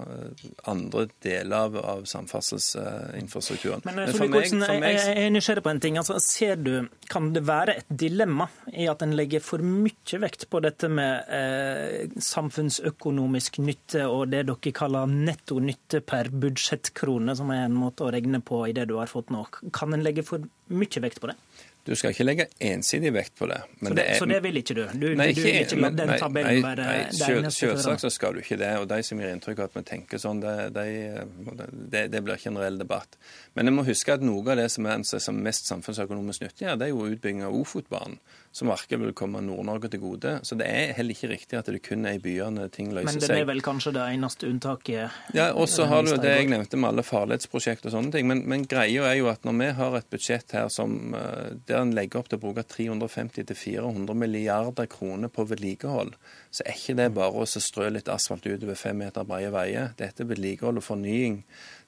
[0.65, 3.83] andre deler av, av samferdselsinfrastrukturen.
[3.85, 4.95] Men, Men for meg, for meg...
[4.95, 5.99] Jeg, jeg er nysgjerrig på en ting.
[6.01, 6.71] Altså, ser du,
[7.11, 11.29] Kan det være et dilemma i at en legger for mye vekt på dette med
[11.29, 18.07] eh, samfunnsøkonomisk nytte og det dere kaller netto nytte per budsjettkrone, som er en måte
[18.07, 19.43] å regne på i det du har fått nå?
[19.75, 21.37] Kan en legge for mye vekt på det?
[21.85, 23.57] Du skal ikke legge ensidig vekt på det.
[23.79, 24.83] Så det, er, så, det, vil ikke du?
[24.93, 28.03] Du, nei, ikke, du vil ikke la den tabellen nei, være nei, det eneste Selvsagt
[28.05, 28.69] så skal du ikke det.
[28.77, 32.51] og De som gir inntrykk av at vi tenker sånn, det, det, det blir ikke
[32.53, 33.17] en reell debatt.
[33.57, 36.87] Men jeg må huske at noe av det som er som mest samfunnsøkonomisk nyttig, det
[36.87, 38.21] er jo utbygging av Ofotbanen
[38.51, 40.33] som virkelig vil komme Nord-Norge til gode.
[40.43, 43.21] Så det er heller ikke riktig at det kun er i byene ting løser seg.
[43.21, 45.19] Men det er vel kanskje det eneste unntaket?
[45.37, 48.27] Ja, og så har du det jeg nevnte med alle farledsprosjekt og sånne ting.
[48.27, 51.81] Men, men, greia er jo at når vi har et budsjett her som, eh, der
[51.81, 56.13] en legger opp til å bruke 350-400 milliarder kroner på vedlikehold,
[56.51, 59.93] så er ikke det bare å strø litt asfalt utover fem meter brede veier.
[59.99, 61.41] Dette er vedlikehold og fornying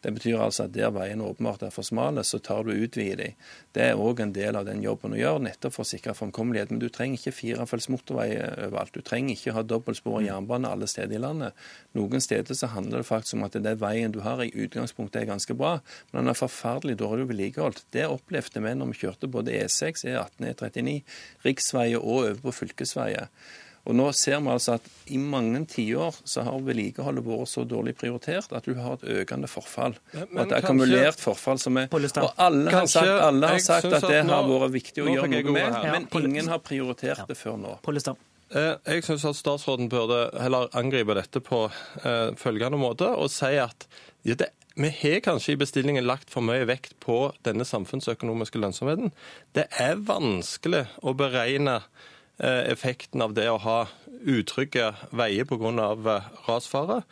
[0.04, 3.30] det betyr altså at der veiene åpenbart er for smale, så tar du utvider de.
[3.76, 6.74] Det er òg en del av den jobben å gjøre, nettopp for å sikre fremkommelighet.
[6.74, 8.28] Men du trenger ikke firefelts motorvei
[8.68, 8.92] overalt.
[8.96, 11.64] Du trenger ikke ha dobbeltspor og jernbane alle steder i landet.
[11.96, 15.32] Noen steder så handler det faktisk om at det veien du har i utgangspunktet er
[15.32, 15.78] ganske bra,
[16.12, 17.86] men den er forferdelig dårlig vedlikeholdt.
[17.96, 21.00] Det opplevde vi når vi kjørte både E6, E18, E39,
[21.48, 23.32] riksveier og over på fylkesveier.
[23.84, 27.96] Og nå ser vi altså at i mange tiår så har vedlikeholdet vært så dårlig
[28.00, 29.98] prioritert at du har et økende forfall.
[30.14, 33.64] Men, og at det er akkumulert forfall som er Og alle har sagt, alle har
[33.64, 37.36] sagt at, det har vært viktig å gjøre noe med, men ingen har prioritert det
[37.40, 37.76] før nå.
[37.84, 38.20] Polistan.
[38.54, 43.88] jeg syns at statsråden burde heller angripe dette på uh, følgende måte og si at
[44.24, 49.12] ja, det vi har kanskje i bestillingen lagt for mye vekt på denne samfunnsøkonomiske lønnsomheten.
[49.54, 53.84] Det er vanskelig å beregne Eh, effekten av det å ha
[54.24, 55.74] utrygge veier pga.
[55.94, 57.04] Eh, rasfare.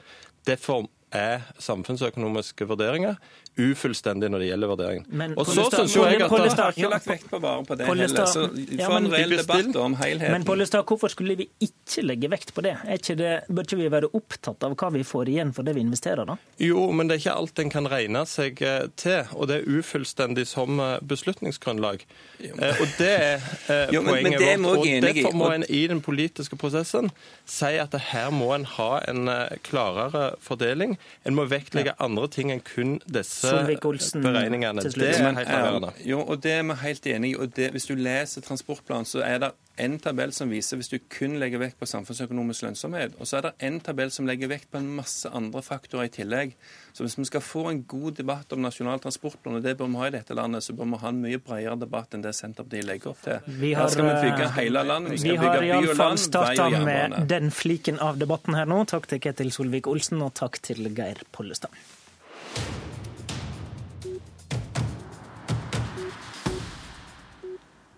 [0.47, 3.17] Derfor er samfunnsøkonomiske vurderinger
[3.59, 5.07] ufullstendig når det gjelder vurderingen.
[5.09, 7.75] Men, og så syns jo jeg at det har ikke lagt vekt på bare på
[7.75, 8.25] det heller.
[8.31, 8.45] Så
[8.77, 10.31] ja, få en reell debatt om helheten.
[10.31, 12.77] Men Pollestad, hvorfor skulle vi ikke legge vekt på det?
[12.95, 13.33] Ikke det?
[13.51, 16.37] Bør ikke vi være opptatt av hva vi får igjen for det vi investerer, da?
[16.63, 19.79] Jo, men det er ikke alt en kan regne seg eh, til, og det er
[19.79, 22.05] ufullstendig som eh, beslutningsgrunnlag.
[22.39, 24.85] Eh, og det er jo, poenget men, men vårt.
[24.85, 27.11] Og derfor må en i den politiske prosessen
[27.43, 29.27] si at her må en ha en
[29.67, 30.95] klarere fordeling.
[31.27, 34.85] En må vektlegge andre ting enn kun disse beregningene.
[34.85, 35.91] Det er helt avgjørende.
[36.07, 37.35] Jo, og det er vi helt enig i.
[37.35, 39.51] og det, Hvis du leser transportplanen, så er det
[39.81, 43.15] en tabell som viser hvis du kun legger vekt på samfunnsøkonomisk lønnsomhet.
[43.19, 46.13] Og så er det en tabell som legger vekt på en masse andre faktorer i
[46.13, 46.53] tillegg.
[46.93, 50.01] Så hvis vi skal få en god debatt om Nasjonal transportplan, og det bør vi
[50.01, 52.87] ha i dette landet, så bør vi ha en mye bredere debatt enn det Senterpartiet
[52.89, 53.39] legger opp til.
[53.47, 55.15] Vi har, her skal vi bygge eh, hele landet.
[55.15, 55.95] Vi skal vi bygge by og land, vei og jernbane.
[55.95, 58.83] Vi har iallfall starta med den fliken av debatten her nå.
[58.91, 61.81] Takk til Ketil Solvik-Olsen, og takk til Geir Pollestad.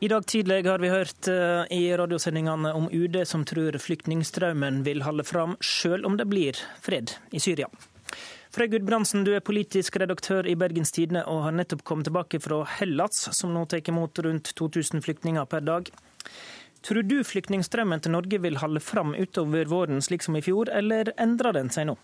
[0.04, 5.00] I dag tidlig har vi hørt eh, i radiosendingene om UD som tror flyktningstrømmen vil
[5.06, 7.70] holde fram, sjøl om det blir fred i Syria.
[8.52, 12.60] Frøy Gudbrandsen, du er politisk redaktør i Bergens Tidende og har nettopp kommet tilbake fra
[12.82, 15.88] Hellas, som nå tar imot rundt 2000 flyktninger per dag.
[16.84, 21.16] Tror du flyktningstrømmen til Norge vil holde fram utover våren slik som i fjor, eller
[21.16, 21.96] endrer den seg nå?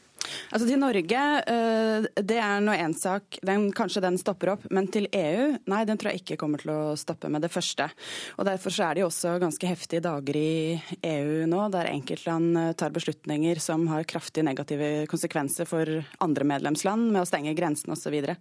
[0.49, 3.39] Altså Til Norge, eh, det er nå én sak.
[3.45, 4.65] Den, kanskje den stopper opp.
[4.73, 7.89] Men til EU, nei, den tror jeg ikke kommer til å stoppe med det første.
[8.37, 12.57] Og Derfor så er det jo også ganske heftige dager i EU nå, der enkeltland
[12.57, 17.95] eh, tar beslutninger som har kraftig negative konsekvenser for andre medlemsland, med å stenge grensene
[17.95, 18.09] osv.
[18.09, 18.37] Så, videre.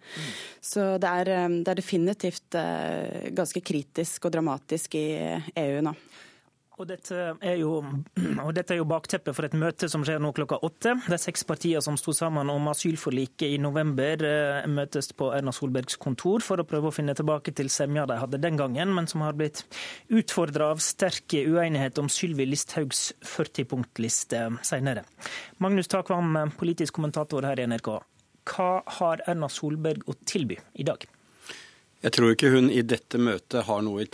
[0.64, 2.56] så det er, eh, det er definitivt
[3.36, 5.06] ganske kritisk og dramatisk i
[5.60, 5.92] EU nå.
[6.78, 7.16] Og dette,
[7.58, 7.80] jo,
[8.44, 10.94] og dette, er jo, bakteppet for et møte som skjer nå klokka åtte.
[11.08, 15.54] Det er seks partier som sto sammen om asylforliket i november, eh, møtes på Erna
[15.54, 19.10] Solbergs kontor for å prøve å finne tilbake til semja de hadde den gangen, men
[19.10, 19.64] som har blitt
[20.14, 25.02] utfordra av sterk uenighet om Sylvi Listhaugs 40-punktliste senere.
[25.58, 27.94] Magnus Takvam, politisk kommentator her i NRK.
[28.48, 31.02] Hva har Erna Solberg å tilby i dag?
[31.98, 34.04] Jeg tror ikke hun i dette møtet har noe,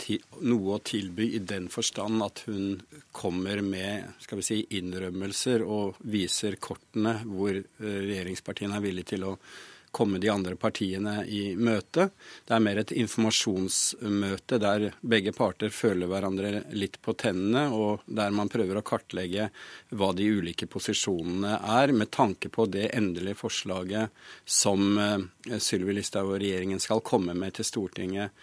[0.41, 2.79] noe, å tilby i den forstand at hun
[3.13, 9.27] kommer med skal vi si, innrømmelser og viser kortene hvor eh, regjeringspartiene er villige til
[9.29, 9.35] å
[9.95, 12.09] komme de andre partiene i møte.
[12.43, 18.35] Det er mer et informasjonsmøte der begge parter føler hverandre litt på tennene, og der
[18.35, 19.49] man prøver å kartlegge
[19.95, 26.33] hva de ulike posisjonene er, med tanke på det endelige forslaget som eh, Sylvi Listhaug
[26.33, 28.35] og regjeringen skal komme med til Stortinget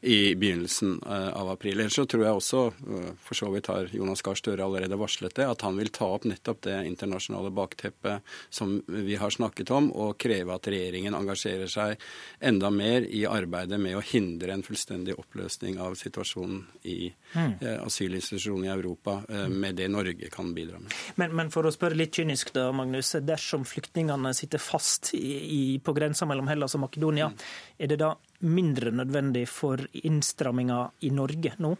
[0.00, 1.80] i begynnelsen eh, av april.
[1.80, 5.34] Ellers så tror jeg også, eh, for så vidt har Jonas Gahr Støre allerede varslet
[5.38, 9.90] det, at han vil ta opp nettopp det internasjonale bakteppet som vi har snakket om,
[9.92, 11.98] og kreve at regjeringen engasjerer seg
[12.40, 17.58] enda mer i arbeidet med å hindre en fullstendig oppløsning av situasjonen i mm.
[17.86, 20.92] asylinstitusjonene asylinstitusjonen i Europa, eh, med det Norge kan bidra med.
[21.16, 23.14] Men, men, for å spørre litt kynisk da, Magnus.
[23.22, 27.46] Dersom flyktningene sitter fast i, i, på grensa mellom Hellas og Makedonia, mm.
[27.78, 31.74] er det da mindre nødvendig for innstramminga i Norge nå?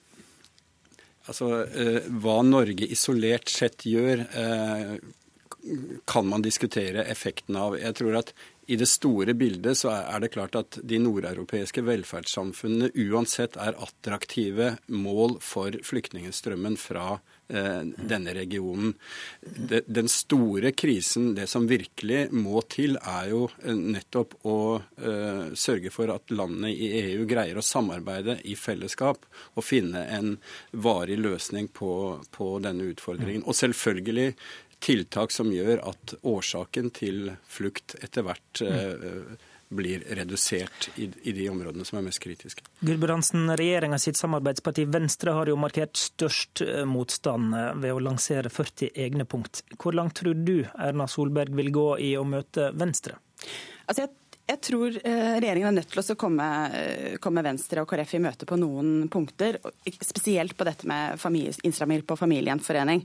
[1.28, 4.98] Altså, eh, Hva Norge isolert sett gjør, eh,
[6.06, 7.76] kan man diskutere effekten av.
[7.76, 8.32] Jeg tror at
[8.68, 14.78] i det store bildet så er det klart at de nordeuropeiske velferdssamfunnene uansett er attraktive
[14.88, 18.94] mål for flyktningstrømmen fra Eh, denne regionen.
[19.86, 25.92] Den store krisen, det som virkelig må til, er jo eh, nettopp å eh, sørge
[25.94, 30.34] for at landene i EU greier å samarbeide i fellesskap og finne en
[30.72, 31.92] varig løsning på,
[32.36, 33.46] på denne utfordringen.
[33.48, 34.34] Og selvfølgelig
[34.84, 38.62] tiltak som gjør at årsaken til flukt etter hvert
[39.68, 42.64] blir redusert i, i, de områdene som er mest kritiske.
[42.80, 48.52] Gulbrandsen, regjeringa sitt samarbeidsparti Venstre har jo markert størst eh, motstand eh, ved å lansere
[48.52, 49.62] 40 egne punkt.
[49.76, 53.20] Hvor langt tror du Erna Solberg vil gå i å møte Venstre?
[53.86, 54.14] Altså jeg
[54.48, 56.44] jeg tror eh, regjeringen er nødt til å komme,
[57.20, 59.58] komme, Venstre og KrF i møte på noen punkter.
[60.00, 61.20] Spesielt på dette med
[61.68, 63.02] innstramminger på familiegjenforening.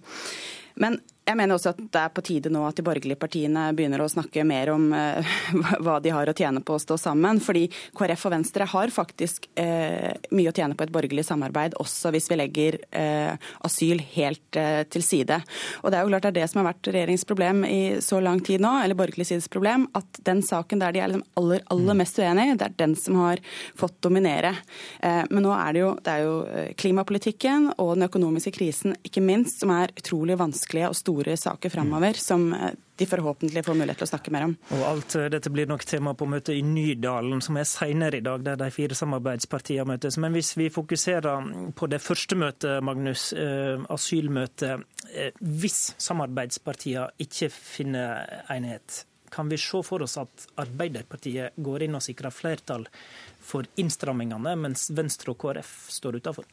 [0.79, 4.01] Men jeg mener også at det er på tide nå at de borgerlige partiene begynner
[4.03, 5.35] å snakke mer om eh,
[5.83, 7.39] hva de har å tjene på å stå sammen.
[7.43, 7.63] Fordi
[7.95, 12.27] KrF og Venstre har faktisk eh, mye å tjene på et borgerlig samarbeid, også hvis
[12.31, 15.39] vi legger eh, asyl helt til side.
[15.81, 18.19] Og det er jo klart det er det som har vært regjeringens problem i så
[18.23, 21.63] lang tid nå, eller borgerlig sides problem, at den saken der de er liksom aller,
[21.73, 23.41] aller mest uenige, det er den som har
[23.79, 24.53] fått dominere.
[25.01, 26.35] Men nå er det jo, det er jo
[26.79, 31.69] klimapolitikken og den økonomiske krisen, ikke minst, som er utrolig vanskelige og store store saker
[31.69, 34.55] framover som eh, de forhåpentlig får mulighet til å snakke mer om.
[34.73, 38.25] Og alt eh, dette blir nok tema på møtet i Nydalen, som er senere i
[38.25, 40.17] dag, der de fire samarbeidspartiene møtes.
[40.21, 44.83] Men hvis vi fokuserer på det første møtet, Magnus, eh, asylmøtet.
[45.39, 49.03] Hvis samarbeidspartiene ikke finner enighet,
[49.33, 52.85] kan vi se for oss at Arbeiderpartiet går inn og sikrer flertall
[53.41, 56.45] for innstrammingene, mens Venstre og KrF står utenfor?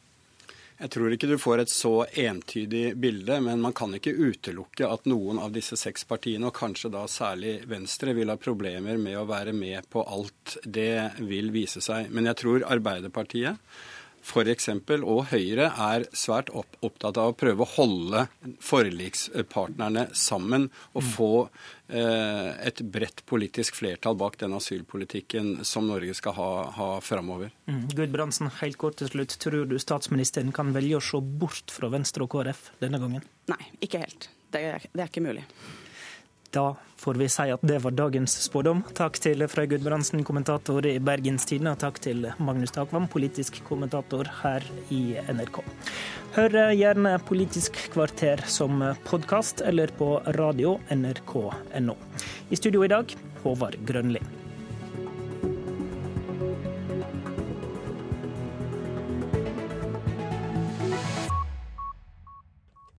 [0.81, 1.91] Jeg tror ikke du får et så
[2.23, 6.89] entydig bilde, men man kan ikke utelukke at noen av disse seks partiene, og kanskje
[6.89, 10.55] da særlig Venstre, vil ha problemer med å være med på alt.
[10.65, 12.09] Det vil vise seg.
[12.09, 13.61] Men jeg tror Arbeiderpartiet
[14.21, 14.69] f.eks.
[15.01, 18.25] og Høyre er svært opptatt av å prøve å holde
[18.63, 21.31] forlikspartnerne sammen og få
[21.89, 27.53] eh, et bredt politisk flertall bak den asylpolitikken som Norge skal ha, ha framover.
[27.69, 27.87] Mm.
[27.95, 29.37] Gudbrandsen, helt kort til slutt.
[29.41, 33.25] Tror du statsministeren kan velge å se bort fra Venstre og KrF denne gangen?
[33.51, 34.29] Nei, ikke helt.
[34.51, 35.45] Det er, det er ikke mulig.
[36.51, 38.81] Da får vi si at det var dagens spådom.
[38.97, 44.27] Takk til Frøy Gudbrandsen, kommentator i Bergens Tidende, og takk til Magnus Takvam, politisk kommentator
[44.41, 45.61] her i NRK.
[46.35, 51.97] Hør gjerne Politisk kvarter som podkast eller på radio nrk.no.
[52.51, 54.40] I studio i dag, Håvard Grønli.